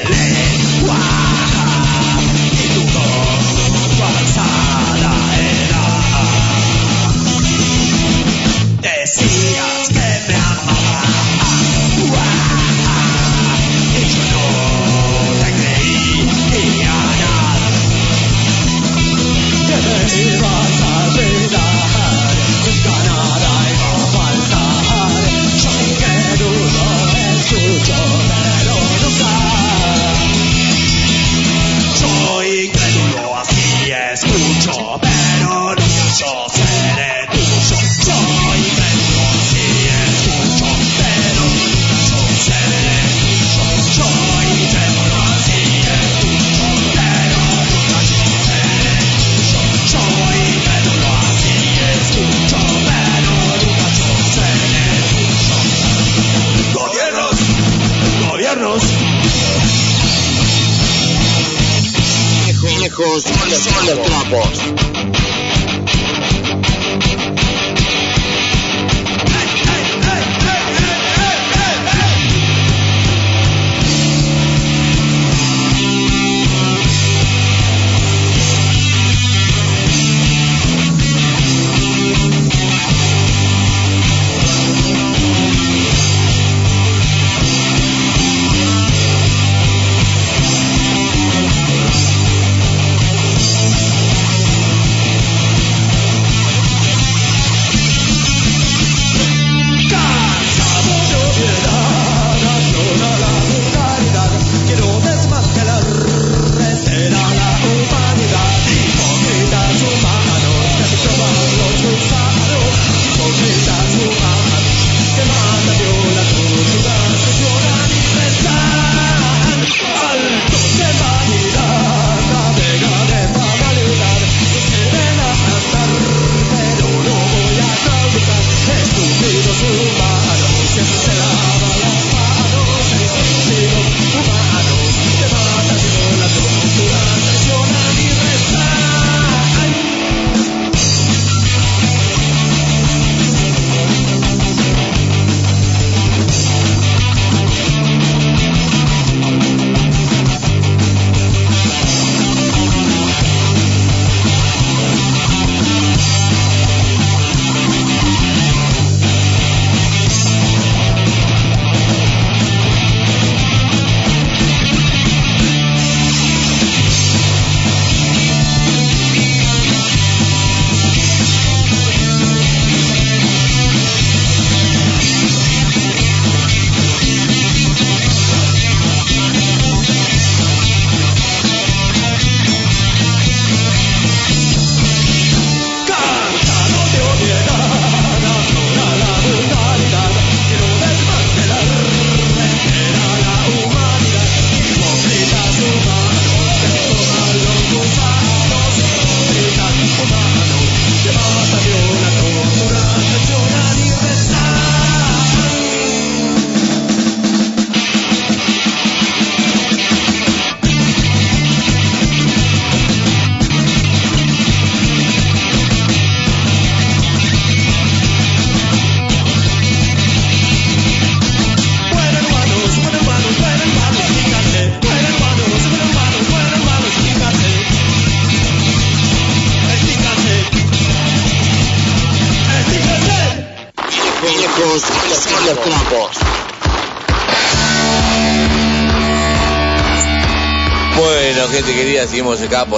Viejos 62.97 63.23
son 63.23 63.85
los 63.87 64.03
trapos. 64.03 64.84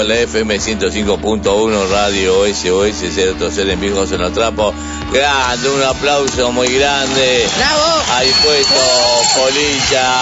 La 0.03 0.15
FM 0.15 0.59
105.1 0.59 1.89
Radio 1.89 2.45
SOS 2.45 3.15
030 3.15 3.71
en 3.71 3.79
Viejos 3.79 4.11
en 4.11 4.21
los 4.21 4.33
Trapos. 4.33 4.75
Grande, 5.11 5.69
un 5.69 5.83
aplauso 5.83 6.51
muy 6.51 6.67
grande. 6.67 7.47
¡Bravo! 7.57 8.03
Ahí 8.15 8.31
puesto 8.43 8.75
Polilla 9.35 10.13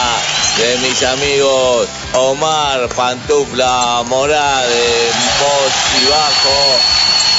de 0.58 0.78
mis 0.88 1.04
amigos 1.04 1.88
Omar 2.14 2.88
Pantufla 2.96 4.04
Morales, 4.08 5.14
voz 5.40 5.74
y 6.02 6.10
bajo. 6.10 6.80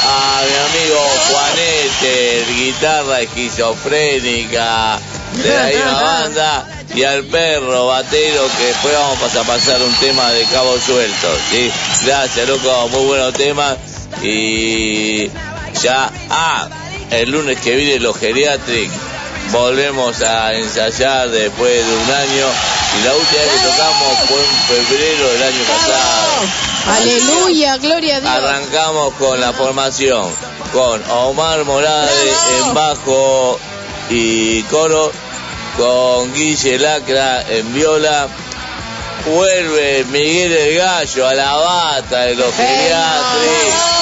A 0.09 0.43
mi 0.45 0.79
amigo 0.79 1.01
Juanete, 1.29 2.45
guitarra 2.55 3.21
esquizofrénica 3.21 5.01
de 5.33 5.49
la 5.49 5.67
misma 5.67 6.03
banda. 6.03 6.76
Y 6.97 7.05
al 7.05 7.25
perro 7.25 7.87
batero 7.87 8.49
que 8.59 8.65
después 8.65 8.95
vamos 8.95 9.37
a 9.37 9.43
pasar 9.45 9.83
un 9.83 9.95
tema 9.97 10.31
de 10.31 10.45
cabo 10.47 10.77
suelto. 10.79 11.29
¿sí? 11.51 11.71
Gracias, 12.05 12.49
loco, 12.49 12.89
muy 12.89 13.05
buenos 13.05 13.35
temas. 13.35 13.77
Y 14.23 15.31
ya, 15.83 16.11
ah, 16.31 16.69
el 17.11 17.31
lunes 17.31 17.61
que 17.61 17.77
viene 17.77 18.01
los 18.01 18.17
geriatric 18.19 18.91
volvemos 19.53 20.23
a 20.23 20.55
ensayar 20.55 21.29
después 21.29 21.87
de 21.87 21.95
un 21.95 22.11
año 22.11 22.47
y 22.99 23.05
la 23.05 23.15
última 23.15 23.43
vez 23.43 23.51
que 23.53 23.69
tocamos 23.69 24.19
fue 24.27 24.77
en 24.79 24.87
febrero 24.87 25.29
del 25.33 25.43
año 25.43 25.65
pasado. 25.69 26.97
Aleluya, 26.97 27.77
gloria 27.77 28.17
a 28.17 28.21
Dios. 28.21 28.33
Arrancamos 28.33 29.15
con 29.15 29.41
la 29.41 29.53
formación 29.53 30.31
con 30.73 31.03
Omar 31.11 31.65
Morales 31.65 32.37
en 32.59 32.75
bajo 32.75 33.59
y 34.11 34.63
coro, 34.65 35.11
con 35.77 36.33
Guille 36.35 36.79
Lacra 36.79 37.43
en 37.49 37.75
viola. 37.75 38.29
Vuelve 39.27 40.05
Miguel 40.11 40.53
el 40.53 40.77
Gallo 40.77 41.27
a 41.27 41.35
la 41.35 41.55
bata 41.55 42.21
de 42.23 42.35
los 42.37 42.55
geriatric. 42.55 43.97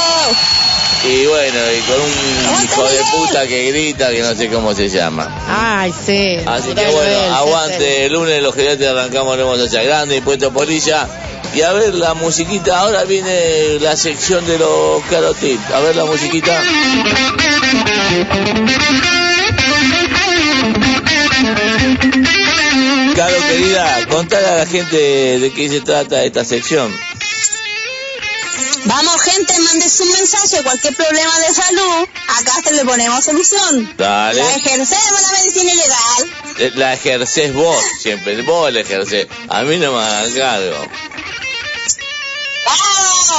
Y 1.07 1.27
bueno, 1.27 1.59
y 1.71 1.81
con 1.81 2.01
un 2.01 2.65
hijo 2.65 2.83
de 2.83 2.99
puta 3.13 3.47
que 3.47 3.71
grita 3.71 4.11
que 4.11 4.23
no 4.23 4.35
sé 4.35 4.49
cómo 4.49 4.75
se 4.75 4.89
llama. 4.89 5.29
Ay, 5.49 5.93
sí. 5.93 6.39
Así 6.47 6.75
que 6.75 6.87
bueno, 6.87 7.03
él, 7.03 7.15
sí, 7.15 7.35
aguante 7.35 8.07
el 8.07 8.13
lunes 8.13 8.43
los 8.43 8.55
geriatres 8.55 8.89
arrancamos 8.89 9.37
Remos 9.37 9.61
hacia 9.61 9.83
grande, 9.83 10.17
impuesto 10.17 10.51
polilla. 10.51 11.07
Y 11.55 11.63
a 11.63 11.73
ver 11.73 11.95
la 11.95 12.15
musiquita, 12.15 12.81
ahora 12.81 13.05
viene 13.05 13.79
la 13.81 13.97
sección 13.97 14.47
de 14.47 14.59
los 14.59 15.03
carotips. 15.11 15.71
A 15.73 15.81
ver 15.81 15.95
la 15.95 16.05
musiquita. 16.05 16.53
Caro 23.16 23.36
querida, 23.49 24.07
contale 24.09 24.47
a 24.47 24.55
la 24.57 24.66
gente 24.66 24.97
de 24.97 25.53
qué 25.53 25.69
se 25.69 25.81
trata 25.81 26.24
esta 26.24 26.45
sección. 26.45 26.93
Vamos, 28.86 29.23
gente, 29.23 29.59
mande 29.61 29.89
su 29.89 30.05
mensaje. 30.05 30.62
Cualquier 30.62 30.95
problema 30.95 31.39
de 31.41 31.55
salud, 31.55 32.09
acá 32.39 32.53
se 32.62 32.73
le 32.74 32.85
ponemos 32.85 33.24
solución. 33.24 33.95
Dale. 33.97 34.43
La 34.43 34.55
ejercemos 34.57 35.23
la 35.23 35.39
medicina 35.39 35.73
ilegal. 35.73 36.28
Eh, 36.59 36.73
La 36.74 36.93
ejercés 36.95 37.55
vos, 37.55 37.82
siempre, 38.01 38.43
vos 38.43 38.73
la 38.73 38.81
ejercés. 38.81 39.27
A 39.49 39.62
mí 39.62 39.78
no 39.78 39.93
me 39.93 39.99
hagan 40.05 40.32
cargo. 40.35 40.89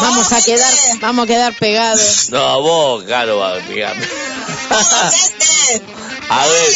Vamos 0.02 0.32
a 0.34 0.42
quedar, 0.42 0.74
vamos 1.00 1.24
a 1.24 1.28
quedar 1.28 1.58
pegados. 1.58 2.30
No, 2.30 2.62
vos, 2.62 3.04
Caro, 3.06 3.38
va, 3.38 3.60
fíjame. 3.62 4.06
A 6.28 6.48
ver, 6.48 6.76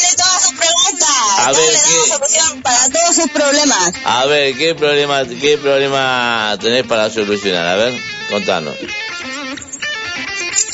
A 1.45 1.51
ver, 1.51 1.71
le 1.71 1.79
damos 1.79 2.03
¿qué? 2.03 2.09
solución 2.11 2.61
para 2.61 2.89
todos 2.89 3.15
sus 3.15 3.29
problemas. 3.31 3.93
a 4.05 4.25
ver, 4.25 4.57
¿qué 4.57 4.75
problema, 4.75 5.25
qué 5.25 5.57
problema 5.57 6.57
tenés 6.61 6.85
para 6.85 7.09
solucionar? 7.09 7.65
A 7.67 7.75
ver, 7.75 7.93
contanos. 8.29 8.75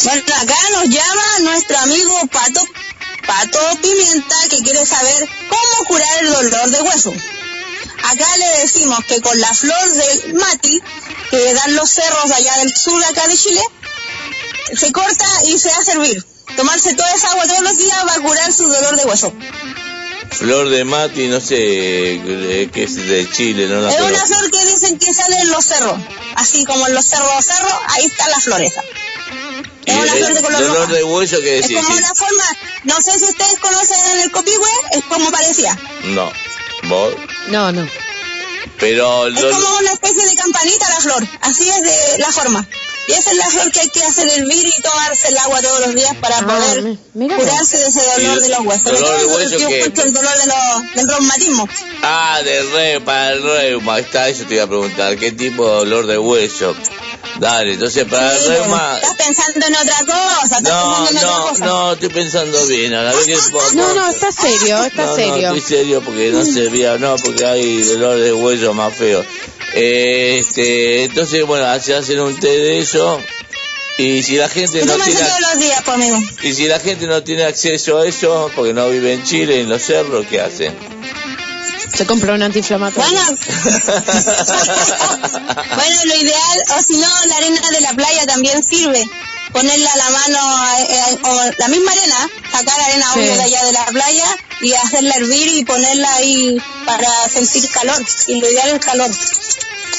Bueno, 0.03 0.21
acá 0.41 0.55
nos 0.73 0.89
llama 0.89 1.39
nuestro 1.41 1.77
amigo 1.79 2.27
Pato, 2.31 2.61
Pato 3.25 3.59
Pimienta, 3.81 4.35
que 4.49 4.57
quiere 4.61 4.85
saber 4.85 5.27
cómo 5.49 5.87
curar 5.87 6.19
el 6.21 6.31
dolor 6.31 6.69
de 6.69 6.81
hueso. 6.81 7.13
Acá 8.03 8.37
le 8.37 8.61
decimos 8.61 9.03
que 9.05 9.19
con 9.21 9.39
la 9.39 9.53
flor 9.53 9.89
del 9.91 10.33
mati, 10.35 10.81
que 11.31 11.53
dan 11.53 11.75
los 11.75 11.89
cerros 11.89 12.31
allá 12.31 12.57
del 12.57 12.75
sur 12.75 12.99
de 12.99 13.05
acá 13.05 13.27
de 13.27 13.35
Chile, 13.35 13.61
se 14.75 14.91
corta 14.91 15.25
y 15.45 15.57
se 15.57 15.71
hace 15.71 15.93
hervir. 15.93 16.23
Tomarse 16.55 16.93
toda 16.93 17.11
esa 17.13 17.31
agua 17.31 17.47
todos 17.47 17.61
los 17.61 17.77
días 17.77 17.97
va 18.07 18.13
a 18.13 18.19
curar 18.19 18.53
su 18.53 18.67
dolor 18.67 18.95
de 18.95 19.05
hueso. 19.05 19.33
Flor 20.37 20.69
de 20.69 20.83
Mati, 20.83 21.27
no 21.27 21.39
sé 21.39 21.55
eh, 21.57 22.69
qué 22.73 22.83
es 22.83 22.95
de 22.95 23.29
Chile, 23.31 23.67
no 23.67 23.79
la 23.81 23.91
es 23.93 24.01
una 24.01 24.25
flor 24.25 24.51
que 24.51 24.65
dicen 24.65 24.99
que 24.99 25.13
sale 25.13 25.35
en 25.41 25.49
los 25.49 25.63
cerros, 25.65 25.97
así 26.35 26.65
como 26.65 26.85
en 26.87 26.93
los 26.93 27.05
cerros 27.05 27.45
cerros, 27.45 27.71
ahí 27.89 28.05
está 28.05 28.27
la 28.29 28.39
floreza. 28.39 28.81
Es 29.85 29.95
una 29.95 30.03
el 30.03 30.09
flor 30.19 30.33
de 30.33 30.41
color 30.41 30.61
dolor 30.61 30.77
roja. 30.81 30.93
de 30.93 31.03
hueso 31.03 31.39
que 31.41 31.59
Es 31.59 31.67
como 31.67 31.87
sí. 31.87 31.93
una 31.93 32.13
forma, 32.15 32.43
no 32.83 33.01
sé 33.01 33.17
si 33.19 33.25
ustedes 33.25 33.59
conocen 33.59 34.19
el 34.23 34.31
copihue, 34.31 34.67
es 34.91 35.03
como 35.05 35.31
parecía. 35.31 35.77
No, 36.05 36.31
vos. 36.89 37.13
No, 37.47 37.71
no. 37.71 37.87
Pero 38.79 39.27
Es 39.27 39.41
lo- 39.41 39.51
como 39.51 39.77
una 39.77 39.91
especie 39.91 40.25
de 40.25 40.35
campanita 40.35 40.89
la 40.89 40.99
flor, 40.99 41.27
así 41.41 41.69
es 41.69 41.81
de 41.83 42.17
la 42.17 42.31
forma. 42.31 42.67
Y 43.07 43.11
esa 43.11 43.31
es 43.31 43.37
la 43.37 43.49
flor 43.49 43.71
que 43.71 43.81
hay 43.81 43.89
que 43.89 44.03
hacer 44.03 44.27
hervir 44.27 44.65
y 44.67 44.81
tomarse 44.81 45.27
el 45.27 45.37
agua 45.37 45.61
todos 45.61 45.79
los 45.81 45.95
días 45.95 46.15
para 46.19 46.39
poder 46.41 46.97
curarse 47.13 47.77
de 47.77 47.85
ese 47.87 48.01
dolor 48.17 48.39
de 48.41 48.49
los 48.49 48.59
huesos. 48.61 48.83
Dolor 48.99 49.19
de 49.19 49.25
hueso 49.25 49.57
yo 49.57 49.67
que- 49.67 49.83
el 49.83 50.13
dolor 50.13 50.37
de 50.37 50.45
los, 50.47 50.95
del 50.95 51.09
reumatismo. 51.09 51.69
Ah, 52.01 52.41
del 52.43 52.71
re, 52.71 53.01
para 53.01 53.33
el 53.33 53.43
reuma, 53.43 53.99
está, 53.99 54.27
eso 54.29 54.45
te 54.45 54.55
iba 54.55 54.63
a 54.63 54.67
preguntar, 54.67 55.15
¿qué 55.17 55.31
tipo 55.31 55.65
de 55.69 55.75
dolor 55.77 56.07
de 56.07 56.17
hueso? 56.17 56.75
Dale, 57.39 57.73
entonces 57.73 58.05
para 58.05 58.31
Sí, 58.31 58.37
el 58.45 58.47
reuma... 58.53 58.95
Estás 59.01 59.15
pensando 59.17 59.65
en 59.67 59.75
otra 59.75 59.97
cosa, 60.05 60.57
estás 60.57 60.61
No, 60.63 60.95
pensando 61.05 61.09
en 61.11 61.17
otra 61.17 61.29
no, 61.37 61.49
cosa. 61.49 61.65
no, 61.65 61.93
estoy 61.93 62.09
pensando 62.09 62.65
bien, 62.67 62.93
a 62.93 63.03
la 63.03 63.13
vez 63.13 63.25
que... 63.25 63.37
No, 63.75 63.93
no, 63.93 64.09
está 64.09 64.31
serio, 64.31 64.83
está 64.83 65.01
No, 65.03 65.09
no, 65.09 65.15
serio. 65.15 65.47
estoy 65.53 65.61
serio 65.61 66.01
porque 66.01 66.31
no 66.31 66.45
servía, 66.45 66.97
no, 66.97 67.15
porque 67.17 67.45
hay 67.45 67.83
dolor 67.83 68.19
de 68.19 68.31
hueso 68.33 68.73
más 68.73 68.93
feo. 68.95 69.23
Eh, 69.75 70.37
Este, 70.39 71.03
entonces, 71.05 71.45
bueno, 71.45 71.65
se 71.81 71.95
hacen 71.95 72.19
un 72.19 72.37
té 72.39 72.47
de 72.47 72.79
eso 72.79 73.19
y 73.97 74.23
si 74.23 74.35
la 74.35 74.49
gente 74.49 74.83
no 74.85 74.93
tiene... 74.95 75.19
todos 75.21 75.39
los 75.41 75.57
días, 75.59 75.81
pues, 75.85 75.95
amigo. 75.95 76.19
Y 76.43 76.53
si 76.53 76.67
la 76.67 76.79
gente 76.79 77.07
no 77.07 77.23
tiene 77.23 77.43
acceso 77.45 77.99
a 77.99 78.07
eso, 78.07 78.51
porque 78.55 78.73
no 78.73 78.89
vive 78.89 79.13
en 79.13 79.23
Chile, 79.23 79.61
en 79.61 79.69
los 79.69 79.83
cerros, 79.83 80.25
¿qué 80.29 80.41
hace? 80.41 80.71
Se 81.95 82.05
compra 82.05 82.33
un 82.33 82.43
antiinflamatorio. 82.43 83.09
Bueno, 83.09 83.25
bueno, 85.75 85.95
lo 86.05 86.15
ideal, 86.15 86.63
o 86.77 86.81
si 86.81 86.97
no, 86.97 87.07
la 87.27 87.37
arena 87.37 87.61
de 87.71 87.81
la 87.81 87.93
playa 87.93 88.25
también 88.25 88.63
sirve. 88.63 89.07
Ponerla 89.53 89.89
a 89.93 89.97
la 89.97 90.09
mano, 90.09 90.39
eh, 90.79 90.87
eh, 90.89 91.17
o 91.23 91.41
la 91.57 91.67
misma 91.69 91.91
arena, 91.93 92.29
sacar 92.51 92.77
arena 92.81 93.05
Sí. 93.13 93.19
obvio 93.19 93.35
de 93.35 93.43
allá 93.43 93.63
de 93.65 93.71
la 93.71 93.85
playa 93.85 94.25
y 94.59 94.73
hacerla 94.73 95.13
hervir 95.15 95.47
y 95.47 95.63
ponerla 95.63 96.13
ahí 96.15 96.57
para 96.85 97.09
sentir 97.29 97.69
calor. 97.69 98.03
Y 98.27 98.41
lo 98.41 98.51
ideal 98.51 98.69
es 98.71 98.79
calor. 98.85 99.09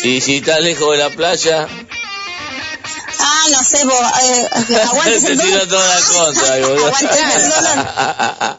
Y 0.02 0.20
si 0.20 0.36
estás 0.36 0.60
lejos 0.60 0.92
de 0.92 0.98
la 0.98 1.10
playa, 1.10 1.66
Ah, 3.18 3.44
no 3.50 3.64
sé, 3.64 3.84
vos, 3.86 3.94
eh, 4.22 4.48
aguante 4.84 5.20
te 5.20 5.32
el 5.32 5.38
dolor. 5.38 5.68
toda 5.68 5.88
la 5.88 6.00
contra, 6.06 6.52
ahí. 6.52 6.62
Aguante 6.62 7.18
el 7.34 7.48
dolor. 7.48 7.86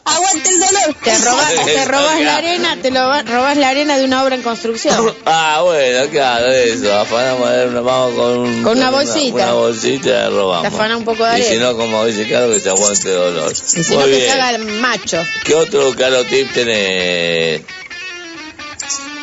Aguante 0.04 0.48
el 0.50 0.60
dolor. 0.60 0.96
Te 1.04 1.18
robas, 1.18 1.54
te 1.64 1.84
robas 1.84 2.20
la 2.20 2.36
arena, 2.36 2.76
te 2.82 2.90
lo 2.90 3.00
va- 3.08 3.22
robas 3.22 3.56
la 3.56 3.68
arena 3.68 3.96
de 3.96 4.04
una 4.04 4.24
obra 4.24 4.34
en 4.34 4.42
construcción. 4.42 5.14
Ah, 5.24 5.60
bueno, 5.62 6.10
claro, 6.10 6.50
eso. 6.50 6.92
Afanamos 6.98 7.48
a 7.48 7.52
ver, 7.52 7.68
nos 7.68 7.84
vamos 7.84 8.14
con, 8.14 8.38
un- 8.38 8.62
Con 8.62 8.76
una 8.78 8.90
bolsita. 8.90 9.34
Una, 9.44 9.52
bolsita 9.52 10.08
y 10.08 10.12
la 10.12 10.30
robamos. 10.30 10.62
Te 10.62 10.74
afana 10.74 10.96
un 10.96 11.04
poco 11.04 11.24
de 11.24 11.38
Y 11.38 11.42
si 11.42 11.48
arena. 11.50 11.66
no, 11.70 11.76
como 11.76 12.04
dice 12.06 12.28
Caro, 12.28 12.50
que 12.50 12.60
se 12.60 12.68
aguante 12.70 13.08
el 13.08 13.14
dolor. 13.14 13.52
Y 13.52 13.84
si 13.84 13.90
Muy 13.94 13.98
no, 13.98 14.04
que 14.04 14.10
bien. 14.10 14.22
se 14.22 14.30
haga 14.32 14.50
el 14.50 14.64
macho. 14.80 15.24
¿Qué 15.44 15.54
otro 15.54 15.94
caro 15.96 16.24
tip 16.24 16.52
tenés? 16.52 17.62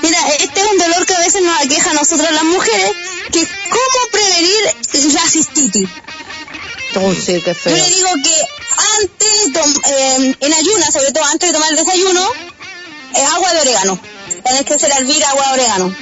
Mira, 0.05 0.19
este 0.39 0.59
es 0.61 0.67
un 0.71 0.77
dolor 0.77 1.05
que 1.05 1.15
a 1.15 1.19
veces 1.19 1.41
nos 1.41 1.59
aqueja 1.61 1.89
a 1.89 1.93
nosotras 1.95 2.31
las 2.31 2.43
mujeres, 2.43 2.91
que 3.31 3.41
es 3.41 3.47
cómo 3.69 4.11
prevenir 4.11 5.13
la 5.13 5.29
cistitis. 5.29 5.89
Sí, 7.25 7.41
qué 7.41 7.53
Yo 7.53 7.55
feo. 7.55 7.75
le 7.75 7.89
digo 7.89 8.09
que 8.23 8.35
antes, 9.01 9.89
eh, 9.91 10.35
en 10.39 10.53
ayuna, 10.53 10.91
sobre 10.91 11.11
todo 11.11 11.23
antes 11.25 11.49
de 11.49 11.53
tomar 11.53 11.69
el 11.71 11.77
desayuno, 11.77 12.21
es 13.15 13.23
agua 13.33 13.53
de 13.53 13.59
orégano. 13.61 13.99
Tenés 14.43 14.63
que 14.65 14.73
hacer 14.75 14.91
hervir 14.91 15.23
agua 15.25 15.47
de 15.47 15.53
orégano. 15.53 15.95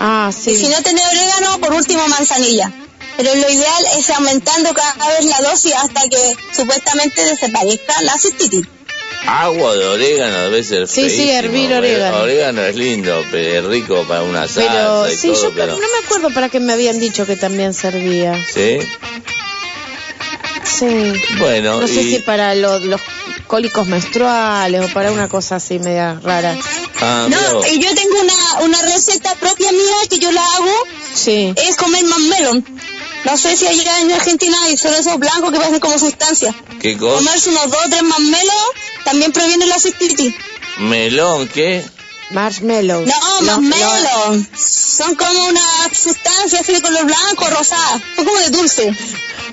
Ah, 0.00 0.30
Y 0.30 0.32
si 0.42 0.56
sí. 0.56 0.68
no 0.68 0.82
tenés 0.82 1.04
orégano, 1.06 1.60
por 1.60 1.74
último 1.74 2.06
manzanilla. 2.08 2.72
Pero 3.16 3.34
lo 3.34 3.50
ideal 3.50 3.84
es 3.98 4.08
aumentando 4.10 4.72
cada 4.72 5.08
vez 5.10 5.26
la 5.26 5.40
dosis 5.42 5.74
hasta 5.74 6.08
que 6.08 6.36
supuestamente 6.56 7.22
desaparezca 7.24 8.00
la 8.02 8.18
cistitis. 8.18 8.66
Agua 9.32 9.76
de 9.76 9.84
orégano 9.86 10.38
debe 10.44 10.64
ser 10.64 10.88
Sí, 10.88 11.08
sí, 11.08 11.30
hervir 11.30 11.72
orégano. 11.72 12.18
Orégano 12.22 12.62
es 12.62 12.74
lindo, 12.76 13.22
pero 13.30 13.58
es 13.60 13.64
rico 13.64 14.04
para 14.08 14.22
una 14.22 14.48
salsa 14.48 14.70
Pero 14.72 15.08
y 15.08 15.16
sí, 15.16 15.28
todo, 15.28 15.42
yo 15.44 15.52
pero... 15.54 15.72
no 15.74 15.78
me 15.78 16.04
acuerdo 16.04 16.30
para 16.34 16.48
qué 16.48 16.58
me 16.58 16.72
habían 16.72 16.98
dicho 16.98 17.24
que 17.26 17.36
también 17.36 17.72
servía. 17.72 18.34
¿Sí? 18.52 18.78
Sí. 20.64 21.12
Bueno, 21.38 21.80
No 21.80 21.86
sé 21.86 22.02
si 22.02 22.18
para 22.20 22.54
lo- 22.54 22.78
los 22.80 23.00
cólicos 23.46 23.86
menstruales 23.86 24.82
o 24.84 24.88
para 24.94 25.12
una 25.12 25.28
cosa 25.28 25.56
así 25.56 25.78
media 25.78 26.18
rara. 26.22 26.56
Ah, 27.02 27.26
No, 27.30 27.66
y 27.66 27.80
yo 27.80 27.94
tengo 27.94 28.20
una, 28.20 28.60
una 28.62 28.82
receta 28.82 29.34
propia 29.36 29.72
mía 29.72 29.96
que 30.08 30.18
yo 30.18 30.30
la 30.32 30.44
hago. 30.44 30.72
Sí. 31.14 31.52
Es 31.56 31.76
comer 31.76 32.04
más 32.04 32.18
melón. 32.18 32.64
No 33.24 33.36
sé 33.36 33.56
si 33.56 33.66
allá 33.66 34.00
en 34.00 34.12
Argentina 34.12 34.56
hay 34.64 34.76
son 34.78 34.94
esos 34.94 35.18
blancos 35.18 35.52
que 35.52 35.58
parecen 35.58 35.80
como 35.80 35.98
sustancia. 35.98 36.54
¿Qué 36.80 36.96
cosa? 36.96 37.16
Comerse 37.16 37.50
unos 37.50 37.70
dos 37.70 37.80
o 37.86 37.88
tres 37.90 38.02
más 38.02 38.18
melón 38.20 38.66
también 39.04 39.32
previene 39.32 39.66
la 39.66 39.78
cistitis. 39.78 40.34
¿Melón 40.78 41.48
qué? 41.48 41.84
Marshmallow. 42.30 43.04
No, 43.06 43.40
más 43.42 43.60
melón. 43.60 44.48
Son 44.56 45.14
como 45.16 45.46
una 45.48 45.60
sustancia 45.92 46.60
así 46.60 46.72
de 46.72 46.80
color 46.80 47.04
blanco, 47.04 47.46
rosada. 47.48 48.00
Son 48.16 48.24
como 48.24 48.38
de 48.38 48.50
dulce. 48.50 48.94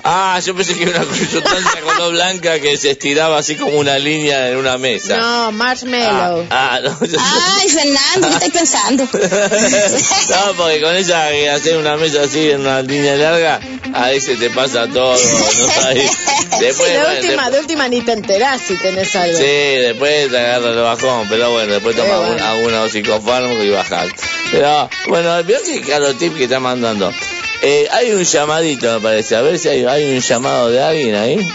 Ah, 0.04 0.40
yo 0.44 0.54
pensé 0.54 0.74
que 0.74 0.84
era 0.84 1.02
una 1.02 1.14
sustancia 1.30 1.80
color 1.82 2.12
blanca 2.12 2.58
que 2.60 2.76
se 2.76 2.90
estiraba 2.92 3.38
así 3.38 3.56
como 3.56 3.78
una 3.78 3.98
línea 3.98 4.50
en 4.50 4.56
una 4.56 4.78
mesa. 4.78 5.16
No, 5.16 5.52
marshmallow. 5.52 6.46
Ah, 6.50 6.80
no. 6.82 7.04
yo- 7.06 7.18
Ay, 7.20 7.68
Fernando, 7.68 8.28
¿qué 8.28 8.34
estás 8.46 8.50
pensando? 8.50 9.08
No, 10.28 10.52
porque 10.56 10.80
con 10.80 10.94
esa 10.96 11.28
que 11.30 11.50
hacer 11.50 11.76
una 11.76 11.96
mesa 11.96 12.22
así 12.22 12.50
en 12.50 12.60
una 12.60 12.82
línea 12.82 13.16
larga, 13.16 13.60
ahí 13.94 14.20
se 14.20 14.36
te 14.36 14.50
pasa 14.50 14.86
todo, 14.86 15.12
no 15.12 15.72
sabes. 15.72 16.10
Después, 16.60 16.88
Sí, 16.90 16.94
de 16.96 17.16
última, 17.16 17.50
de 17.50 17.60
última 17.60 17.88
ni 17.88 18.00
te 18.00 18.12
enterás 18.12 18.60
si 18.66 18.74
tenés 18.76 19.14
algo. 19.16 19.36
Sí, 19.38 19.44
después 19.44 20.28
te 20.30 20.38
agarra 20.38 20.70
el 20.70 20.80
bajón, 20.80 21.26
pero 21.28 21.50
bueno, 21.52 21.72
después 21.74 21.94
tomas 21.96 22.18
bueno. 22.26 22.44
algunos 22.46 22.90
psicofármacos 22.92 23.64
y 23.64 23.70
bajas. 23.70 24.08
Pero 24.50 24.88
bueno, 25.08 25.42
veo 25.44 25.62
que 25.62 25.80
claro 25.82 26.14
tip 26.14 26.36
que 26.36 26.44
está 26.44 26.58
mandando. 26.60 27.12
Eh, 27.60 27.88
hay 27.90 28.12
un 28.12 28.22
llamadito, 28.22 28.92
me 28.94 29.00
parece, 29.00 29.34
a 29.34 29.42
ver 29.42 29.58
si 29.58 29.68
hay, 29.68 29.84
hay 29.84 30.14
un 30.14 30.20
llamado 30.20 30.70
de 30.70 30.80
alguien 30.80 31.14
ahí. 31.16 31.52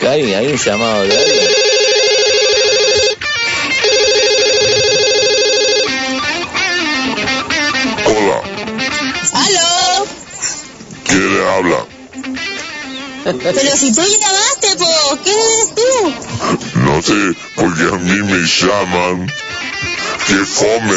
Cari, 0.00 0.34
hay 0.34 0.48
un 0.48 0.58
llamado 0.58 1.02
de 1.04 1.16
alguien. 1.16 1.48
Hola, 8.06 8.42
¡Aló! 9.32 10.06
¿quién 11.04 11.34
le 11.34 11.50
habla? 11.50 11.86
Pero 13.24 13.76
si 13.76 13.92
tú 13.94 14.02
llamaste, 14.02 14.76
po, 14.76 15.18
¿qué 15.24 15.30
eres 15.30 15.74
tú? 15.74 16.80
No 16.80 17.02
sé, 17.02 17.36
porque 17.54 17.82
a 17.82 17.98
mí 17.98 18.22
me 18.22 18.46
llaman. 18.46 19.32
¡Qué 20.26 20.34
fome! 20.44 20.94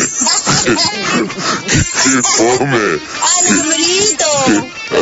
¡Qué, 0.64 0.76
qué 0.76 2.22
fome! 2.24 3.00
¡Alambrito! 3.40 4.26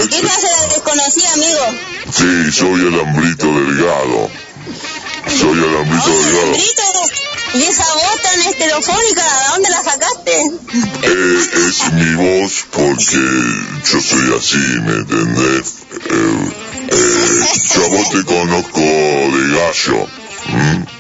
¿Qué 0.09 0.19
clase 0.19 0.47
de 0.47 0.67
desconocida, 0.73 1.33
amigo? 1.33 1.65
Sí, 2.11 2.51
soy 2.51 2.87
el 2.87 2.99
hambrito 2.99 3.45
delgado. 3.47 4.29
Soy 5.27 5.57
el 5.57 5.77
hambrito 5.77 6.09
delgado. 6.09 6.41
¡Alambrito! 6.41 6.83
¿Y 7.53 7.63
esa 7.63 7.85
voz 7.93 8.21
tan 8.21 8.41
estereofónica, 8.41 9.23
de 9.23 9.47
dónde 9.53 9.69
la 9.69 9.83
sacaste? 9.83 10.51
Eh, 11.01 11.49
es 11.67 11.93
mi 11.93 12.15
voz 12.15 12.65
porque 12.71 13.17
yo 13.89 14.01
soy 14.01 14.37
así, 14.37 14.57
¿me 14.57 14.93
entendés? 14.93 15.75
Eh, 15.93 16.49
eh, 16.89 17.45
yo 17.73 17.85
a 17.85 17.87
vos 17.87 18.09
te 18.09 18.23
conozco 18.25 18.79
de 18.79 19.55
gallo. 19.55 20.96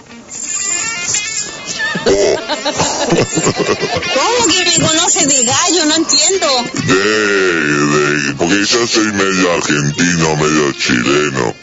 ¿Cómo 4.13 4.47
que 4.47 4.65
me 4.65 4.87
conoces 4.87 5.27
de 5.27 5.43
gallo? 5.43 5.85
No 5.85 5.95
entiendo. 5.95 6.47
De, 6.85 6.93
de, 6.95 8.33
porque 8.35 8.65
yo 8.65 8.87
soy 8.87 9.11
medio 9.13 9.51
argentino, 9.53 10.35
medio 10.37 10.71
chileno. 10.73 11.53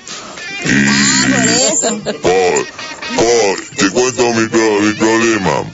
Y 0.64 1.30
Por 1.30 1.48
eso. 1.48 2.00
por, 2.22 2.66
por, 3.16 3.60
te 3.76 3.90
cuento 3.90 4.32
mi, 4.34 4.48
pro- 4.48 4.80
mi 4.80 4.92
problema. 4.94 5.64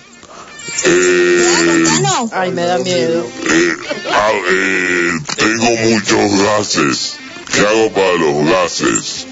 Eh, 0.84 1.84
Ay, 2.32 2.50
me 2.52 2.62
da 2.64 2.78
miedo. 2.78 3.26
eh, 3.46 3.76
ah, 4.10 4.30
eh, 4.50 5.12
tengo 5.36 5.70
muchos 5.90 6.42
gases. 6.42 7.16
¿Qué 7.52 7.60
hago 7.60 7.92
para 7.92 8.14
los 8.14 8.46
gases? 8.48 9.26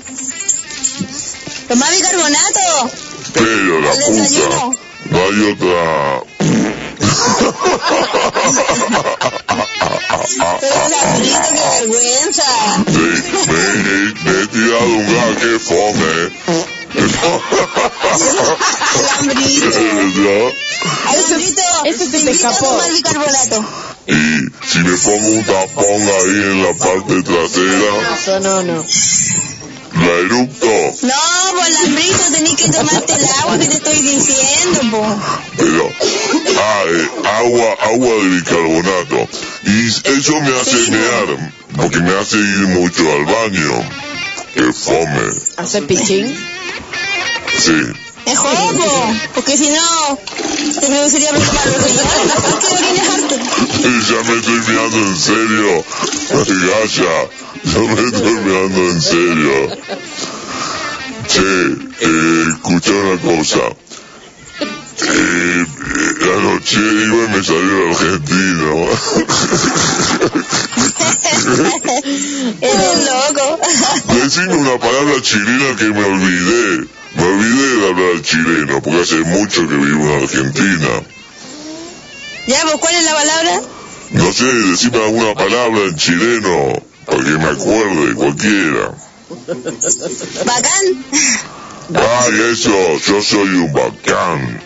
¿Tomás 1.69 1.91
bicarbonato? 1.97 2.91
Pero 3.35 3.81
la 3.81 3.91
puta, 3.91 4.71
no 5.07 5.19
hay 5.19 5.53
otra. 5.53 6.23
Pero 10.61 10.75
Alambrito, 10.85 11.49
qué 11.49 11.65
vergüenza. 11.81 12.45
Sí, 12.87 13.07
me, 13.49 13.63
me 14.25 14.43
he 14.43 14.47
tirado 14.47 14.87
un 14.87 15.07
gas 15.15 15.37
que 15.41 15.59
fome. 15.59 16.15
Alambrito. 18.95 19.79
Alambrito, 21.07 21.63
ese 21.85 22.05
se 22.11 22.21
te 22.25 22.31
escapó. 22.31 22.81
bicarbonato. 22.93 23.65
Y 24.07 24.13
si 24.67 24.79
me 24.79 24.97
pongo 24.97 25.29
un 25.29 25.45
tapón 25.45 26.03
ahí 26.03 26.43
en 26.51 26.63
la 26.63 26.73
parte 26.75 27.23
trasera, 27.23 28.15
Eso 28.15 28.41
no, 28.41 28.63
no. 28.63 28.85
La 29.99 30.13
eructo. 30.13 30.67
No, 31.03 31.53
pues 31.53 31.77
Alambrito, 31.79 32.25
tenés 32.33 32.57
que 32.57 32.69
tomarte 32.69 33.13
el 33.15 33.25
agua 33.43 33.59
que 33.59 33.67
te 33.67 33.77
estoy 33.77 34.01
diciendo, 34.01 34.81
po. 34.91 35.21
Pero, 35.57 35.91
ah, 36.61 36.83
eh, 36.87 37.09
agua, 37.25 37.77
agua 37.83 38.09
de 38.09 38.29
bicarbonato. 38.29 39.29
Y 39.65 39.89
eso 39.89 40.41
me 40.41 40.61
hace 40.61 40.91
mear, 40.91 41.53
porque 41.77 41.99
me 41.99 42.15
hace 42.17 42.37
ir 42.37 42.67
mucho 42.69 43.03
al 43.13 43.25
baño. 43.25 43.89
Que 44.55 44.73
fome. 44.73 45.31
¿Hace 45.57 45.83
pichín? 45.83 46.37
Sí. 47.59 48.08
Mejor, 48.27 48.75
po, 48.77 49.15
porque 49.35 49.57
si 49.57 49.69
no, 49.71 50.19
te 50.81 50.87
produciría 50.87 51.31
problemas 51.31 51.67
los 51.73 51.83
riñones. 51.85 52.33
¿Por 52.43 52.59
qué 52.59 52.67
orines 52.67 53.09
harto? 53.09 53.37
Ya 54.09 54.23
me 54.23 54.35
estoy 54.39 54.61
mirando 54.67 54.99
en 54.99 55.17
serio. 55.17 55.85
Gaya, 56.31 57.29
yo 57.65 57.81
me 57.89 58.01
estoy 58.07 58.35
mirando 58.45 58.81
en 58.81 59.03
serio. 59.03 59.69
Che, 61.29 61.49
eh, 62.01 62.45
escucha 62.53 62.93
una 62.93 63.17
cosa. 63.21 63.65
Eh, 65.01 65.01
eh, 65.01 65.65
anoche 66.37 66.81
iba 66.81 67.25
y 67.25 67.29
me 67.29 67.43
salió 67.45 67.83
el 67.83 67.89
argentino. 67.91 68.69
Eres 72.61 72.99
loco. 73.07 73.45
Decime 74.15 74.55
una 74.57 74.77
palabra 74.79 75.21
chilena 75.23 75.77
que 75.77 75.85
me 75.85 76.05
olvidé. 76.05 76.89
Me 77.15 77.25
olvidé 77.25 77.77
de 77.77 77.89
hablar 77.89 78.23
chileno, 78.23 78.83
porque 78.83 79.01
hace 79.01 79.17
mucho 79.21 79.67
que 79.69 79.75
vivo 79.75 80.05
en 80.05 80.23
Argentina. 80.23 81.03
Ya, 82.47 82.63
pues, 82.63 82.77
¿cuál 82.81 82.95
es 82.95 83.05
la 83.05 83.15
palabra? 83.15 83.61
No 84.11 84.33
sé, 84.33 84.45
decime 84.45 85.05
alguna 85.05 85.35
palabra 85.35 85.81
en 85.81 85.97
chileno, 85.97 86.83
para 87.05 87.19
que 87.19 87.31
me 87.31 87.45
acuerde, 87.45 88.15
cualquiera. 88.15 88.95
Bacán. 90.47 91.05
Ay, 91.95 92.41
eso, 92.53 92.99
yo 93.07 93.23
soy 93.23 93.49
un 93.49 93.73
bacán. 93.73 94.63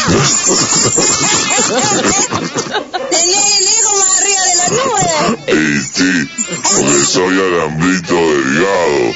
Tenía 3.10 3.42
el 3.58 3.64
hijo 3.64 3.96
más 3.96 4.10
arriba 4.18 4.42
de 4.46 4.54
la 4.56 4.68
nube. 4.68 5.38
Y 5.48 5.80
sí, 5.82 6.28
porque 6.74 7.04
soy 7.04 7.38
alambrito 7.38 8.14
delgado. 8.14 9.12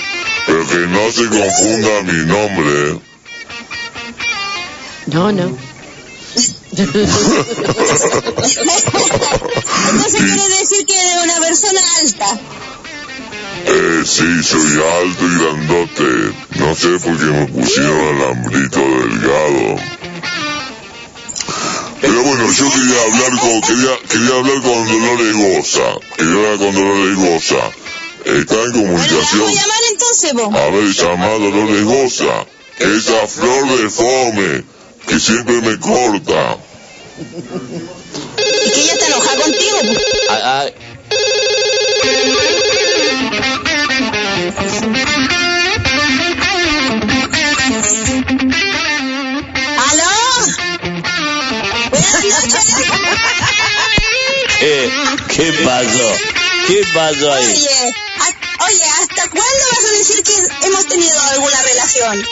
Pero 0.47 0.67
que 0.69 0.77
no 0.77 1.13
se 1.13 1.29
confunda 1.29 2.03
mi 2.03 2.25
nombre. 2.27 3.01
No, 5.07 5.33
no. 5.33 5.57
Entonces 9.93 10.21
quiere 10.21 10.59
decir 10.59 10.87
que 10.87 10.99
eres 10.99 11.25
una 11.25 11.41
persona 11.41 11.81
alta. 12.01 12.27
Eh, 13.67 14.03
sí, 14.05 14.43
soy 14.43 14.83
alto 15.03 15.25
y 15.25 15.39
grandote. 15.39 16.33
No 16.59 16.75
sé 16.75 16.89
por 16.99 17.17
qué 17.17 17.25
me 17.25 17.47
pusieron 17.47 18.17
alambrito 18.17 18.81
delgado. 18.81 19.77
Pero 22.01 22.23
bueno, 22.23 22.53
yo 22.53 22.71
quería 22.71 23.03
hablar 23.03 23.41
con, 23.41 23.61
quería, 23.63 23.99
quería 24.09 24.35
hablar 24.37 24.63
con 24.63 24.87
Dolores 24.87 25.37
Goza. 25.37 25.99
Quería 26.17 26.35
hablar 26.35 26.59
con 26.59 26.75
Dolores 26.75 27.17
Goza. 27.17 27.84
Está 28.25 28.55
en 28.55 28.73
comunicación. 28.73 29.41
Vamos 29.41 29.49
a 29.49 29.61
llamar 29.61 29.81
entonces, 29.93 30.33
po. 30.33 30.57
A 30.57 30.71
ver, 30.71 30.93
llama 30.93 31.27
a 31.27 31.39
Dolores 31.39 31.85
Goza. 31.85 32.47
Esa 32.79 33.27
flor 33.27 33.79
de 33.79 33.91
fome 33.91 34.65
que 35.07 35.21
siempre 35.21 35.61
me 35.61 35.79
corta. 35.79 36.57
Y 37.19 38.71
que 38.71 38.81
ella 38.81 38.93
está 38.95 39.07
enojada 39.07 39.43
contigo, 39.43 39.79
po. 39.83 40.01
Ah, 40.31 40.41
ah, 40.43 40.71
¿Aló? 49.91 50.13
Buenas 51.91 52.25
noches. 52.25 52.65
¿qué, 54.59 54.91
¿Qué 55.29 55.53
pasó? 55.65 56.13
¿Qué 56.67 56.83
pasó 56.95 57.33
ahí? 57.33 57.45
Oye, 57.45 57.95
decir 60.07 60.23
que 60.23 60.67
hemos 60.67 60.87
tenido 60.87 61.21
alguna 61.31 61.63
relación? 61.63 62.27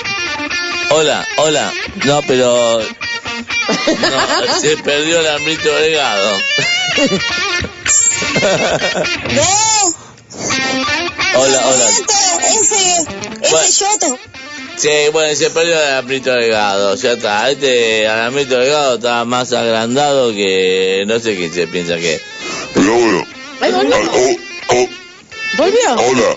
Hola, 0.90 1.26
hola. 1.38 1.72
No, 2.04 2.22
pero 2.22 2.80
No, 2.80 4.60
se 4.60 4.76
perdió 4.78 5.20
el 5.20 5.28
hambrito 5.28 5.72
delgado. 5.74 6.38
Hola, 11.34 11.66
hola. 11.66 11.88
Ese, 12.48 13.04
Bueno. 13.50 13.58
ese 13.66 13.84
yoto. 13.84 14.18
Sí, 14.76 14.88
bueno, 15.12 15.34
se 15.34 15.50
perdió 15.50 15.74
el 15.78 15.86
alambrito 15.86 16.32
delgado, 16.32 16.94
ya 16.96 17.12
está. 17.12 17.50
Este 17.50 18.06
alambrito 18.08 18.58
delgado 18.58 18.96
está 18.96 19.24
más 19.24 19.52
agrandado 19.52 20.32
que 20.32 21.04
no 21.06 21.18
sé 21.20 21.36
quién 21.36 21.52
se 21.52 21.66
piensa 21.66 21.96
que. 21.96 22.20
Pero 22.74 22.92
bueno. 22.94 23.26
Ahí 23.60 23.72
volvió. 23.72 23.96
Ah, 23.96 24.10
oh, 24.68 24.74
oh, 24.74 24.88
¿Volvió? 25.56 25.94
hola, 25.94 26.36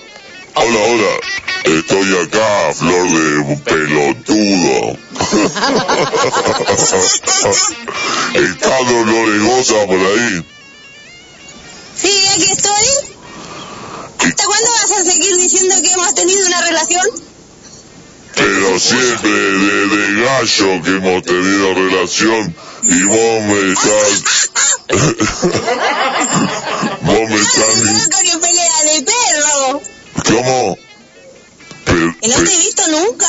hola, 0.55 0.79
hola. 0.79 1.19
Estoy 1.65 2.17
acá, 2.17 2.73
flor 2.73 3.09
de 3.09 3.57
pelotudo. 3.57 4.97
Está 8.35 8.83
Dolores 8.83 9.43
Goza 9.43 9.85
por 9.87 9.99
ahí. 9.99 10.45
Sí, 11.95 12.27
aquí 12.35 12.51
estoy. 12.51 12.87
¿Hasta 14.19 14.45
cuándo 14.45 14.71
vas 14.71 14.91
a 14.91 15.03
seguir 15.03 15.35
diciendo 15.37 15.81
que 15.81 15.91
hemos 15.91 16.13
tenido 16.15 16.45
una 16.47 16.61
relación? 16.61 17.07
Pero 18.35 18.79
siempre 18.79 19.31
desde 19.31 20.23
gallo 20.23 20.81
que 20.83 20.91
hemos 20.91 21.23
tenido 21.23 21.73
relación 21.73 22.55
y 22.83 23.03
vos 23.05 23.43
me 23.43 23.73
estás... 23.73 24.23
vos 27.01 27.29
me 27.29 27.35
estás... 27.35 27.81
Que 28.21 28.37
pelea 28.39 28.83
de 28.83 29.01
perro. 29.03 29.81
¿Cómo? 30.23 30.77
Pero, 31.85 32.15
Que 32.21 32.27
no 32.27 32.35
te 32.35 32.53
he 32.53 32.57
visto 32.57 32.83
nunca. 32.89 33.27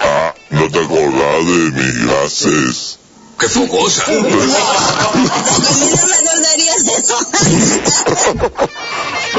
ah, 0.00 0.34
¿no 0.50 0.70
te 0.70 0.78
acordás 0.78 1.46
de 1.46 1.70
mis 1.72 2.06
gases? 2.06 2.98
¡Qué 3.38 3.48
fogosa! 3.48 4.04
Que 4.10 4.20
menos 4.20 6.04
me 6.08 6.14
acordaría 6.14 6.74
de 6.74 6.92
eso. 6.92 7.18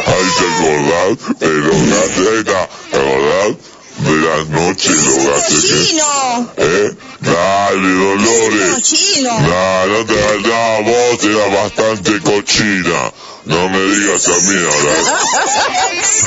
Ay, 0.07 0.25
¿te 0.37 0.45
acordás 0.47 1.39
de 1.39 1.47
los 1.49 1.79
gases? 1.87 2.45
¿Te 2.91 2.97
acordás 2.97 3.55
de 3.97 4.15
las 4.15 4.47
noches 4.49 4.95
los 5.05 5.17
gases? 5.27 5.61
que- 5.61 5.85
Chino. 5.85 6.51
¿Eh? 6.57 6.95
Dale, 7.19 7.93
Dolores. 7.93 8.73
Cochino. 8.73 9.39
No, 9.39 9.85
no 9.85 10.05
te 10.05 10.13
no, 10.41 10.83
vos 10.83 11.23
eras 11.23 11.51
bastante 11.53 12.19
cochina. 12.21 13.11
No 13.45 13.69
me 13.69 13.79
digas 13.79 14.27
a 14.27 14.37
mí 14.39 14.55
ahora. 14.55 14.93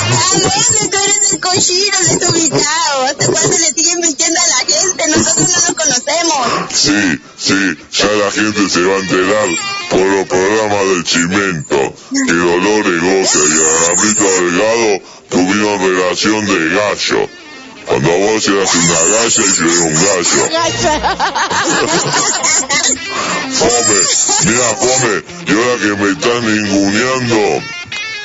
¿A 0.05 0.39
dónde 0.39 0.89
tú 0.91 0.99
eres 0.99 1.33
el 1.33 1.41
cochino 1.41 1.99
desubicado? 2.01 3.05
¿Hasta 3.05 3.27
cuándo 3.27 3.57
le 3.59 3.73
siguen 3.73 4.01
mintiendo 4.01 4.41
a 4.41 4.47
la 4.49 4.57
gente? 4.67 5.07
Nosotros 5.09 5.49
no 5.49 5.61
nos 5.61 5.75
conocemos. 5.75 6.47
Sí, 6.73 7.21
sí, 7.39 7.79
ya 7.93 8.11
la 8.13 8.31
gente 8.33 8.69
se 8.69 8.81
va 8.81 8.97
a 8.97 8.99
enterar 8.99 9.49
por 9.91 10.01
los 10.01 10.27
programas 10.27 10.85
del 10.87 11.05
Chimento 11.05 11.95
que 12.27 12.33
Dolores 12.33 13.01
Goza 13.01 13.39
y 13.39 13.53
Aramito 13.63 14.25
Delgado 14.25 15.01
tuvieron 15.31 15.79
relación 15.81 16.47
de 16.47 16.75
gallo. 16.75 17.29
Cuando 17.87 18.09
vos 18.09 18.49
eras 18.49 18.75
una 18.75 19.01
galla 19.03 19.29
y 19.29 19.53
yo 19.55 19.65
era 19.71 19.83
un 19.85 19.95
gallo. 19.95 20.43
Fome, 23.65 23.99
mira, 24.45 24.69
fome, 24.77 25.25
y 25.47 25.53
ahora 25.53 25.77
que 25.81 25.93
me 25.97 26.09
están 26.13 26.41
ninguneando, 26.45 27.41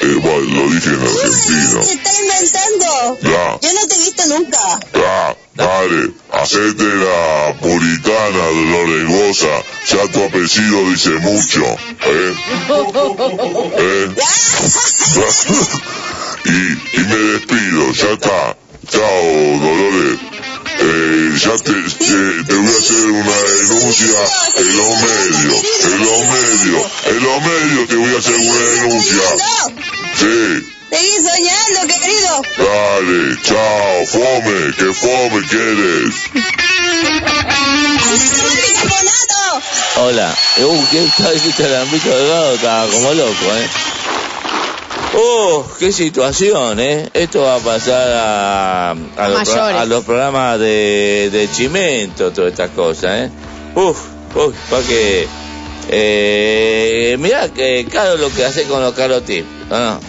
eh, 0.01 0.15
bueno, 0.21 0.41
lo 0.41 0.67
dije 0.69 0.89
en 0.89 1.01
argentino. 1.01 1.83
Se 1.83 1.93
está 1.93 2.11
inventando. 2.19 3.17
Ya. 3.21 3.57
Yo 3.61 3.73
no 3.73 3.87
te 3.87 3.95
he 3.95 3.97
visto 3.99 4.25
nunca. 4.27 4.59
Ah, 4.95 5.33
dale, 5.55 6.11
hacete 6.31 6.83
la 6.83 7.53
puritana 7.61 8.45
Dolores 8.47 9.07
Goza, 9.07 9.63
ya 9.87 10.07
tu 10.11 10.23
apellido 10.23 10.89
dice 10.89 11.09
mucho, 11.11 11.63
¿eh? 11.65 11.77
¿Eh? 13.77 14.09
y, 16.45 16.49
y 16.49 16.99
me 17.03 17.15
despido, 17.15 17.91
ya 17.93 18.09
está. 18.11 18.57
Chao, 18.87 19.23
Dolores. 19.61 20.19
Eh, 20.81 21.37
ya 21.37 21.55
te, 21.57 21.73
te, 21.73 22.43
te 22.43 22.55
voy 22.55 22.67
a 22.67 22.77
hacer 22.77 23.05
una 23.11 23.37
denuncia 23.59 24.19
en 24.55 24.77
los 24.77 24.91
medios, 25.01 25.63
en 25.83 25.99
los 25.99 26.19
medios, 26.25 26.91
en 27.05 27.23
los 27.23 27.41
medios 27.41 27.87
te 27.87 27.95
voy 27.95 28.15
a 28.15 28.17
hacer 28.17 28.35
una 28.35 28.59
denuncia. 28.59 29.23
Sí. 30.19 30.75
Seguí 30.89 31.15
soñando, 31.17 31.79
querido. 31.87 32.41
Dale, 32.57 33.37
chao, 33.43 34.05
fome, 34.07 34.73
que 34.75 34.93
fome 34.93 35.47
quieres. 35.47 36.15
Hola. 39.97 40.35
Uh, 40.57 40.85
¿qué 40.91 41.07
tal 41.17 41.35
este 41.35 41.65
alambrito 41.65 42.09
delgado? 42.09 42.55
Estaba 42.55 42.87
como 42.87 43.13
loco, 43.13 43.55
¿eh? 43.55 43.69
Oh, 45.15 45.65
qué 45.79 45.91
situación, 45.91 46.79
¿eh? 46.79 47.09
Esto 47.13 47.41
va 47.41 47.55
a 47.55 47.59
pasar 47.59 48.11
a, 48.13 48.91
a, 48.91 48.95
los, 48.95 49.49
pro- 49.49 49.63
a 49.79 49.85
los 49.85 50.05
programas 50.05 50.59
de, 50.59 51.29
de 51.31 51.49
Chimento, 51.51 52.31
todas 52.31 52.51
estas 52.51 52.69
cosas, 52.71 53.11
¿eh? 53.27 53.29
Uf, 53.75 53.97
uf, 54.35 54.55
para 54.69 54.83
que... 54.83 55.27
Eh, 55.91 57.17
mirá 57.19 57.49
que 57.49 57.87
caro 57.91 58.15
lo 58.17 58.29
que 58.31 58.45
hace 58.45 58.63
con 58.65 58.81
los 58.83 58.93
carotips, 58.93 59.47
¿no? 59.71 59.79
no? 59.79 59.99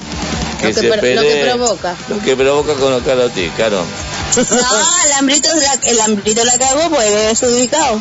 Lo 0.62 0.68
que, 0.82 1.14
lo 1.14 1.22
que 1.22 1.36
provoca. 1.56 1.97
lo 2.10 2.18
que 2.20 2.36
provoca 2.36 2.74
con 2.74 2.90
los 2.93 3.02
carotips, 3.02 3.55
caro. 3.56 3.82
No, 4.36 5.07
el 5.07 5.12
hambrito, 5.19 5.48
la, 5.55 5.90
el 5.90 6.01
hambrito 6.01 6.44
la 6.44 6.57
cagó, 6.59 6.89
pues 6.90 7.09
es 7.09 7.43
ubicado. 7.43 8.01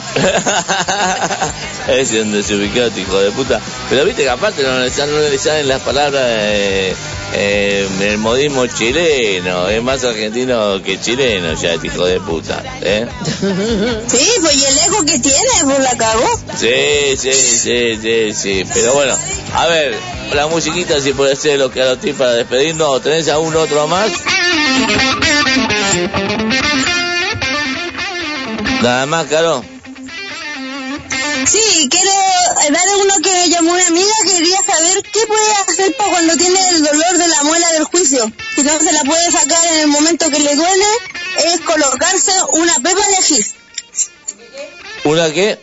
es 1.87 2.11
un 2.11 2.31
desubicado, 2.31 2.91
hijo 2.99 3.19
de 3.19 3.31
puta. 3.31 3.59
Pero 3.89 4.05
viste 4.05 4.23
que 4.23 4.29
aparte 4.29 4.61
no 4.63 4.79
le, 4.79 4.91
salen- 4.91 5.15
no 5.15 5.19
le 5.21 5.37
salen 5.39 5.67
las 5.67 5.81
palabras 5.81 6.23
eh, 6.27 6.93
eh, 7.33 7.87
el 8.01 8.17
modismo 8.19 8.67
chileno. 8.67 9.67
Es 9.69 9.81
más 9.81 10.03
argentino 10.03 10.81
que 10.83 10.99
chileno 11.01 11.53
ya, 11.59 11.73
este 11.73 11.87
hijo 11.87 12.05
de 12.05 12.19
puta. 12.19 12.63
¿eh? 12.81 13.07
Sí, 14.07 14.29
pues 14.41 14.55
y 14.55 14.65
el 14.65 14.77
ego 14.79 15.03
que 15.05 15.19
tiene, 15.19 15.49
pues 15.63 15.79
la 15.79 15.97
cagó. 15.97 16.39
Sí, 16.57 17.17
sí, 17.17 17.33
sí, 17.33 17.97
sí, 18.01 18.33
sí. 18.33 18.63
Pero 18.73 18.93
bueno, 18.93 19.15
a 19.55 19.65
ver, 19.67 19.95
la 20.33 20.47
musiquita 20.47 20.99
si 20.99 21.13
puede 21.13 21.35
ser 21.35 21.57
lo 21.59 21.71
que 21.71 21.81
a 21.81 21.95
ti 21.95 22.13
para 22.13 22.31
despedirnos. 22.33 23.01
¿Tenés 23.01 23.27
algún 23.29 23.55
otro 23.55 23.87
más? 23.87 24.11
Nada 28.81 29.05
más, 29.05 29.27
Caro. 29.27 29.63
Sí, 31.45 31.87
quiero 31.89 32.11
dar 32.71 32.87
uno 33.01 33.13
que 33.23 33.31
me 33.31 33.49
llamó 33.49 33.71
una 33.71 33.87
amiga, 33.87 34.11
quería 34.25 34.57
saber 34.61 35.01
qué 35.03 35.19
puede 35.25 35.51
hacer 35.67 35.95
para 35.97 36.09
cuando 36.11 36.35
tiene 36.37 36.59
el 36.69 36.83
dolor 36.83 37.17
de 37.17 37.27
la 37.27 37.43
muela 37.43 37.71
del 37.73 37.83
juicio. 37.85 38.31
Si 38.55 38.63
no 38.63 38.79
se 38.79 38.91
la 38.91 39.03
puede 39.03 39.31
sacar 39.31 39.65
en 39.73 39.79
el 39.81 39.87
momento 39.87 40.29
que 40.29 40.39
le 40.39 40.55
duele, 40.55 40.85
es 41.45 41.61
colocarse 41.61 42.31
una 42.53 42.75
pepa 42.75 43.07
de 43.07 43.15
ají. 43.17 43.45
¿Una 45.05 45.31
qué? 45.31 45.59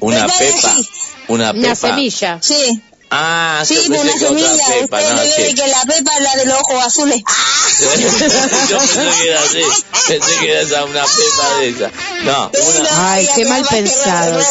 Una 0.00 0.26
Pepa 0.26 0.38
de 0.38 0.52
pepa. 0.52 0.70
ají. 0.70 0.88
Una 1.28 1.52
pepa. 1.52 1.66
Una 1.66 1.74
semilla. 1.76 2.38
Sí. 2.42 2.82
Ah, 3.10 3.62
Sí, 3.66 3.74
yo 3.74 3.80
pensé 3.82 4.00
una 4.00 4.12
que 4.18 4.24
otra 4.26 4.28
semilla. 4.28 4.66
pepa, 4.68 4.98
Usted 4.98 5.14
no, 5.14 5.22
le 5.22 5.32
sí. 5.32 5.42
ve 5.42 5.54
que 5.54 5.68
la 5.68 5.82
pepa 5.82 6.14
es 6.16 6.20
la 6.22 6.36
de 6.36 6.44
los 6.44 6.60
ojos 6.60 6.84
azules. 6.84 7.22
Yo 8.68 8.78
pensé 8.78 9.22
que 9.22 9.28
era 9.30 9.40
así. 9.40 9.62
Pensé 10.08 10.36
que 10.40 10.50
era 10.50 10.60
esa, 10.60 10.84
una 10.84 11.04
pepa 11.04 11.58
de 11.60 11.68
esa. 11.70 11.90
No, 12.24 12.50
una... 12.78 13.12
Ay, 13.12 13.28
qué 13.34 13.44
mal 13.46 13.64
pensado. 13.64 14.40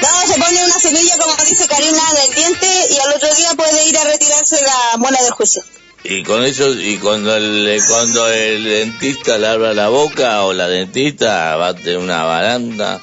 No, 0.00 0.32
se 0.32 0.40
pone 0.40 0.64
una 0.64 0.78
semilla, 0.80 1.18
como 1.18 1.34
dice 1.44 1.66
Karina, 1.68 2.00
en 2.12 2.28
el 2.30 2.34
diente 2.34 2.66
y 2.90 2.98
al 2.98 3.12
otro 3.14 3.34
día 3.34 3.54
puede 3.54 3.86
ir 3.88 3.98
a 3.98 4.04
retirarse 4.04 4.60
la 4.62 4.96
muela 4.98 5.20
del 5.22 5.32
juicio. 5.32 5.62
Y 6.04 6.22
con 6.22 6.42
eso, 6.44 6.68
y 6.72 6.96
cuando 6.98 7.36
el, 7.36 7.82
cuando 7.86 8.26
el 8.28 8.64
dentista 8.64 9.36
le 9.36 9.48
abra 9.48 9.74
la 9.74 9.88
boca 9.88 10.44
o 10.44 10.52
la 10.54 10.68
dentista 10.68 11.74
tener 11.74 11.98
una 11.98 12.24
baranda. 12.24 13.00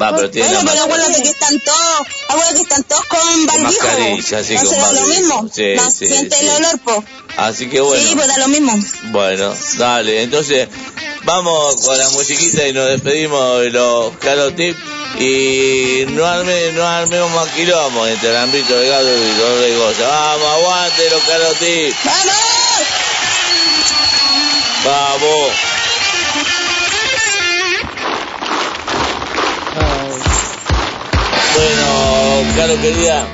Va, 0.00 0.14
pero 0.14 0.30
tiene 0.30 0.48
Bueno, 0.48 0.70
pero 0.70 0.84
acuérdate 0.84 1.22
que 1.22 1.28
están 1.28 1.60
todos, 1.60 2.06
acuérdate 2.28 2.54
que 2.56 2.62
están 2.62 2.82
todos 2.84 3.04
con 3.06 3.46
barbijo. 3.46 3.70
mascarilla, 3.70 4.44
sí, 4.44 4.54
no 4.54 4.60
con 4.60 4.68
se 4.70 4.76
da 4.76 4.92
lo 4.92 5.06
mismo. 5.06 5.50
Sí, 5.54 5.74
no 5.76 5.90
sí, 5.90 6.06
siente 6.06 6.36
sí. 6.36 6.44
el 6.44 6.50
olor, 6.50 6.78
po. 6.80 7.04
Así 7.36 7.68
que 7.68 7.80
bueno. 7.80 8.02
Sí, 8.02 8.14
pues 8.14 8.26
da 8.26 8.38
lo 8.38 8.48
mismo. 8.48 8.72
Bueno, 9.12 9.54
dale, 9.76 10.22
entonces 10.22 10.68
vamos 11.24 11.76
con 11.76 11.96
la 11.96 12.08
musiquita 12.10 12.66
y 12.66 12.72
nos 12.72 12.88
despedimos 12.88 13.60
de 13.60 13.70
los 13.70 14.16
Caro 14.18 14.52
Tips 14.52 14.78
y 15.20 16.04
no, 16.08 16.26
arme, 16.26 16.72
no 16.72 16.84
armemos 16.84 17.30
más 17.30 17.48
quilombo 17.50 18.04
entre 18.06 18.30
el 18.30 18.36
ámbito 18.36 18.76
de 18.76 18.88
gato 18.88 19.08
y 19.08 19.30
dolor 19.38 19.60
de 19.60 19.76
goza. 19.76 20.08
Vamos, 20.08 20.48
aguante 20.54 21.10
los 21.10 21.22
Caro 21.22 21.52
Tips. 21.54 21.96
¡Vamos! 22.04 22.34
Vamos. 24.84 25.50
Bueno, 31.64 32.54
Caro 32.56 32.74
querida, 32.80 33.26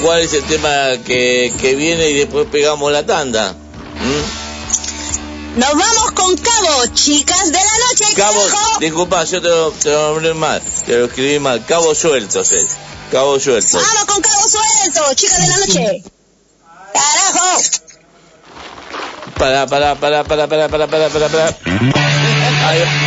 ¿cuál 0.00 0.20
es 0.20 0.32
el 0.32 0.44
tema 0.44 0.70
que, 1.04 1.52
que 1.60 1.74
viene 1.74 2.08
y 2.10 2.14
después 2.14 2.46
pegamos 2.50 2.92
la 2.92 3.04
tanda? 3.04 3.52
¿Mm? 3.52 5.58
Nos 5.58 5.70
vamos 5.70 6.12
con 6.12 6.36
Cabo, 6.36 6.86
chicas 6.94 7.46
de 7.46 7.58
la 7.58 7.78
noche. 7.88 8.04
Cabo, 8.14 8.40
carajo. 8.46 8.78
disculpa, 8.78 9.24
yo 9.24 9.42
te 9.42 9.48
lo, 9.48 9.72
te 9.72 9.90
lo 9.90 10.12
nombré 10.12 10.34
mal, 10.34 10.62
te 10.86 10.98
lo 10.98 11.06
escribí 11.06 11.40
mal. 11.40 11.64
Cabo 11.66 11.96
sueltos 11.96 12.52
es. 12.52 12.68
Cabo 13.10 13.40
sueltos. 13.40 13.72
Vamos 13.72 14.04
con 14.04 14.20
Cabo 14.22 14.48
suelto, 14.48 15.14
chicas 15.14 15.40
de 15.40 15.48
la 15.48 15.56
noche. 15.56 16.04
Carajo. 16.92 17.60
Para, 19.36 19.66
para, 19.66 19.96
para, 19.96 20.22
para, 20.22 20.46
para, 20.46 20.68
para, 20.68 20.86
para, 20.86 21.08
para, 21.08 21.28
para. 21.28 21.56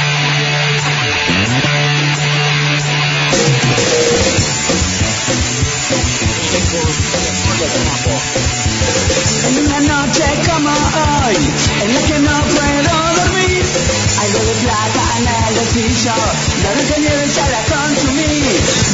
bolsillo, 16.03 16.15
la 16.63 16.71
blanca 16.73 16.97
nieve 16.99 17.27
ya 17.33 17.49
la 17.49 17.63
consumí. 17.63 18.43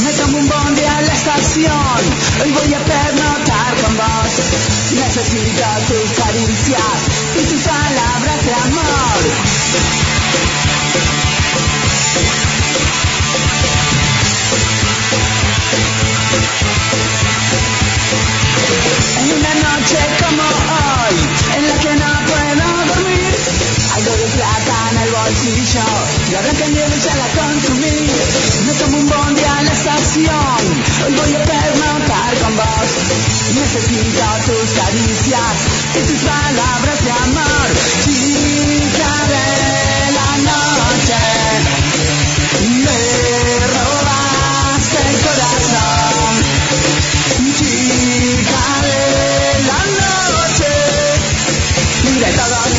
Me 0.04 0.14
tomo 0.14 0.38
un 0.38 0.48
bondi 0.48 0.84
a 0.84 1.02
la 1.02 1.14
estación, 1.14 2.00
hoy 2.42 2.52
voy 2.52 2.74
a 2.74 2.80
pernotar 2.80 3.76
con 3.82 3.98
vos. 3.98 4.32
Necesito 4.92 5.66
tus 5.88 6.12
caricias 6.24 7.00
y 7.36 7.46
tus 7.46 7.62
palabras 7.64 8.46
de 8.46 8.54
amor. 8.54 9.20
En 19.20 19.32
una 19.38 19.54
noche 19.56 20.00
como 20.24 20.44
hoy, 20.44 21.16
en 21.58 21.68
la 21.68 21.76
que 21.80 21.96
no 21.96 22.12
puedo 22.28 22.66
dormir, 22.86 23.29
algo 24.00 24.16
de 24.16 24.26
plata 24.28 24.76
en 24.92 24.98
el 24.98 25.12
bolsillo, 25.12 25.84
la 26.32 26.42
blanca 26.42 26.68
nieve 26.68 26.96
ya 27.04 27.16
la 27.16 27.28
consumí. 27.36 28.00
Me 28.66 28.74
tomo 28.74 28.98
un 28.98 29.10
bondi 29.10 29.44
a 29.44 29.62
la 29.64 29.72
estación, 29.74 30.62
hoy 31.06 31.14
voy 31.16 31.36
a 31.36 31.44
pernotar 31.44 32.38
con 32.42 32.56
vos. 32.56 32.90
Necesito 33.56 34.26
tus 34.46 34.70
caricias 34.80 35.56
y 35.96 36.02
tus 36.08 36.20
palabras 36.24 37.04
de 37.04 37.12
amor, 37.12 37.68
chica 38.06 39.14
de 39.28 39.79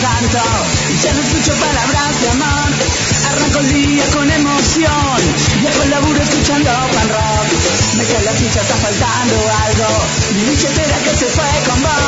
el 0.00 0.06
encanto, 0.06 0.38
ya 1.02 1.12
no 1.12 1.20
escucho 1.20 1.52
palabras 1.60 2.20
de 2.20 2.28
amor. 2.30 2.70
Arranco 3.28 3.58
el 3.58 3.72
día 3.72 4.04
con 4.14 4.30
emoción, 4.30 5.18
viajo 5.60 5.82
el 5.82 5.90
laburo 5.90 6.22
escuchando 6.22 6.70
pan 6.70 7.08
rock. 7.08 7.48
Me 7.96 8.04
cae 8.04 8.24
la 8.24 8.32
ficha, 8.32 8.60
está 8.62 8.76
faltando 8.76 9.36
algo, 9.66 9.88
mi 10.34 10.44
billetera 10.44 10.96
que 11.04 11.10
se 11.10 11.26
fue 11.26 11.50
con 11.66 11.82
vos. 11.82 11.99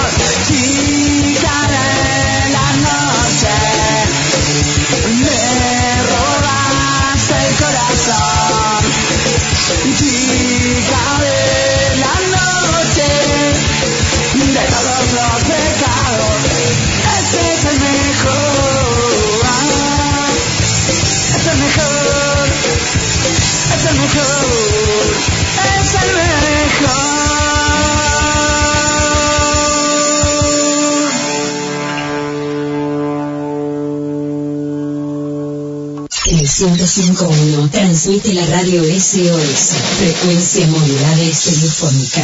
105.1 36.93 37.71
transmite 37.71 38.35
la 38.35 38.45
radio 38.45 38.83
SOS, 38.83 39.73
frecuencia 39.99 40.67
modulada 40.67 41.23
y 41.25 41.33
telefónica. 41.33 42.23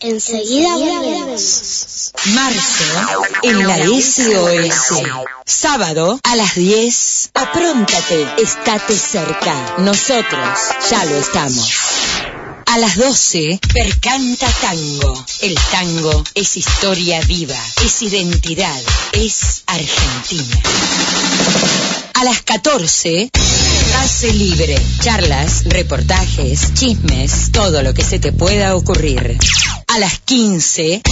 Enseguida 0.00 0.76
volvemos. 0.76 2.12
Marzo 2.34 2.84
en 3.44 3.66
la 3.66 3.78
SOS. 3.78 5.02
Sábado 5.46 6.20
a 6.22 6.36
las 6.36 6.54
10. 6.54 7.30
Apróntate, 7.32 8.26
estate 8.42 8.94
cerca. 8.94 9.76
Nosotros 9.78 10.58
ya 10.90 11.06
lo 11.06 11.16
estamos. 11.16 11.70
A 12.66 12.76
las 12.76 12.96
12, 12.96 13.58
Percanta 13.72 14.52
Tango. 14.60 15.24
El 15.40 15.54
tango 15.70 16.22
es 16.34 16.58
historia 16.58 17.22
viva, 17.22 17.58
es 17.82 18.02
identidad, 18.02 18.82
es 19.12 19.62
Argentina. 19.66 20.60
A 22.12 22.24
las 22.24 22.42
14, 22.42 23.30
Pase 23.92 24.32
Libre. 24.32 24.76
Charlas, 25.00 25.64
reportajes, 25.64 26.74
chismes, 26.74 27.52
todo 27.52 27.82
lo 27.82 27.94
que 27.94 28.02
se 28.02 28.18
te 28.18 28.32
pueda 28.32 28.74
ocurrir. 28.76 29.38
A 29.86 29.98
las 29.98 30.18
15, 30.20 31.02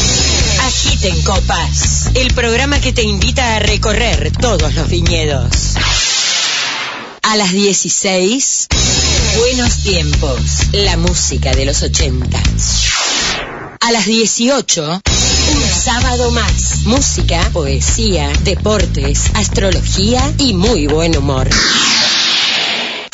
Agiten 0.61 1.23
Copas. 1.23 2.11
El 2.15 2.32
programa 2.35 2.81
que 2.81 2.93
te 2.93 3.03
invita 3.03 3.57
a 3.57 3.59
recorrer 3.59 4.32
todos 4.40 4.74
los 4.74 4.89
viñedos. 4.89 5.74
A 7.23 7.36
las 7.36 7.53
16, 7.53 8.69
Buenos 9.39 9.82
Tiempos. 9.82 10.40
La 10.73 10.97
música 10.97 11.53
de 11.53 11.65
los 11.65 11.82
80. 11.82 12.43
A 13.81 13.93
las 13.93 14.07
18, 14.07 15.03
un 15.55 15.82
sábado 15.85 16.31
más. 16.31 16.85
Música, 16.85 17.48
poesía, 17.53 18.31
deportes, 18.43 19.31
astrología 19.35 20.23
y 20.39 20.55
muy 20.55 20.86
buen 20.86 21.16
humor. 21.16 21.48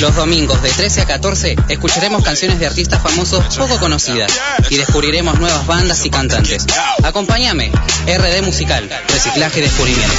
Los 0.00 0.16
domingos 0.16 0.62
de 0.62 0.70
13 0.70 1.02
a 1.02 1.04
14 1.04 1.56
escucharemos 1.68 2.24
canciones 2.24 2.58
de 2.58 2.66
artistas 2.66 3.02
famosos 3.02 3.54
poco 3.56 3.78
conocidas 3.78 4.32
y 4.70 4.78
descubriremos 4.78 5.38
nuevas 5.38 5.66
bandas 5.66 6.06
y 6.06 6.10
cantantes. 6.10 6.64
Acompáñame, 7.02 7.70
RD 8.06 8.42
Musical, 8.42 8.88
Reciclaje 9.08 9.58
y 9.58 9.62
Descubrimiento. 9.62 10.14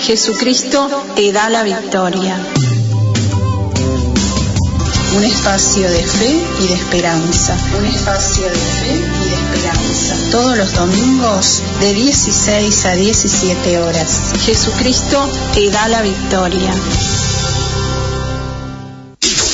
Jesucristo 0.00 1.04
te 1.16 1.32
da 1.32 1.48
la 1.48 1.64
victoria. 1.64 2.38
Un 5.16 5.24
espacio 5.24 5.90
de 5.90 6.02
fe 6.04 6.44
y 6.60 6.66
de 6.68 6.74
esperanza. 6.74 7.58
Un 7.76 7.86
espacio 7.86 8.44
de 8.44 8.54
fe 8.54 9.15
Todos 10.30 10.56
los 10.56 10.72
domingos 10.74 11.62
de 11.80 11.94
16 11.94 12.86
a 12.86 12.94
17 12.94 13.78
horas. 13.78 14.20
Jesucristo 14.44 15.28
te 15.54 15.70
da 15.70 15.88
la 15.88 16.02
victoria. 16.02 16.72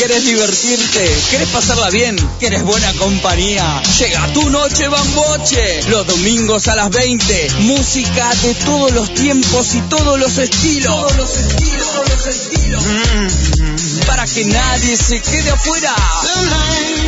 ¿Querés 0.02 0.24
divertirte? 0.24 1.16
¿Querés 1.30 1.48
pasarla 1.50 1.88
bien? 1.90 2.16
¿Querés 2.40 2.64
buena 2.64 2.92
compañía? 2.94 3.80
Llega 4.00 4.32
tu 4.32 4.50
noche 4.50 4.88
bamboche. 4.88 5.82
Los 5.90 6.08
domingos 6.08 6.66
a 6.66 6.74
las 6.74 6.90
20. 6.90 7.50
Música 7.60 8.34
de 8.42 8.54
todos 8.54 8.90
los 8.90 9.14
tiempos 9.14 9.76
y 9.76 9.80
todos 9.82 10.18
los 10.18 10.38
estilos. 10.38 10.92
Todos 10.92 11.16
los 11.16 11.36
estilos, 11.36 11.92
todos 11.92 12.08
los 12.08 12.26
estilos. 12.26 12.82
Mm, 12.82 14.06
para 14.06 14.26
que 14.26 14.44
nadie 14.44 14.96
se 14.96 15.20
quede 15.20 15.50
afuera. 15.50 15.94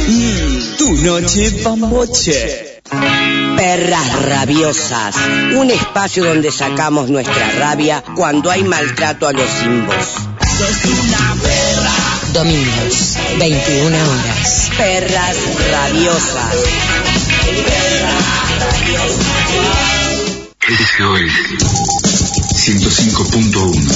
Mm, 0.06 0.77
tu 0.77 0.93
noche 0.93 1.51
bamboche. 1.65 2.81
Perras 3.74 4.22
rabiosas, 4.22 5.16
un 5.56 5.68
espacio 5.68 6.24
donde 6.24 6.52
sacamos 6.52 7.10
nuestra 7.10 7.51
rabia 7.59 8.05
cuando 8.14 8.48
hay 8.48 8.62
maltrato 8.62 9.26
a 9.26 9.32
los 9.32 9.51
simbos. 9.51 9.96
Domingos, 12.32 13.16
21 13.36 13.96
horas. 13.96 14.70
Perras 14.78 15.36
rabiosas. 15.72 16.55
SOS 20.68 21.32
105.1 22.55 23.90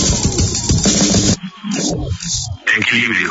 Equilibrio. 2.78 3.30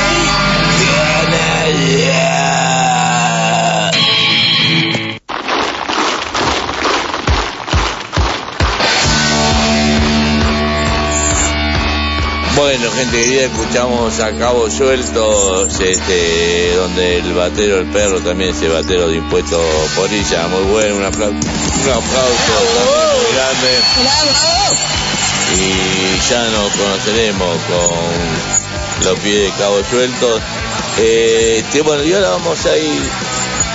Bueno, 12.81 12.95
gente 12.95 13.15
querida, 13.15 13.43
escuchamos 13.43 14.19
a 14.21 14.31
Cabo 14.39 14.67
Sueltos, 14.67 15.79
este, 15.79 16.75
donde 16.75 17.19
el 17.19 17.31
batero, 17.35 17.77
el 17.77 17.85
perro, 17.85 18.19
también 18.21 18.55
ese 18.55 18.69
batero 18.69 19.07
de 19.07 19.17
impuestos 19.17 19.61
por 19.95 20.11
ella, 20.11 20.47
muy 20.47 20.63
bueno, 20.71 20.95
un 20.95 21.05
aplauso, 21.05 21.35
un 21.35 21.89
aplauso 21.91 22.53
también 22.73 23.11
muy 23.13 23.35
grande. 23.35 23.69
Y 25.57 26.31
ya 26.31 26.43
nos 26.49 26.71
conoceremos 26.71 27.57
con 27.69 29.11
los 29.11 29.19
pies 29.19 29.43
de 29.43 29.51
Cabo 29.59 29.83
Sueltos. 29.87 30.41
Eh, 30.97 31.63
bueno, 31.85 32.03
y 32.03 32.13
ahora 32.13 32.29
vamos 32.31 32.65
a 32.65 32.77
ir 32.77 33.03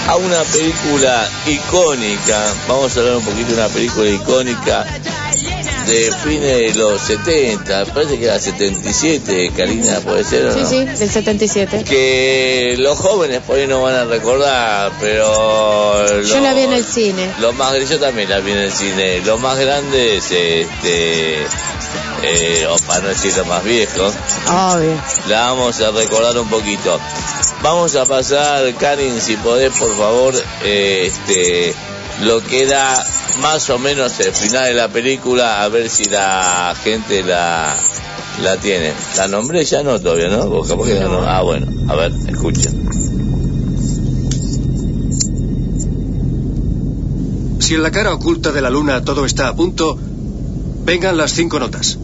a 0.08 0.16
una 0.16 0.42
película 0.42 1.28
icónica, 1.46 2.42
vamos 2.66 2.96
a 2.96 3.00
hablar 3.00 3.16
un 3.18 3.24
poquito 3.24 3.50
de 3.50 3.54
una 3.54 3.68
película 3.68 4.10
icónica 4.10 4.84
de 5.86 6.12
fines 6.24 6.74
de 6.74 6.74
los 6.74 7.00
70, 7.02 7.84
parece 7.86 8.18
que 8.18 8.24
era 8.24 8.38
77, 8.38 9.52
Karina, 9.56 10.00
puede 10.00 10.24
ser 10.24 10.46
o 10.46 10.52
Sí, 10.54 10.60
no? 10.60 10.68
sí, 10.68 10.84
del 10.84 11.10
77. 11.10 11.84
Que 11.84 12.74
los 12.78 12.98
jóvenes 12.98 13.40
por 13.46 13.56
ahí 13.58 13.66
no 13.66 13.82
van 13.82 13.94
a 13.94 14.04
recordar, 14.04 14.92
pero... 15.00 16.22
Yo 16.22 16.40
la 16.40 16.54
vi 16.54 16.62
en 16.62 16.72
el 16.72 16.84
cine. 16.84 17.30
Los 17.40 17.54
más 17.54 17.72
yo 17.88 17.98
también 18.00 18.28
la 18.28 18.40
vi 18.40 18.52
en 18.52 18.58
el 18.58 18.72
cine. 18.72 19.20
Los 19.24 19.40
más 19.40 19.58
grandes, 19.58 20.24
este, 20.30 21.42
eh, 22.22 22.66
o 22.68 22.76
para 22.86 23.00
no 23.02 23.08
decir 23.08 23.32
los 23.36 23.46
más 23.46 23.62
viejos, 23.62 24.12
Obvio. 24.48 25.00
la 25.28 25.40
vamos 25.50 25.80
a 25.80 25.90
recordar 25.90 26.36
un 26.38 26.48
poquito. 26.48 26.98
Vamos 27.62 27.94
a 27.96 28.04
pasar, 28.04 28.72
Karin, 28.74 29.20
si 29.20 29.36
podés, 29.36 29.72
por 29.78 29.96
favor, 29.96 30.34
eh, 30.64 31.10
este, 31.12 31.74
lo 32.22 32.42
que 32.42 32.62
era 32.62 32.96
más 33.40 33.68
o 33.70 33.78
menos 33.78 34.18
el 34.20 34.32
final 34.32 34.64
de 34.66 34.74
la 34.74 34.88
película, 34.88 35.62
a 35.62 35.68
ver 35.68 35.88
si 35.90 36.04
la 36.06 36.74
gente 36.82 37.22
la, 37.22 37.76
la 38.42 38.56
tiene. 38.56 38.92
La 39.16 39.28
nombré 39.28 39.64
ya 39.64 39.82
no 39.82 40.00
todavía, 40.00 40.28
¿no? 40.28 40.44
O 40.44 40.62
capaz 40.66 40.86
que 40.86 40.94
la 40.94 41.04
no- 41.04 41.22
Ah, 41.26 41.42
bueno, 41.42 41.66
a 41.90 41.94
ver, 41.96 42.12
escuchen. 42.28 42.86
Si 47.60 47.74
en 47.74 47.82
la 47.82 47.90
cara 47.90 48.12
oculta 48.14 48.52
de 48.52 48.62
la 48.62 48.70
luna 48.70 49.02
todo 49.04 49.26
está 49.26 49.48
a 49.48 49.56
punto, 49.56 49.98
vengan 50.84 51.16
las 51.16 51.32
cinco 51.32 51.58
notas. 51.58 51.98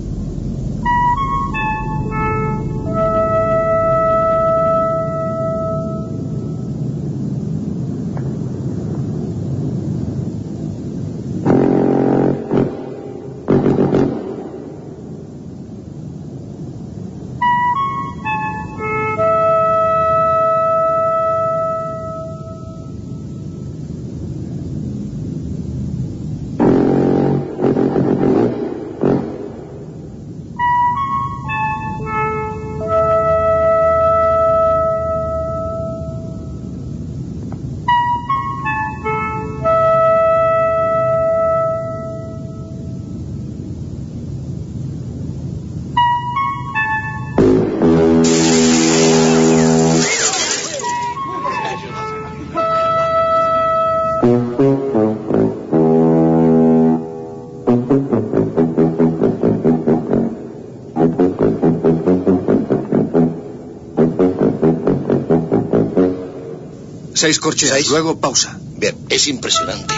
Seis 67.22 67.38
corcheas, 67.38 67.86
luego 67.88 68.18
pausa. 68.18 68.58
Bien, 68.78 68.96
es 69.08 69.28
impresionante. 69.28 69.94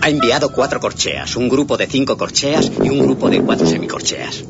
Ha 0.00 0.08
enviado 0.08 0.52
cuatro 0.52 0.78
corcheas, 0.78 1.34
un 1.34 1.48
grupo 1.48 1.76
de 1.76 1.88
cinco 1.88 2.16
corcheas 2.16 2.70
y 2.84 2.88
un 2.88 3.00
grupo 3.00 3.28
de 3.28 3.40
cuatro 3.42 3.66
semicorcheas. 3.66 4.44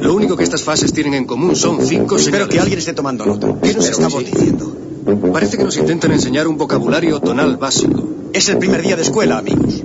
Lo 0.00 0.14
único 0.14 0.36
que 0.36 0.44
estas 0.44 0.62
fases 0.62 0.92
tienen 0.92 1.14
en 1.14 1.24
común 1.24 1.56
son 1.56 1.84
cinco 1.84 2.16
Espero 2.16 2.44
señales. 2.44 2.48
que 2.48 2.60
alguien 2.60 2.78
esté 2.78 2.92
tomando 2.92 3.26
nota. 3.26 3.46
¿Qué 3.62 3.74
nos 3.74 3.84
Espero 3.86 4.06
estamos 4.08 4.24
sí. 4.24 4.30
diciendo? 4.30 4.76
Parece 5.32 5.56
que 5.56 5.64
nos 5.64 5.76
intentan 5.78 6.12
enseñar 6.12 6.46
un 6.48 6.58
vocabulario 6.58 7.18
tonal 7.20 7.56
básico. 7.56 8.04
Es 8.34 8.48
el 8.50 8.58
primer 8.58 8.82
día 8.82 8.94
de 8.94 9.02
escuela, 9.02 9.38
amigos. 9.38 9.82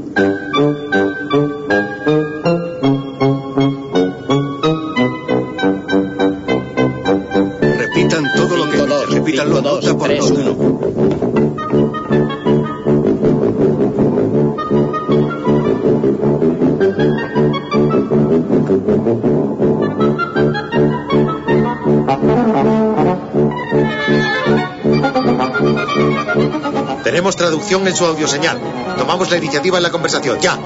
Tenemos 27.33 27.51
traducción 27.51 27.87
en 27.87 27.95
su 27.95 28.05
audioseñal. 28.05 28.59
Tomamos 28.97 29.31
la 29.31 29.37
iniciativa 29.37 29.77
en 29.77 29.83
la 29.83 29.89
conversación. 29.89 30.39
Ya. 30.39 30.59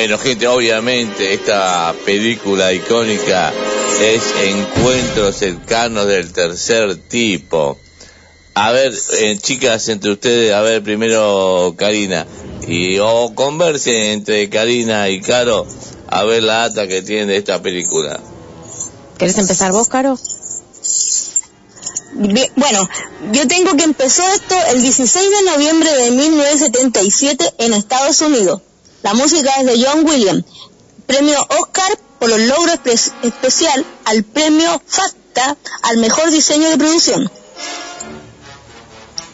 Bueno, 0.00 0.16
gente, 0.16 0.48
obviamente 0.48 1.34
esta 1.34 1.94
película 2.06 2.72
icónica 2.72 3.52
es 4.00 4.22
Encuentros 4.44 5.36
cercanos 5.36 6.06
del 6.06 6.32
tercer 6.32 6.96
tipo. 6.96 7.76
A 8.54 8.72
ver, 8.72 8.94
eh, 9.18 9.38
chicas, 9.38 9.90
entre 9.90 10.12
ustedes, 10.12 10.54
a 10.54 10.62
ver, 10.62 10.82
primero 10.82 11.74
Karina, 11.76 12.26
y 12.66 12.98
o 12.98 13.34
conversen 13.34 13.94
entre 14.12 14.48
Karina 14.48 15.10
y 15.10 15.20
Caro 15.20 15.66
a 16.08 16.24
ver 16.24 16.44
la 16.44 16.70
data 16.70 16.88
que 16.88 17.02
tienen 17.02 17.28
de 17.28 17.36
esta 17.36 17.60
película. 17.60 18.18
¿Querés 19.18 19.36
empezar 19.36 19.70
vos, 19.70 19.88
Caro? 19.88 20.18
Bueno, 22.56 22.88
yo 23.32 23.46
tengo 23.46 23.76
que 23.76 23.84
empezó 23.84 24.22
esto 24.32 24.54
el 24.72 24.80
16 24.80 25.28
de 25.30 25.50
noviembre 25.50 25.94
de 25.94 26.10
1977 26.10 27.54
en 27.58 27.74
Estados 27.74 28.22
Unidos. 28.22 28.62
La 29.02 29.14
música 29.14 29.50
es 29.60 29.66
de 29.66 29.84
John 29.84 30.04
Williams. 30.06 30.44
Premio 31.06 31.40
Oscar 31.58 31.98
por 32.18 32.28
los 32.28 32.38
logros 32.40 32.76
espe- 32.84 33.12
especial 33.22 33.84
al 34.04 34.24
premio 34.24 34.80
FACTA 34.86 35.56
al 35.82 35.96
mejor 35.98 36.30
diseño 36.30 36.68
de 36.70 36.76
producción. 36.76 37.30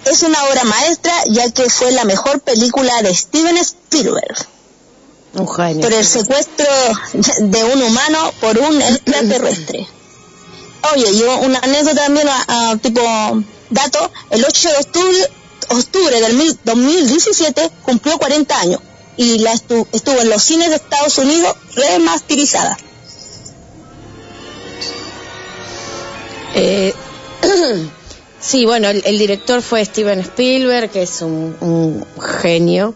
Es 0.05 0.23
una 0.23 0.43
obra 0.45 0.63
maestra 0.65 1.13
ya 1.29 1.51
que 1.51 1.69
fue 1.69 1.91
la 1.91 2.05
mejor 2.05 2.41
película 2.41 3.03
de 3.03 3.13
Steven 3.15 3.57
Spielberg. 3.59 4.37
Genio. 5.57 5.81
Por 5.83 5.93
el 5.93 6.07
secuestro 6.07 6.67
de 7.41 7.65
un 7.65 7.83
humano 7.83 8.33
por 8.41 8.57
un 8.59 8.81
extraterrestre. 8.81 9.87
Oye, 10.95 11.19
yo 11.19 11.39
una 11.39 11.59
anécdota 11.59 12.05
también, 12.05 12.29
a- 12.29 12.71
a 12.71 12.77
tipo 12.77 13.03
dato, 13.71 14.11
el 14.31 14.45
8 14.45 14.69
de 14.71 14.77
octubre, 14.77 15.31
octubre 15.71 16.21
del 16.21 16.35
mil- 16.35 16.59
2017 16.65 17.71
cumplió 17.83 18.17
40 18.19 18.59
años 18.61 18.81
y 19.17 19.39
la 19.39 19.53
estu- 19.53 19.87
estuvo 19.93 20.21
en 20.21 20.29
los 20.29 20.43
cines 20.43 20.71
de 20.71 20.77
Estados 20.77 21.19
Unidos 21.19 21.55
remasterizada. 21.75 22.77
Eh, 26.55 26.95
sí, 28.41 28.65
bueno, 28.65 28.89
el, 28.89 29.19
director 29.19 29.63
fue 29.63 29.85
Steven 29.85 30.21
Spielberg, 30.21 30.91
que 30.91 31.03
es 31.03 31.23
un, 31.23 31.57
un 31.61 32.07
genio. 32.21 32.95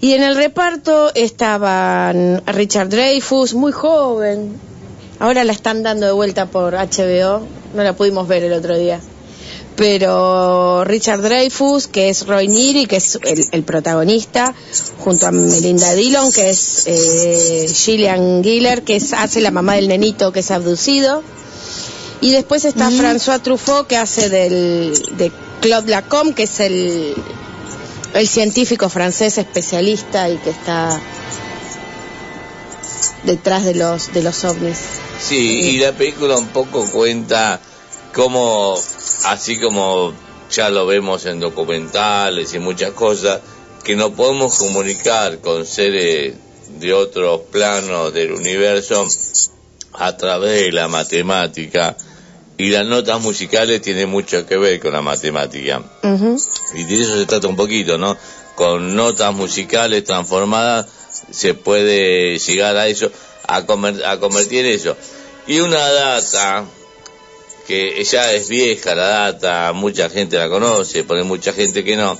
Y 0.00 0.12
en 0.12 0.22
el 0.22 0.36
reparto 0.36 1.12
estaban 1.14 2.42
Richard 2.46 2.88
Dreyfus, 2.90 3.54
muy 3.54 3.72
joven. 3.72 4.52
Ahora 5.18 5.44
la 5.44 5.52
están 5.52 5.82
dando 5.82 6.06
de 6.06 6.12
vuelta 6.12 6.46
por 6.46 6.74
HBO. 6.74 7.46
No 7.74 7.82
la 7.82 7.94
pudimos 7.94 8.28
ver 8.28 8.44
el 8.44 8.52
otro 8.52 8.76
día. 8.76 9.00
Pero 9.76 10.84
Richard 10.84 11.20
Dreyfus, 11.22 11.88
que 11.88 12.08
es 12.08 12.26
Roy 12.26 12.46
Neary, 12.48 12.86
que 12.86 12.96
es 12.96 13.18
el, 13.22 13.46
el 13.50 13.62
protagonista, 13.64 14.54
junto 14.98 15.26
a 15.26 15.32
Melinda 15.32 15.92
Dillon, 15.94 16.32
que 16.32 16.50
es 16.50 16.84
eh, 16.86 17.66
Gillian 17.68 18.44
Giller, 18.44 18.82
que 18.82 18.96
es, 18.96 19.12
hace 19.12 19.40
la 19.40 19.50
mamá 19.50 19.74
del 19.74 19.88
nenito 19.88 20.32
que 20.32 20.40
es 20.40 20.50
abducido. 20.52 21.22
Y 22.20 22.30
después 22.30 22.64
está 22.64 22.90
François 22.90 23.42
Truffaut, 23.42 23.86
que 23.86 23.96
hace 23.96 24.28
del, 24.28 24.92
de 25.18 25.32
Claude 25.60 25.90
Lacombe, 25.90 26.34
que 26.34 26.44
es 26.44 26.60
el, 26.60 27.14
el 28.14 28.28
científico 28.28 28.88
francés 28.88 29.38
especialista 29.38 30.30
y 30.30 30.36
que 30.38 30.50
está 30.50 31.00
detrás 33.24 33.64
de 33.64 33.74
los, 33.74 34.12
de 34.12 34.22
los 34.22 34.44
ovnis. 34.44 34.78
Sí, 35.20 35.36
y 35.36 35.78
la 35.78 35.92
película 35.92 36.36
un 36.36 36.48
poco 36.48 36.86
cuenta 36.90 37.60
cómo, 38.12 38.78
así 39.24 39.58
como 39.60 40.12
ya 40.50 40.70
lo 40.70 40.86
vemos 40.86 41.26
en 41.26 41.40
documentales 41.40 42.54
y 42.54 42.58
muchas 42.58 42.92
cosas, 42.92 43.40
que 43.82 43.96
no 43.96 44.12
podemos 44.14 44.56
comunicar 44.58 45.38
con 45.40 45.66
seres 45.66 46.34
de 46.78 46.92
otros 46.94 47.42
planos 47.50 48.12
del 48.14 48.32
universo 48.32 49.06
a 49.92 50.16
través 50.16 50.62
de 50.62 50.72
la 50.72 50.88
matemática. 50.88 51.96
Y 52.56 52.70
las 52.70 52.86
notas 52.86 53.20
musicales 53.20 53.82
tienen 53.82 54.08
mucho 54.08 54.46
que 54.46 54.56
ver 54.56 54.78
con 54.80 54.92
la 54.92 55.02
matemática. 55.02 55.82
Y 56.74 56.84
de 56.84 56.94
eso 57.00 57.16
se 57.18 57.26
trata 57.26 57.48
un 57.48 57.56
poquito, 57.56 57.98
¿no? 57.98 58.16
Con 58.54 58.94
notas 58.94 59.34
musicales 59.34 60.04
transformadas 60.04 60.86
se 61.30 61.54
puede 61.54 62.38
llegar 62.38 62.76
a 62.76 62.86
eso, 62.86 63.10
a, 63.48 63.66
comer- 63.66 64.04
a 64.04 64.20
convertir 64.20 64.64
eso. 64.66 64.96
Y 65.48 65.58
una 65.60 65.80
data 65.90 66.64
que 67.66 68.02
ya 68.04 68.32
es 68.32 68.48
vieja 68.48 68.94
la 68.94 69.08
data, 69.08 69.72
mucha 69.72 70.10
gente 70.10 70.36
la 70.36 70.48
conoce, 70.48 71.04
pero 71.04 71.24
mucha 71.24 71.52
gente 71.52 71.84
que 71.84 71.96
no, 71.96 72.18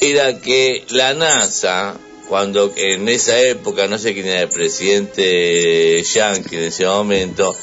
era 0.00 0.40
que 0.40 0.84
la 0.90 1.14
NASA, 1.14 1.96
cuando 2.28 2.72
en 2.76 3.08
esa 3.08 3.38
época, 3.38 3.86
no 3.86 3.98
sé 3.98 4.14
quién 4.14 4.26
era 4.26 4.42
el 4.42 4.48
presidente 4.48 6.02
yankee 6.02 6.56
en 6.56 6.62
ese 6.64 6.86
momento, 6.86 7.54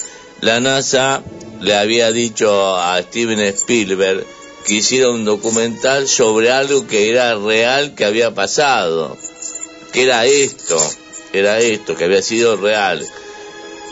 la 0.42 0.60
NASA 0.60 1.24
le 1.62 1.76
había 1.76 2.12
dicho 2.12 2.76
a 2.78 3.02
Steven 3.02 3.40
Spielberg 3.40 4.26
que 4.66 4.76
hiciera 4.76 5.10
un 5.10 5.26
documental 5.26 6.08
sobre 6.08 6.52
algo 6.52 6.86
que 6.86 7.10
era 7.10 7.36
real 7.36 7.96
que 7.96 8.06
había 8.06 8.36
pasado, 8.36 9.18
que 9.94 10.04
era 10.04 10.26
esto, 10.26 10.78
era 11.34 11.60
esto, 11.60 11.96
que 11.96 12.04
había 12.04 12.22
sido 12.22 12.58
real. 12.58 13.04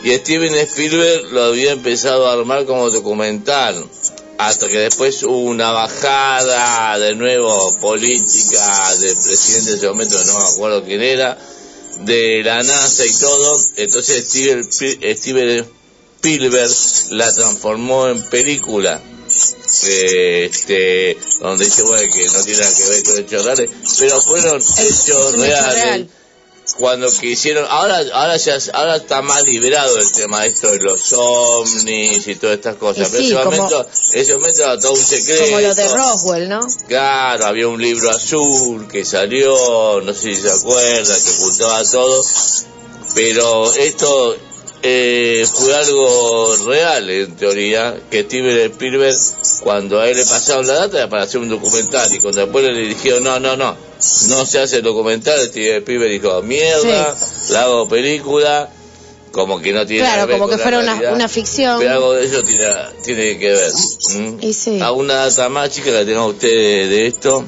Y 0.04 0.14
Steven 0.16 0.54
Spielberg 0.54 1.32
lo 1.32 1.44
había 1.44 1.72
empezado 1.72 2.28
a 2.28 2.32
armar 2.32 2.64
como 2.64 2.90
documental, 2.90 3.84
hasta 4.38 4.68
que 4.68 4.78
después 4.78 5.22
hubo 5.22 5.38
una 5.38 5.72
bajada 5.72 6.98
de 6.98 7.14
nuevo 7.14 7.76
política 7.80 8.94
del 8.96 9.16
presidente 9.16 9.70
de 9.70 9.76
ese 9.76 9.88
momento, 9.88 10.22
no 10.24 10.38
me 10.38 10.44
acuerdo 10.44 10.84
quién 10.84 11.02
era, 11.02 11.38
de 12.00 12.42
la 12.44 12.62
NASA 12.62 13.06
y 13.06 13.12
todo, 13.12 13.58
entonces 13.76 14.28
Steven, 14.28 14.64
Steven 14.70 15.66
Spielberg 16.16 16.72
la 17.10 17.32
transformó 17.32 18.08
en 18.08 18.22
película. 18.24 19.00
Este, 19.82 21.18
donde 21.40 21.64
dice 21.64 21.82
bueno 21.82 22.12
que 22.12 22.26
no 22.26 22.42
tiene 22.44 22.60
nada 22.60 22.74
que 22.74 22.88
ver 22.88 23.02
con 23.02 23.18
hechos 23.18 23.44
reales, 23.44 23.70
pero 23.98 24.22
fueron 24.22 24.56
hechos 24.56 25.32
reales 25.32 25.82
real. 25.82 26.08
Cuando 26.74 27.10
quisieron, 27.10 27.66
ahora, 27.68 28.02
ahora 28.12 28.36
ya, 28.36 28.58
ahora 28.72 28.96
está 28.96 29.22
más 29.22 29.42
liberado 29.44 29.98
el 29.98 30.10
tema 30.12 30.44
esto 30.44 30.70
de 30.72 30.78
los 30.80 31.12
ovnis 31.12 32.26
y 32.26 32.34
todas 32.36 32.56
estas 32.56 32.76
cosas, 32.76 33.08
Y 33.08 33.12
pero 33.12 33.22
sí, 33.22 33.26
ese 33.32 33.44
momento, 33.44 33.86
ese 34.12 34.34
momento 34.34 34.62
era 34.62 34.78
todo 34.78 34.92
un 34.92 34.98
secreto. 34.98 35.44
Como 35.44 35.60
lo 35.60 35.74
de 35.74 35.88
Roswell, 35.88 36.48
¿no? 36.48 36.60
Claro, 36.88 37.46
había 37.46 37.68
un 37.68 37.80
libro 37.80 38.10
azul 38.10 38.88
que 38.88 39.04
salió, 39.04 40.00
no 40.00 40.12
sé 40.12 40.34
si 40.34 40.42
se 40.42 40.50
acuerda, 40.50 41.14
que 41.14 41.30
ocultaba 41.30 41.84
todo, 41.84 42.24
pero 43.14 43.72
esto 43.74 44.36
eh, 44.82 45.46
fue 45.52 45.74
algo 45.74 46.56
real 46.66 47.08
en 47.10 47.36
teoría, 47.36 47.96
que 48.10 48.22
Steven 48.22 48.58
Spielberg, 48.72 49.16
cuando 49.62 50.00
a 50.00 50.08
él 50.08 50.16
le 50.16 50.24
pasaron 50.24 50.66
la 50.66 50.74
data 50.74 50.98
era 50.98 51.08
para 51.08 51.22
hacer 51.24 51.40
un 51.40 51.48
documental, 51.48 52.12
y 52.14 52.18
cuando 52.18 52.40
después 52.42 52.64
le 52.64 52.88
dijeron, 52.88 53.24
no, 53.24 53.40
no, 53.40 53.56
no, 53.56 53.76
no 54.28 54.46
se 54.46 54.60
hace 54.60 54.76
el 54.76 54.82
documental, 54.82 55.40
Steven 55.48 55.78
Spielberg 55.78 56.10
dijo, 56.12 56.42
mierda, 56.42 57.16
la 57.50 57.62
hago 57.62 57.88
película, 57.88 58.70
como 59.32 59.60
que 59.60 59.72
no 59.72 59.86
tiene 59.86 60.02
Claro, 60.02 60.22
que 60.22 60.26
ver 60.28 60.38
como 60.38 60.48
con 60.48 60.56
que 60.56 60.62
fuera 60.62 60.78
una, 60.78 61.12
una 61.12 61.28
ficción. 61.28 61.78
Pero 61.78 61.92
algo 61.92 62.12
de 62.14 62.26
eso 62.26 62.42
tiene, 62.42 62.66
tiene 63.04 63.38
que 63.38 63.52
ver. 63.52 63.72
¿m? 64.14 64.38
Y 64.40 64.52
sí. 64.52 64.80
¿Alguna 64.80 65.14
data 65.26 65.48
más, 65.48 65.70
chica, 65.70 65.90
que 65.90 66.04
tenga 66.06 66.24
usted 66.24 66.48
de 66.48 67.06
esto? 67.06 67.44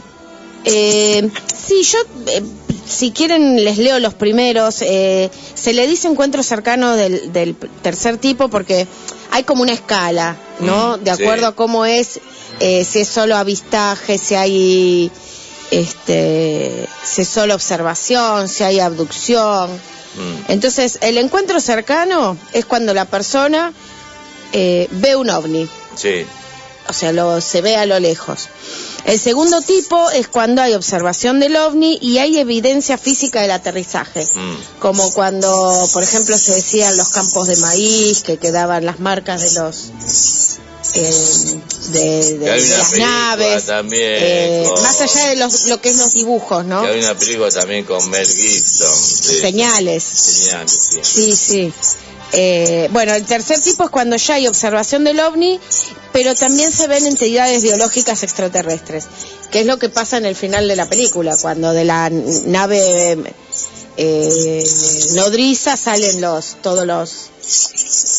Eh, 0.65 1.29
sí, 1.67 1.83
yo, 1.83 1.99
eh, 2.27 2.43
si 2.89 3.13
quieren, 3.13 3.65
les 3.65 3.79
leo 3.79 3.99
los 3.99 4.15
primeros. 4.15 4.83
Eh, 4.83 5.31
se 5.55 5.73
le 5.73 5.87
dice 5.87 6.09
encuentro 6.09 6.43
cercano 6.43 6.97
del, 6.97 7.33
del 7.33 7.55
tercer 7.83 8.19
tipo 8.19 8.49
porque 8.49 8.87
hay 9.31 9.45
como 9.45 9.63
una 9.63 9.73
escala, 9.73 10.37
¿no? 10.61 10.97
Mm, 10.97 11.05
de 11.05 11.11
acuerdo 11.11 11.47
sí. 11.47 11.53
a 11.53 11.53
cómo 11.53 11.85
es, 11.85 12.21
eh, 12.61 12.85
si 12.85 13.01
es 13.01 13.09
solo 13.09 13.37
avistaje, 13.37 14.19
si 14.19 14.35
hay, 14.35 15.11
este, 15.71 16.87
si 17.05 17.23
es 17.23 17.29
solo 17.29 17.55
observación, 17.55 18.49
si 18.49 18.65
hay 18.65 18.81
abducción. 18.81 19.71
Entonces, 20.49 20.99
el 21.01 21.17
encuentro 21.17 21.61
cercano 21.61 22.37
es 22.53 22.65
cuando 22.65 22.93
la 22.93 23.05
persona 23.05 23.73
eh, 24.53 24.89
ve 24.91 25.15
un 25.15 25.31
ovni 25.31 25.69
Sí. 25.95 26.25
O 26.89 26.93
sea, 26.93 27.13
lo, 27.13 27.41
se 27.41 27.61
ve 27.61 27.77
a 27.77 27.87
lo 27.87 27.99
lejos. 28.01 28.49
El 29.05 29.19
segundo 29.21 29.61
tipo 29.63 30.11
es 30.11 30.29
cuando 30.29 30.61
hay 30.63 30.75
observación 30.75 31.39
del 31.41 31.57
ovni 31.57 31.99
y 32.03 32.19
hay 32.19 32.39
evidencia 32.39 32.99
física 32.99 33.41
del 33.43 33.51
aterrizaje, 33.53 34.27
Mm. 34.35 34.57
como 34.81 35.13
cuando, 35.13 35.89
por 35.93 36.03
ejemplo, 36.03 36.37
se 36.39 36.55
decían 36.55 36.97
los 36.97 37.09
campos 37.11 37.47
de 37.49 37.57
maíz, 37.57 38.23
que 38.23 38.37
quedaban 38.39 38.85
las 38.85 39.01
marcas 39.01 39.43
de 39.43 39.61
los 39.61 39.77
eh, 40.95 41.59
de, 41.91 42.39
las 42.61 42.93
naves, 42.99 43.67
también. 43.67 44.03
eh, 44.21 44.65
con- 44.69 44.83
más 44.83 45.01
allá 45.01 45.27
de 45.31 45.37
los, 45.37 45.67
lo 45.67 45.81
que 45.81 45.91
es 45.91 45.97
los 45.99 46.13
dibujos, 46.15 46.65
¿no? 46.65 46.83
que 46.83 46.89
hay 46.89 47.01
una 47.01 47.17
película 47.17 47.51
también 47.51 47.85
con 47.85 48.09
Mel 48.11 48.27
Gibson. 48.27 48.91
de- 48.91 49.41
Señales. 49.41 50.03
Señales, 50.05 50.73
sí. 50.91 51.01
Sí, 51.03 51.37
sí. 51.37 51.73
Eh, 52.33 52.89
bueno, 52.93 53.15
el 53.15 53.25
tercer 53.25 53.61
tipo 53.61 53.85
es 53.85 53.91
cuando 53.91 54.17
ya 54.17 54.35
hay 54.35 54.47
observación 54.47 55.05
del 55.05 55.21
ovni, 55.21 55.59
pero 56.13 56.35
también 56.35 56.73
se 56.73 56.87
ven 56.87 57.07
entidades 57.07 57.63
biológicas 57.63 58.23
extraterrestres, 58.23 59.07
que 59.51 59.61
es 59.61 59.67
lo 59.67 59.79
que 59.79 59.89
pasa 59.89 60.19
en 60.19 60.27
el 60.27 60.37
final 60.37 60.69
de 60.69 60.77
la 60.77 60.87
película, 60.87 61.37
cuando 61.41 61.73
de 61.73 61.85
la 61.85 62.11
nave 62.11 63.35
eh, 63.97 64.65
nodriza 65.13 65.77
salen 65.77 66.21
los 66.21 66.57
todos 66.63 66.87
los 66.87 67.31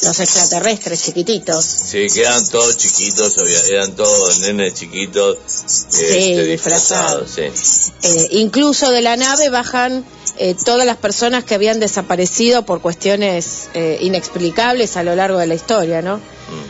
los 0.03 0.19
extraterrestres 0.19 1.03
chiquititos. 1.03 1.63
Sí, 1.63 2.07
que 2.11 2.21
eran 2.21 2.47
todos 2.49 2.77
chiquitos, 2.77 3.37
eran 3.69 3.95
todos 3.95 4.39
nenes 4.39 4.73
chiquitos. 4.73 5.37
Sí, 5.45 6.05
este, 6.05 6.45
disfrazados. 6.45 7.29
sí. 7.29 7.43
Eh, 7.43 8.27
incluso 8.31 8.89
de 8.91 9.01
la 9.01 9.15
nave 9.17 9.49
bajan 9.49 10.03
eh, 10.41 10.55
todas 10.55 10.85
las 10.85 10.95
personas 10.95 11.43
que 11.43 11.53
habían 11.53 11.81
desaparecido 11.81 12.63
por 12.63 12.79
cuestiones 12.79 13.67
eh, 13.73 13.97
inexplicables 13.99 14.95
a 14.95 15.03
lo 15.03 15.13
largo 15.13 15.37
de 15.37 15.47
la 15.47 15.53
historia, 15.53 16.01
¿no? 16.01 16.21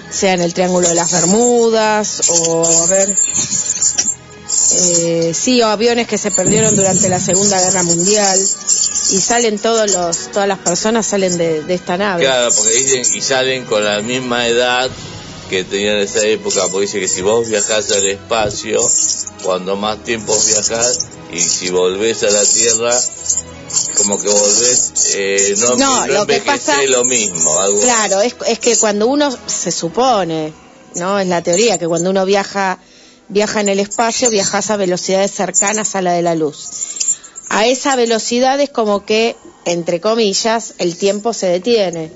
Sea 0.09 0.33
en 0.33 0.41
el 0.41 0.55
Triángulo 0.55 0.89
de 0.89 0.95
las 0.95 1.11
Bermudas 1.11 2.21
o, 2.29 2.65
a 2.65 2.87
ver, 2.87 3.15
eh, 4.71 5.33
sí, 5.35 5.61
o 5.61 5.67
aviones 5.67 6.07
que 6.07 6.17
se 6.17 6.31
perdieron 6.31 6.75
durante 6.75 7.09
la 7.09 7.19
Segunda 7.19 7.61
Guerra 7.61 7.83
Mundial 7.83 8.39
y 8.39 9.21
salen 9.21 9.59
todos 9.59 9.91
los, 9.91 10.31
todas 10.31 10.47
las 10.47 10.57
personas 10.57 11.05
salen 11.05 11.37
de, 11.37 11.61
de 11.61 11.73
esta 11.75 11.95
nave. 11.95 12.23
Claro, 12.23 12.49
porque 12.55 12.71
dicen 12.71 13.03
y 13.13 13.21
salen 13.21 13.65
con 13.65 13.85
la 13.85 14.01
misma 14.01 14.47
edad 14.47 14.89
que 15.47 15.63
tenían 15.63 15.97
en 15.97 16.03
esa 16.05 16.25
época, 16.25 16.61
porque 16.71 16.87
dice 16.87 16.99
que 16.99 17.07
si 17.07 17.21
vos 17.21 17.47
viajás 17.47 17.91
al 17.91 18.07
espacio, 18.07 18.81
cuando 19.43 19.75
más 19.75 20.03
tiempo 20.03 20.35
viajás 20.47 21.07
y 21.31 21.39
si 21.39 21.69
volvés 21.69 22.23
a 22.23 22.31
la 22.31 22.43
Tierra, 22.43 22.99
como 23.97 24.19
que 24.19 24.27
volvés, 24.27 24.91
eh, 25.15 25.55
no, 25.59 25.75
No, 25.75 26.05
no 26.07 26.13
lo 26.13 26.27
que 26.27 26.39
pasa- 26.41 26.81
lo 26.83 27.03
mismo. 27.05 27.59
Algo, 27.59 27.81
Claro, 27.81 28.21
es, 28.21 28.35
es 28.47 28.59
que 28.59 28.75
cuando 28.77 29.07
uno 29.07 29.29
se 29.47 29.71
supone, 29.71 30.53
¿no? 30.95 31.19
Es 31.19 31.27
la 31.27 31.41
teoría 31.41 31.77
que 31.77 31.87
cuando 31.87 32.09
uno 32.09 32.25
viaja 32.25 32.79
viaja 33.31 33.61
en 33.61 33.69
el 33.69 33.79
espacio, 33.79 34.29
viajas 34.31 34.71
a 34.71 34.77
velocidades 34.77 35.31
cercanas 35.31 35.95
a 35.95 36.01
la 36.01 36.13
de 36.13 36.23
la 36.23 36.33
luz. 36.33 36.69
A 37.49 37.67
esa 37.67 37.95
velocidad 37.95 38.59
es 38.59 38.69
como 38.71 39.05
que, 39.05 39.35
entre 39.65 40.01
comillas, 40.01 40.73
el 40.79 40.97
tiempo 40.97 41.31
se 41.33 41.45
detiene. 41.47 42.11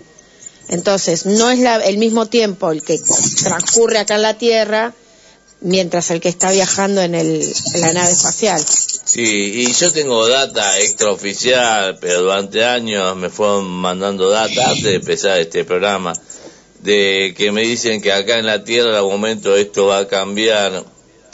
Entonces, 0.69 1.25
no 1.27 1.51
es 1.51 1.59
la- 1.59 1.75
el 1.85 1.97
mismo 1.99 2.25
tiempo 2.27 2.71
el 2.71 2.81
que 2.81 2.99
transcurre 3.43 3.99
acá 3.99 4.15
en 4.15 4.21
la 4.23 4.38
Tierra 4.39 4.93
mientras 5.61 6.09
el 6.11 6.19
que 6.19 6.30
está 6.30 6.51
viajando 6.51 7.01
en, 7.01 7.13
el, 7.15 7.53
en 7.75 7.81
la 7.81 7.93
nave 7.93 8.11
espacial. 8.11 8.63
Sí, 9.14 9.68
y 9.68 9.72
yo 9.72 9.94
tengo 9.94 10.27
data 10.27 10.80
extraoficial, 10.80 11.99
pero 12.02 12.23
durante 12.23 12.65
años 12.65 13.15
me 13.15 13.30
fueron 13.30 13.69
mandando 13.69 14.27
data 14.31 14.69
antes 14.69 14.85
de 14.85 14.95
empezar 14.95 15.40
este 15.40 15.64
programa, 15.65 16.14
de 16.80 17.35
que 17.38 17.52
me 17.52 17.61
dicen 17.61 18.02
que 18.02 18.11
acá 18.11 18.40
en 18.40 18.48
la 18.48 18.64
Tierra 18.64 18.98
algún 18.98 19.11
momento 19.11 19.56
esto 19.56 19.85
va 19.85 19.99
a 19.99 20.07
cambiar. 20.07 20.84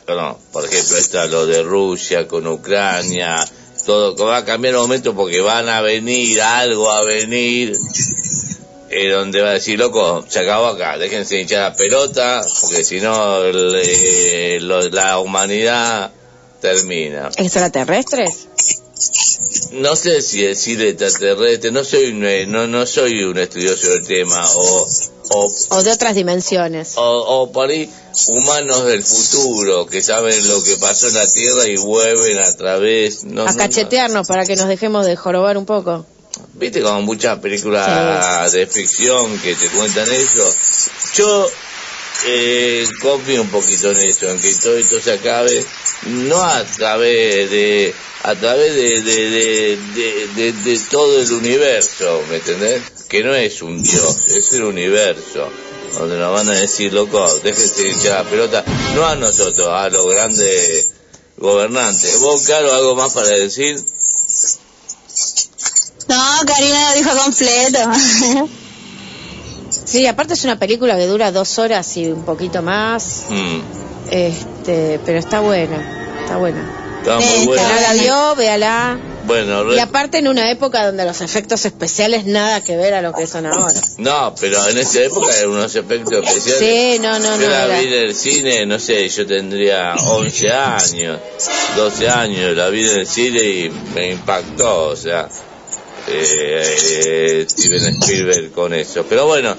No, 0.10 0.40
por 0.52 0.66
ejemplo, 0.66 0.98
está 0.98 1.28
lo 1.28 1.46
de 1.46 1.64
Rusia 1.64 2.28
con 2.28 2.48
Ucrania, 2.48 3.48
todo 3.86 4.26
va 4.26 4.36
a 4.36 4.44
cambiar 4.44 4.76
un 4.76 4.82
momento 4.82 5.16
porque 5.16 5.40
van 5.40 5.70
a 5.70 5.80
venir, 5.80 6.42
algo 6.42 6.92
a 6.92 7.06
venir, 7.06 7.78
eh, 8.90 9.10
donde 9.10 9.40
va 9.40 9.52
a 9.52 9.54
decir, 9.54 9.80
loco, 9.80 10.26
se 10.28 10.40
acabó 10.40 10.68
acá, 10.68 10.98
déjense 10.98 11.40
hinchar 11.40 11.72
la 11.72 11.78
pelota, 11.78 12.46
porque 12.60 12.84
si 12.84 13.00
no 13.00 13.42
eh, 13.46 14.60
la 14.60 15.20
humanidad 15.20 16.12
termina. 16.62 17.30
¿Extraterrestres? 17.38 18.48
No 19.72 19.96
sé 19.96 20.22
si 20.22 20.42
decir 20.42 20.82
extraterrestre, 20.82 21.72
no 21.72 21.84
soy 21.84 22.12
un, 22.12 22.26
eh, 22.26 22.46
no, 22.46 22.68
no 22.68 22.86
soy 22.86 23.24
un 23.24 23.38
estudioso 23.38 23.88
del 23.90 24.06
tema, 24.06 24.46
o, 24.56 24.88
o, 25.30 25.52
O 25.70 25.84
de 25.84 25.92
otras 25.92 26.16
dimensiones. 26.16 26.94
o, 26.98 27.42
o 27.42 27.52
por 27.52 27.70
ahí 27.70 27.90
humanos 28.28 28.86
del 28.86 29.04
futuro 29.04 29.86
que 29.86 30.02
saben 30.02 30.48
lo 30.48 30.62
que 30.64 30.76
pasó 30.78 31.08
en 31.08 31.14
la 31.14 31.32
Tierra 31.32 31.68
y 31.68 31.78
vuelven 31.78 32.40
a 32.40 32.56
través, 32.56 33.24
no, 33.24 33.44
a 33.44 33.52
no, 33.52 33.58
cachetearnos 33.58 34.28
para 34.28 34.46
que 34.46 34.56
nos 34.56 34.68
dejemos 34.68 35.06
de 35.06 35.16
jorobar 35.16 35.58
un 35.58 35.66
poco. 35.66 36.06
Viste 36.54 36.82
como 36.82 37.02
muchas 37.02 37.40
películas 37.40 38.52
de 38.52 38.68
ficción 38.68 39.40
que 39.40 39.56
te 39.56 39.68
cuentan 39.70 40.12
eso. 40.12 40.46
Yo 41.16 41.48
eh, 42.26 42.86
confío 43.02 43.42
un 43.42 43.50
poquito 43.50 43.92
en 43.92 43.98
eso, 43.98 44.30
en 44.30 44.40
que 44.40 44.54
todo 44.56 44.78
esto 44.78 45.00
se 45.02 45.14
acabe, 45.14 45.66
no 46.04 46.42
a 46.42 46.64
través 46.64 47.50
de, 47.50 47.94
a 48.24 48.36
través 48.36 48.76
de, 48.76 49.02
de, 49.02 50.54
de, 50.54 50.80
todo 50.90 51.22
el 51.22 51.32
universo, 51.32 52.22
¿me 52.30 52.38
entendés? 52.38 52.82
Que 53.08 53.24
no 53.24 53.34
es 53.34 53.62
un 53.62 53.82
dios, 53.82 54.28
es 54.28 54.54
el 54.54 54.64
universo, 54.64 55.50
donde 55.98 56.18
nos 56.18 56.34
van 56.34 56.50
a 56.50 56.60
decir, 56.60 56.94
loco, 56.94 57.28
de 57.40 57.50
hinchar 57.50 58.24
la 58.24 58.30
pelota, 58.30 58.64
no 58.96 59.06
a 59.06 59.16
nosotros, 59.16 59.68
a 59.68 59.90
los 59.90 60.06
grandes 60.08 60.90
gobernantes. 61.38 62.20
¿Vos, 62.20 62.44
Caro, 62.48 62.74
algo 62.74 62.96
más 62.96 63.14
para 63.14 63.30
decir? 63.30 63.80
No, 66.08 66.40
Karina 66.46 66.90
lo 66.90 66.96
dijo 66.98 67.18
completo. 67.18 68.60
Sí, 69.90 70.06
aparte 70.08 70.34
es 70.36 70.44
una 70.44 70.60
película 70.60 70.96
que 70.98 71.08
dura 71.08 71.32
dos 71.32 71.58
horas 71.60 71.98
y 71.98 72.08
un 72.08 72.24
poquito 72.24 72.62
más, 72.62 73.24
Mm. 73.30 73.60
este, 74.12 75.00
pero 75.06 75.20
está 75.20 75.40
buena, 75.40 76.20
está 76.22 76.38
buena. 76.38 76.76
Está 77.00 77.16
muy 77.16 77.24
Que 77.40 77.46
buena. 77.46 77.64
no 77.64 77.82
la 77.82 77.94
vio, 77.94 78.36
véala. 78.36 79.00
Bueno, 79.26 79.64
re- 79.64 79.76
Y 79.76 79.80
aparte 79.80 80.18
en 80.18 80.28
una 80.28 80.50
época 80.52 80.86
donde 80.86 81.06
los 81.06 81.22
efectos 81.22 81.64
especiales 81.66 82.26
nada 82.26 82.62
que 82.64 82.76
ver 82.76 82.94
a 82.94 83.02
lo 83.02 83.14
que 83.14 83.26
son 83.28 83.46
ahora. 83.46 83.80
no, 83.98 84.36
pero 84.40 84.68
en 84.68 84.78
esa 84.78 85.02
época 85.04 85.34
eran 85.38 85.52
unos 85.52 85.76
efectos 85.76 86.26
especiales. 86.28 86.60
Sí, 86.60 87.00
no, 87.00 87.18
no, 87.20 87.38
Yo 87.38 87.44
no. 87.44 87.50
la 87.50 87.66
era- 87.66 87.80
vi 87.80 87.88
en 87.88 87.94
el 87.94 88.16
cine, 88.16 88.66
no 88.66 88.80
sé, 88.80 89.08
yo 89.10 89.26
tendría 89.26 89.96
11 89.96 90.52
años, 90.52 91.20
12 91.78 92.10
años, 92.10 92.56
la 92.56 92.70
vi 92.70 92.90
en 92.90 93.00
el 93.00 93.08
cine 93.08 93.42
y 93.44 93.70
me 93.96 94.12
impactó, 94.12 94.88
o 94.90 94.96
sea, 94.96 95.30
eh, 96.12 97.46
Steven 97.50 98.02
Spielberg 98.02 98.52
con 98.52 98.74
eso. 98.74 99.06
Pero 99.08 99.26
bueno, 99.28 99.56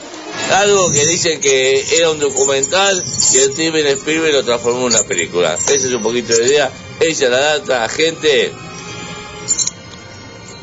algo 0.53 0.91
que 0.93 1.07
dicen 1.07 1.41
que 1.41 1.85
era 1.97 2.11
un 2.11 2.19
documental 2.21 3.03
y 3.33 3.37
el 3.39 3.53
Steven 3.53 3.87
Spielberg 3.87 4.35
lo 4.35 4.45
transformó 4.45 4.81
en 4.81 4.95
una 4.95 5.03
película. 5.03 5.55
Esa 5.55 5.75
es 5.75 5.93
un 5.93 6.03
poquito 6.03 6.37
de 6.37 6.47
idea. 6.47 6.71
Ella 7.01 7.29
la 7.29 7.41
data, 7.41 7.89
gente. 7.89 8.53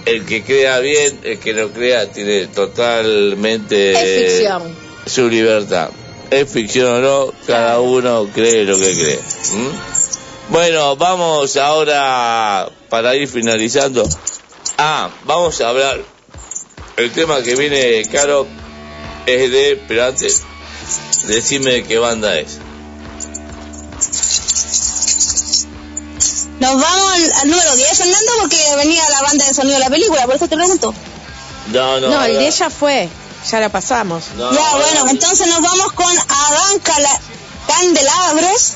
El 0.06 0.26
que 0.26 0.42
crea 0.44 0.80
bien, 0.80 1.20
el 1.24 1.38
que 1.40 1.54
no 1.54 1.70
crea, 1.70 2.10
tiene 2.12 2.48
totalmente 2.48 3.92
Es 3.92 4.32
ficción. 4.36 4.76
su 5.06 5.28
libertad. 5.28 5.90
Es 6.32 6.50
ficción 6.50 6.88
o 6.88 7.00
no, 7.28 7.34
cada 7.46 7.80
uno 7.82 8.30
cree 8.34 8.64
lo 8.64 8.78
que 8.78 8.94
cree. 8.94 9.20
¿m? 9.54 9.70
Bueno, 10.50 10.96
vamos 10.96 11.58
ahora 11.58 12.70
para 12.90 13.16
ir 13.18 13.28
finalizando. 13.28 14.08
Ah, 14.78 15.10
vamos 15.26 15.60
a 15.62 15.70
hablar. 15.70 16.04
El 16.98 17.12
tema 17.12 17.42
que 17.42 17.56
viene, 17.56 18.04
Caro, 18.12 18.48
es 19.26 19.52
de. 19.52 19.84
Pero 19.88 20.06
antes, 20.06 20.42
decime 21.28 21.72
de 21.72 21.84
qué 21.84 21.98
banda 21.98 22.38
es. 22.38 22.58
Nos 26.60 26.82
vamos 26.82 27.14
al, 27.14 27.32
al 27.42 27.50
número 27.50 27.76
10, 27.76 27.98
Fernando, 27.98 28.32
porque 28.40 28.58
venía 28.78 29.08
la 29.10 29.22
banda 29.22 29.46
de 29.46 29.54
sonido 29.54 29.76
de 29.76 29.84
la 29.84 29.90
película, 29.90 30.26
por 30.26 30.36
eso 30.36 30.48
te 30.48 30.56
pregunto. 30.56 30.94
No, 31.72 32.00
no. 32.00 32.08
No, 32.08 32.08
el 32.08 32.14
ahora- 32.32 32.40
de 32.40 32.48
ella 32.48 32.70
fue, 32.70 33.10
ya 33.52 33.60
la 33.60 33.70
pasamos. 33.70 34.24
no, 34.36 34.52
ya, 34.52 34.76
bueno, 34.78 35.06
entonces 35.10 35.48
nos 35.48 35.62
vamos 35.62 35.92
con 35.94 36.08
Adán 36.08 36.80
Cala- 36.82 37.20
Candelabros. 37.68 38.74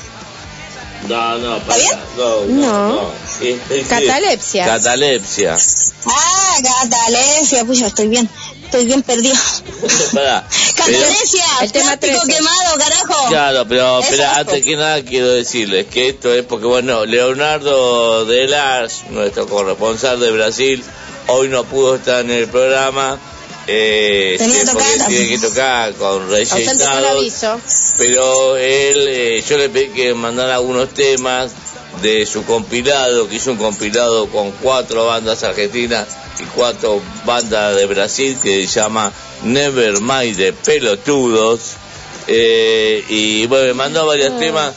No, 1.08 1.38
no, 1.38 1.58
para, 1.60 1.78
bien? 1.78 1.98
no, 2.16 2.40
No. 2.46 3.10
No, 3.42 3.56
no. 3.56 3.74
Es- 3.74 3.80
es- 3.82 3.86
Catalepsia. 3.88 4.64
Catalepsia. 4.66 5.58
Ah, 6.06 6.56
Catalepsia, 6.90 7.64
pues 7.64 7.78
yo 7.78 7.86
estoy 7.86 8.08
bien, 8.08 8.28
estoy 8.64 8.84
bien 8.86 9.02
perdido. 9.02 9.34
Pará. 10.12 10.46
Catalepsia, 10.76 11.44
El 11.62 11.72
tema 11.72 11.96
plástico 11.96 12.22
13. 12.24 12.36
quemado, 12.38 12.78
carajo. 12.78 13.28
Claro, 13.28 13.66
pero 13.68 14.00
es 14.00 14.20
antes 14.20 14.64
que 14.64 14.76
nada 14.76 15.02
quiero 15.02 15.28
decirles 15.30 15.86
que 15.86 16.08
esto 16.08 16.32
es 16.32 16.44
porque, 16.44 16.66
bueno, 16.66 17.04
Leonardo 17.06 18.24
de 18.26 18.48
Lars, 18.48 19.02
nuestro 19.10 19.46
corresponsal 19.46 20.18
de 20.20 20.30
Brasil, 20.30 20.82
hoy 21.28 21.48
no 21.48 21.64
pudo 21.64 21.96
estar 21.96 22.20
en 22.24 22.30
el 22.30 22.48
programa. 22.48 23.18
Eh, 23.68 24.34
Tenía 24.38 24.64
porque 24.72 24.82
tocar. 24.92 25.08
tiene 25.08 25.28
que 25.28 25.38
tocar 25.38 25.92
con 25.94 26.28
Reyes 26.28 26.52
aviso. 26.52 27.60
pero 27.96 28.56
él, 28.56 29.06
eh, 29.08 29.44
yo 29.48 29.56
le 29.56 29.68
pedí 29.68 29.88
que 29.90 30.14
mandara 30.14 30.56
algunos 30.56 30.88
temas 30.92 31.52
de 32.00 32.26
su 32.26 32.44
compilado, 32.44 33.28
que 33.28 33.36
hizo 33.36 33.52
un 33.52 33.58
compilado 33.58 34.28
con 34.28 34.50
cuatro 34.52 35.06
bandas 35.06 35.42
argentinas 35.42 36.08
y 36.40 36.44
cuatro 36.44 37.00
bandas 37.24 37.76
de 37.76 37.86
Brasil 37.86 38.36
que 38.42 38.66
se 38.66 38.80
llama 38.80 39.12
Nevermind 39.44 40.36
de 40.36 40.52
Pelotudos. 40.52 41.72
Eh, 42.26 43.04
y 43.08 43.46
bueno, 43.46 43.66
me 43.66 43.74
mandó 43.74 44.06
varios 44.06 44.38
temas, 44.38 44.72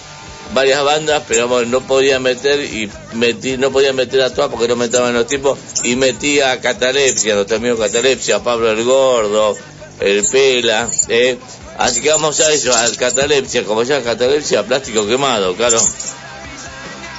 varias 0.54 0.84
bandas, 0.84 1.24
pero 1.28 1.48
bueno, 1.48 1.70
no 1.70 1.82
podía 1.82 2.20
meter 2.20 2.60
y 2.60 2.90
metí, 3.14 3.58
no 3.58 3.72
podía 3.72 3.94
meter 3.94 4.22
a 4.22 4.34
todas 4.34 4.50
porque 4.50 4.68
no 4.68 4.76
me 4.76 4.86
entraban 4.86 5.14
los 5.14 5.28
tiempos 5.28 5.58
y 5.84 5.96
metí 5.96 6.42
a 6.42 6.60
Catalepsia, 6.60 7.36
nuestro 7.36 7.58
amigo 7.58 7.78
Catalepsia, 7.78 8.44
Pablo 8.44 8.72
el 8.72 8.84
Gordo, 8.84 9.56
el 10.00 10.24
Pela, 10.26 10.90
eh. 11.08 11.38
Así 11.78 12.02
que 12.02 12.10
vamos 12.10 12.40
a 12.40 12.54
eso, 12.54 12.74
al 12.74 12.96
catalepsia, 12.96 13.66
como 13.66 13.84
ya 13.84 14.02
catalepsia, 14.02 14.64
plástico 14.64 15.06
quemado, 15.06 15.56
claro. 15.56 15.78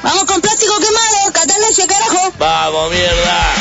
Vamos 0.06 0.24
con 0.26 0.40
plástico 0.40 0.72
quemado, 0.78 1.32
catalesia, 1.32 1.84
carajo. 1.88 2.32
Vamos, 2.38 2.90
mierda. 2.92 3.54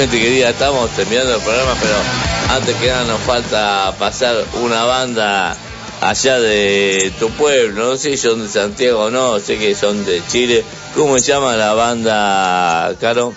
Gente 0.00 0.18
querida, 0.18 0.48
estamos 0.48 0.90
terminando 0.92 1.34
el 1.34 1.42
programa, 1.42 1.76
pero 1.78 1.94
antes 2.56 2.74
que 2.76 2.86
nada 2.86 3.04
nos 3.04 3.20
falta 3.20 3.94
pasar 3.98 4.34
una 4.62 4.84
banda 4.84 5.54
allá 6.00 6.40
de 6.40 7.12
tu 7.18 7.28
pueblo, 7.32 7.90
no 7.90 7.98
sé 7.98 8.12
si 8.12 8.16
son 8.16 8.42
de 8.42 8.48
Santiago 8.48 8.98
o 8.98 9.10
no, 9.10 9.38
sé 9.40 9.58
que 9.58 9.74
son 9.74 10.06
de 10.06 10.22
Chile. 10.26 10.64
¿Cómo 10.94 11.18
se 11.18 11.26
llama 11.26 11.54
la 11.56 11.74
banda, 11.74 12.96
Caro? 12.98 13.34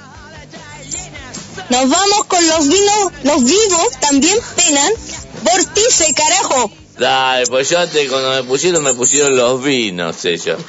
Nos 1.69 1.89
vamos 1.89 2.25
con 2.29 2.47
los 2.47 2.65
vinos, 2.69 3.11
los 3.23 3.43
vivos 3.43 3.89
también 3.99 4.39
penan. 4.55 4.93
Vortice, 5.43 6.13
carajo. 6.13 6.71
Dale, 6.97 7.47
pues 7.47 7.69
yo 7.69 7.79
antes 7.79 8.07
cuando 8.09 8.29
me 8.31 8.43
pusieron, 8.43 8.83
me 8.83 8.93
pusieron 8.93 9.35
los 9.35 9.63
vinos 9.63 10.23
ellos. 10.25 10.59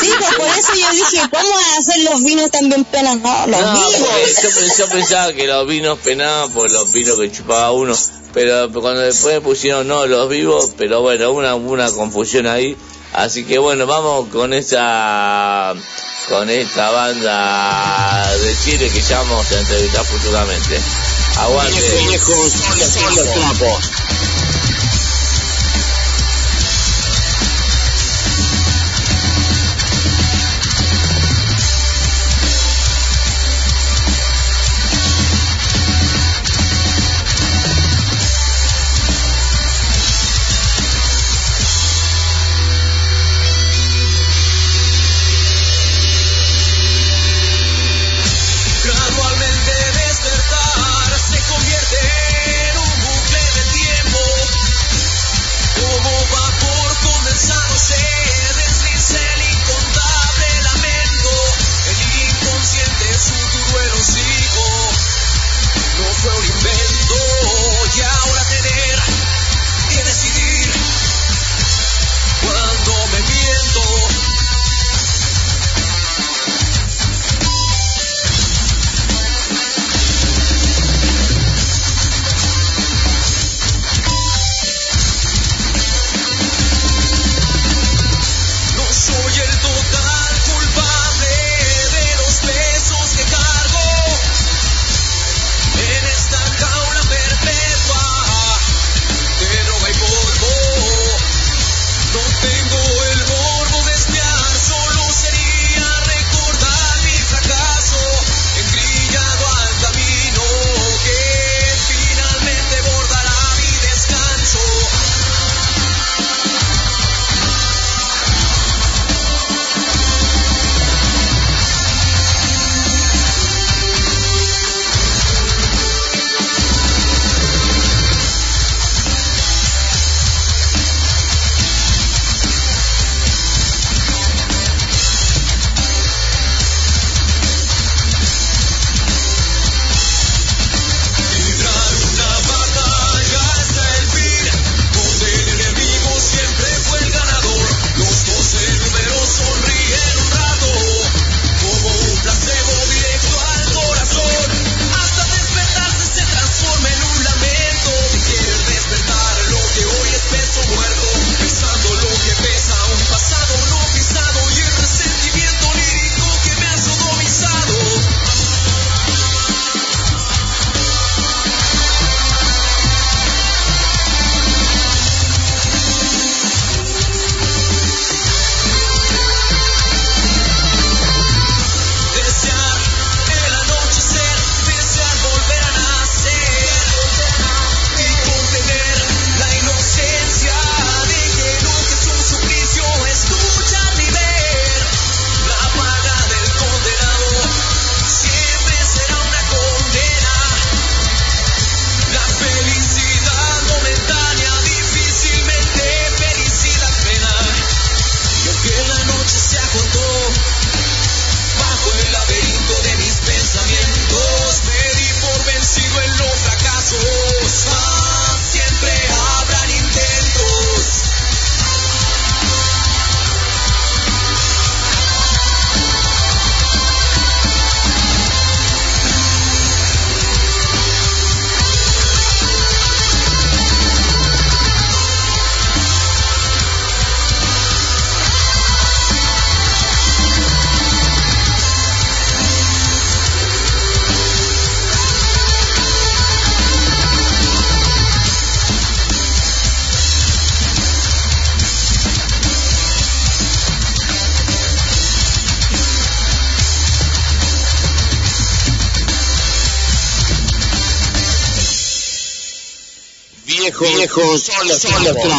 Sí, 0.00 0.10
pues 0.18 0.34
por 0.36 0.46
eso 0.46 0.74
yo 0.74 0.90
dije, 0.92 1.28
¿cómo 1.30 1.48
van 1.50 1.64
a 1.64 1.78
hacer 1.78 1.98
los 2.10 2.22
vinos 2.24 2.50
también 2.50 2.84
penan? 2.84 3.22
No, 3.22 3.46
los 3.46 3.60
No, 3.60 3.74
vivos. 3.74 3.92
porque 4.00 4.42
yo, 4.42 4.76
yo 4.78 4.88
pensaba 4.88 5.32
que 5.34 5.46
los 5.46 5.66
vinos 5.68 5.98
penaban 6.02 6.50
por 6.52 6.70
los 6.70 6.90
vinos 6.90 7.18
que 7.18 7.30
chupaba 7.30 7.70
uno, 7.72 7.94
pero 8.32 8.72
cuando 8.72 9.02
después 9.02 9.34
me 9.34 9.40
pusieron 9.42 9.86
no, 9.86 10.06
los 10.06 10.28
vivos, 10.30 10.70
pero 10.78 11.02
bueno, 11.02 11.30
una, 11.32 11.54
una 11.54 11.90
confusión 11.92 12.46
ahí. 12.46 12.76
Así 13.12 13.44
que 13.44 13.58
bueno, 13.58 13.86
vamos 13.86 14.28
con 14.30 14.52
esa 14.54 15.74
con 16.28 16.48
esta 16.48 16.90
banda 16.90 18.34
de 18.38 18.56
Chile 18.64 18.88
que 18.90 19.02
ya 19.02 19.18
vamos 19.20 19.52
a 19.52 19.58
entrevistar 19.60 20.04
futuramente. 20.04 20.80
Aguante. 21.36 21.80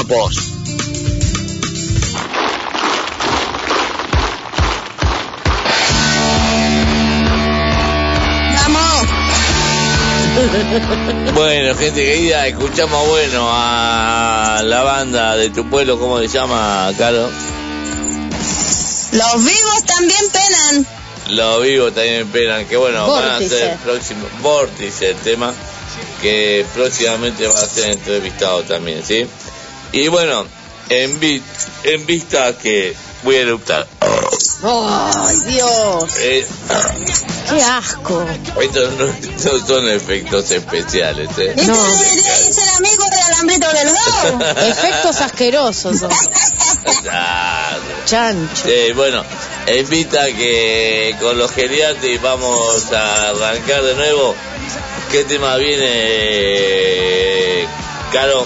¡Vamos! 0.07 0.35
Bueno, 11.33 11.75
gente 11.75 12.03
querida, 12.03 12.45
escuchamos 12.47 13.07
bueno 13.07 13.47
a 13.49 14.61
la 14.63 14.83
banda 14.83 15.35
de 15.37 15.49
tu 15.49 15.67
pueblo, 15.69 15.97
¿cómo 15.99 16.19
se 16.19 16.27
llama, 16.27 16.91
Caro? 16.97 17.29
Los 19.11 19.45
vivos 19.45 19.83
también 19.85 20.21
penan. 20.31 20.87
Los 21.29 21.63
vivos 21.63 21.93
también 21.95 22.21
esperan 22.21 22.65
que 22.67 22.77
bueno, 22.77 23.07
van 23.07 23.23
a 23.23 23.33
Vórtice. 23.33 23.57
ser 23.57 23.71
el 23.71 23.77
próximo 23.79 24.27
Vórtice 24.41 25.11
el 25.11 25.17
tema 25.17 25.53
que 26.21 26.65
próximamente 26.73 27.47
va 27.47 27.59
a 27.59 27.67
ser 27.67 27.91
entrevistado 27.91 28.63
también, 28.63 29.03
¿sí? 29.03 29.25
Y 29.95 30.07
bueno, 30.09 30.45
en, 30.89 31.19
vi- 31.19 31.41
en 31.85 32.05
vista 32.05 32.55
que 32.57 32.95
voy 33.23 33.35
a 33.37 33.41
eruptar. 33.41 33.87
¡Ay, 34.63 35.39
Dios! 35.47 36.03
Eh, 36.19 36.45
¡Qué 37.49 37.61
asco! 37.63 38.25
estos 38.61 38.93
no, 38.93 39.05
no 39.05 39.67
son 39.67 39.89
efectos 39.89 40.51
especiales, 40.51 41.29
¿eh? 41.37 41.53
Este 41.55 41.71
debería 41.71 42.35
ser 42.35 42.69
amigo 42.77 43.05
del 43.09 43.21
alambrito 43.21 43.67
del 43.71 43.87
dos. 43.87 44.57
Efectos 44.67 45.21
asquerosos 45.21 45.99
son. 45.99 46.11
Ah, 47.09 47.77
Chancho. 48.05 48.63
Sí, 48.67 48.91
bueno, 48.93 49.23
invita 49.79 50.25
que 50.27 51.15
con 51.21 51.37
los 51.37 51.51
geriatres 51.51 52.21
vamos 52.21 52.91
a 52.91 53.29
arrancar 53.29 53.81
de 53.83 53.95
nuevo. 53.95 54.35
¿Qué 55.11 55.23
tema 55.23 55.55
viene, 55.55 55.85
Caro? 58.11 58.45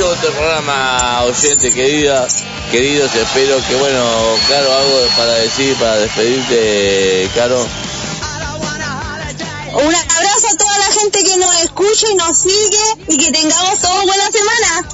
finalizó 0.00 0.08
otro 0.08 0.30
programa, 0.32 1.22
oyente 1.24 1.70
querida, 1.72 2.26
queridos, 2.70 3.14
espero 3.14 3.56
que 3.68 3.74
bueno, 3.76 4.02
Caro, 4.48 4.72
algo 4.72 5.06
para 5.16 5.32
decir, 5.34 5.74
para 5.76 5.96
despedirte, 5.96 7.28
Caro. 7.34 7.66
Un 9.72 9.94
abrazo 9.94 10.46
a 10.52 10.56
toda 10.56 10.78
la 10.78 10.92
gente 11.00 11.22
que 11.24 11.36
nos 11.36 11.60
escucha 11.62 12.06
y 12.10 12.14
nos 12.16 12.36
sigue 12.38 13.04
y 13.08 13.16
que 13.18 13.30
tengamos 13.30 13.78
todos 13.80 14.04
buena 14.04 14.30
semana. 14.30 14.88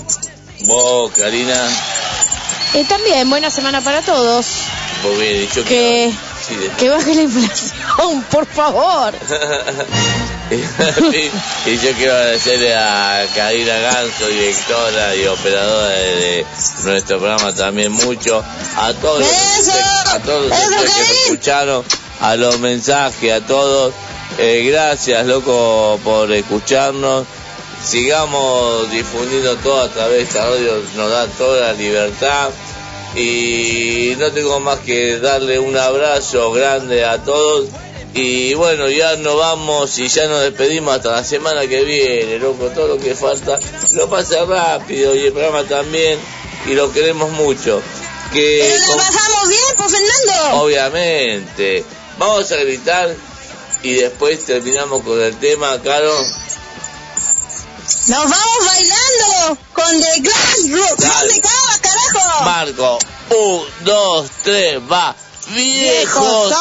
Vos, 0.66 1.12
Karina, 1.16 1.68
Eh, 2.74 2.84
también, 2.88 3.30
buena 3.30 3.50
semana 3.50 3.80
para 3.80 4.02
todos. 4.02 4.46
vos 5.02 5.18
bien, 5.18 5.42
y 5.44 5.54
yo 5.54 5.64
Que, 5.64 6.12
sí, 6.46 6.54
que 6.78 6.88
baje 6.88 7.14
la 7.14 7.22
inflación, 7.22 8.22
por 8.30 8.46
favor. 8.46 9.14
y, 10.50 11.76
yo 11.76 11.92
quiero 11.96 12.14
agradecerle 12.14 12.72
a 12.72 13.26
Karina 13.34 13.78
Ganso, 13.78 14.28
directora 14.28 15.16
y 15.16 15.26
operadora 15.26 15.88
de, 15.88 16.46
nuestro 16.84 17.18
programa 17.18 17.52
también 17.52 17.90
mucho, 17.90 18.44
a 18.76 18.92
todos 18.92 19.20
los, 19.20 19.68
a 20.08 20.20
todos 20.20 20.48
los 20.48 20.58
que 20.58 20.68
me 20.68 21.14
escucharon, 21.24 21.84
a 22.20 22.36
los 22.36 22.60
mensajes, 22.60 23.32
a 23.32 23.44
todos. 23.44 23.92
Eh, 24.38 24.68
gracias, 24.70 25.26
loco, 25.26 25.98
por 26.04 26.30
escucharnos. 26.30 27.26
Sigamos 27.82 28.90
difundiendo 28.92 29.56
todo 29.56 29.82
a 29.82 29.88
través 29.88 30.16
de 30.16 30.22
esta 30.22 30.48
radio, 30.48 30.80
nos 30.94 31.10
da 31.10 31.26
toda 31.26 31.60
la 31.60 31.72
libertad. 31.72 32.50
Y 33.16 34.14
no 34.18 34.30
tengo 34.30 34.60
más 34.60 34.78
que 34.80 35.18
darle 35.18 35.58
un 35.58 35.76
abrazo 35.76 36.52
grande 36.52 37.04
a 37.04 37.18
todos 37.18 37.68
y 38.14 38.54
bueno, 38.54 38.88
ya 38.88 39.16
nos 39.16 39.36
vamos 39.36 39.98
y 39.98 40.08
ya 40.08 40.26
nos 40.26 40.40
despedimos 40.40 40.96
hasta 40.96 41.12
la 41.12 41.24
semana 41.24 41.66
que 41.66 41.84
viene, 41.84 42.38
loco. 42.38 42.68
Todo 42.68 42.88
lo 42.88 42.98
que 42.98 43.14
falta 43.14 43.58
lo 43.92 44.08
pasa 44.08 44.44
rápido 44.44 45.14
y 45.14 45.26
el 45.26 45.32
programa 45.32 45.64
también. 45.64 46.18
Y 46.66 46.74
lo 46.74 46.92
queremos 46.92 47.30
mucho. 47.32 47.82
Que 48.32 48.66
Pero 48.68 48.86
con... 48.86 48.96
pasamos 48.96 49.48
bien, 49.48 49.62
pues 49.76 49.92
Fernando. 49.92 50.62
Obviamente. 50.62 51.84
Vamos 52.18 52.50
a 52.50 52.56
gritar 52.56 53.14
y 53.82 53.94
después 53.94 54.44
terminamos 54.44 55.02
con 55.02 55.20
el 55.20 55.36
tema, 55.38 55.80
Caro. 55.82 56.14
Nos 58.08 58.30
vamos 58.30 58.66
bailando 58.66 59.58
con 59.72 60.00
The 60.00 60.20
Glass 60.20 60.68
Group. 60.68 60.96
Carajo? 61.82 62.44
Marco, 62.44 62.98
un, 63.30 63.64
dos, 63.84 64.28
tres, 64.42 64.80
va 64.90 65.14
viejos 65.48 66.54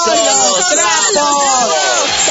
trapos. 0.71 2.24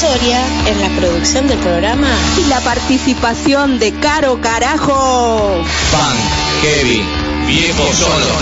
Soria 0.00 0.44
en 0.66 0.78
la 0.82 0.90
producción 0.90 1.46
del 1.48 1.58
programa 1.60 2.08
y 2.38 2.48
la 2.50 2.60
participación 2.60 3.78
de 3.78 3.92
Caro 3.94 4.38
Carajo. 4.42 5.64
Punk, 5.90 6.62
Kevin, 6.62 7.06
viejos 7.46 7.96
son 7.96 8.20
los. 8.20 8.36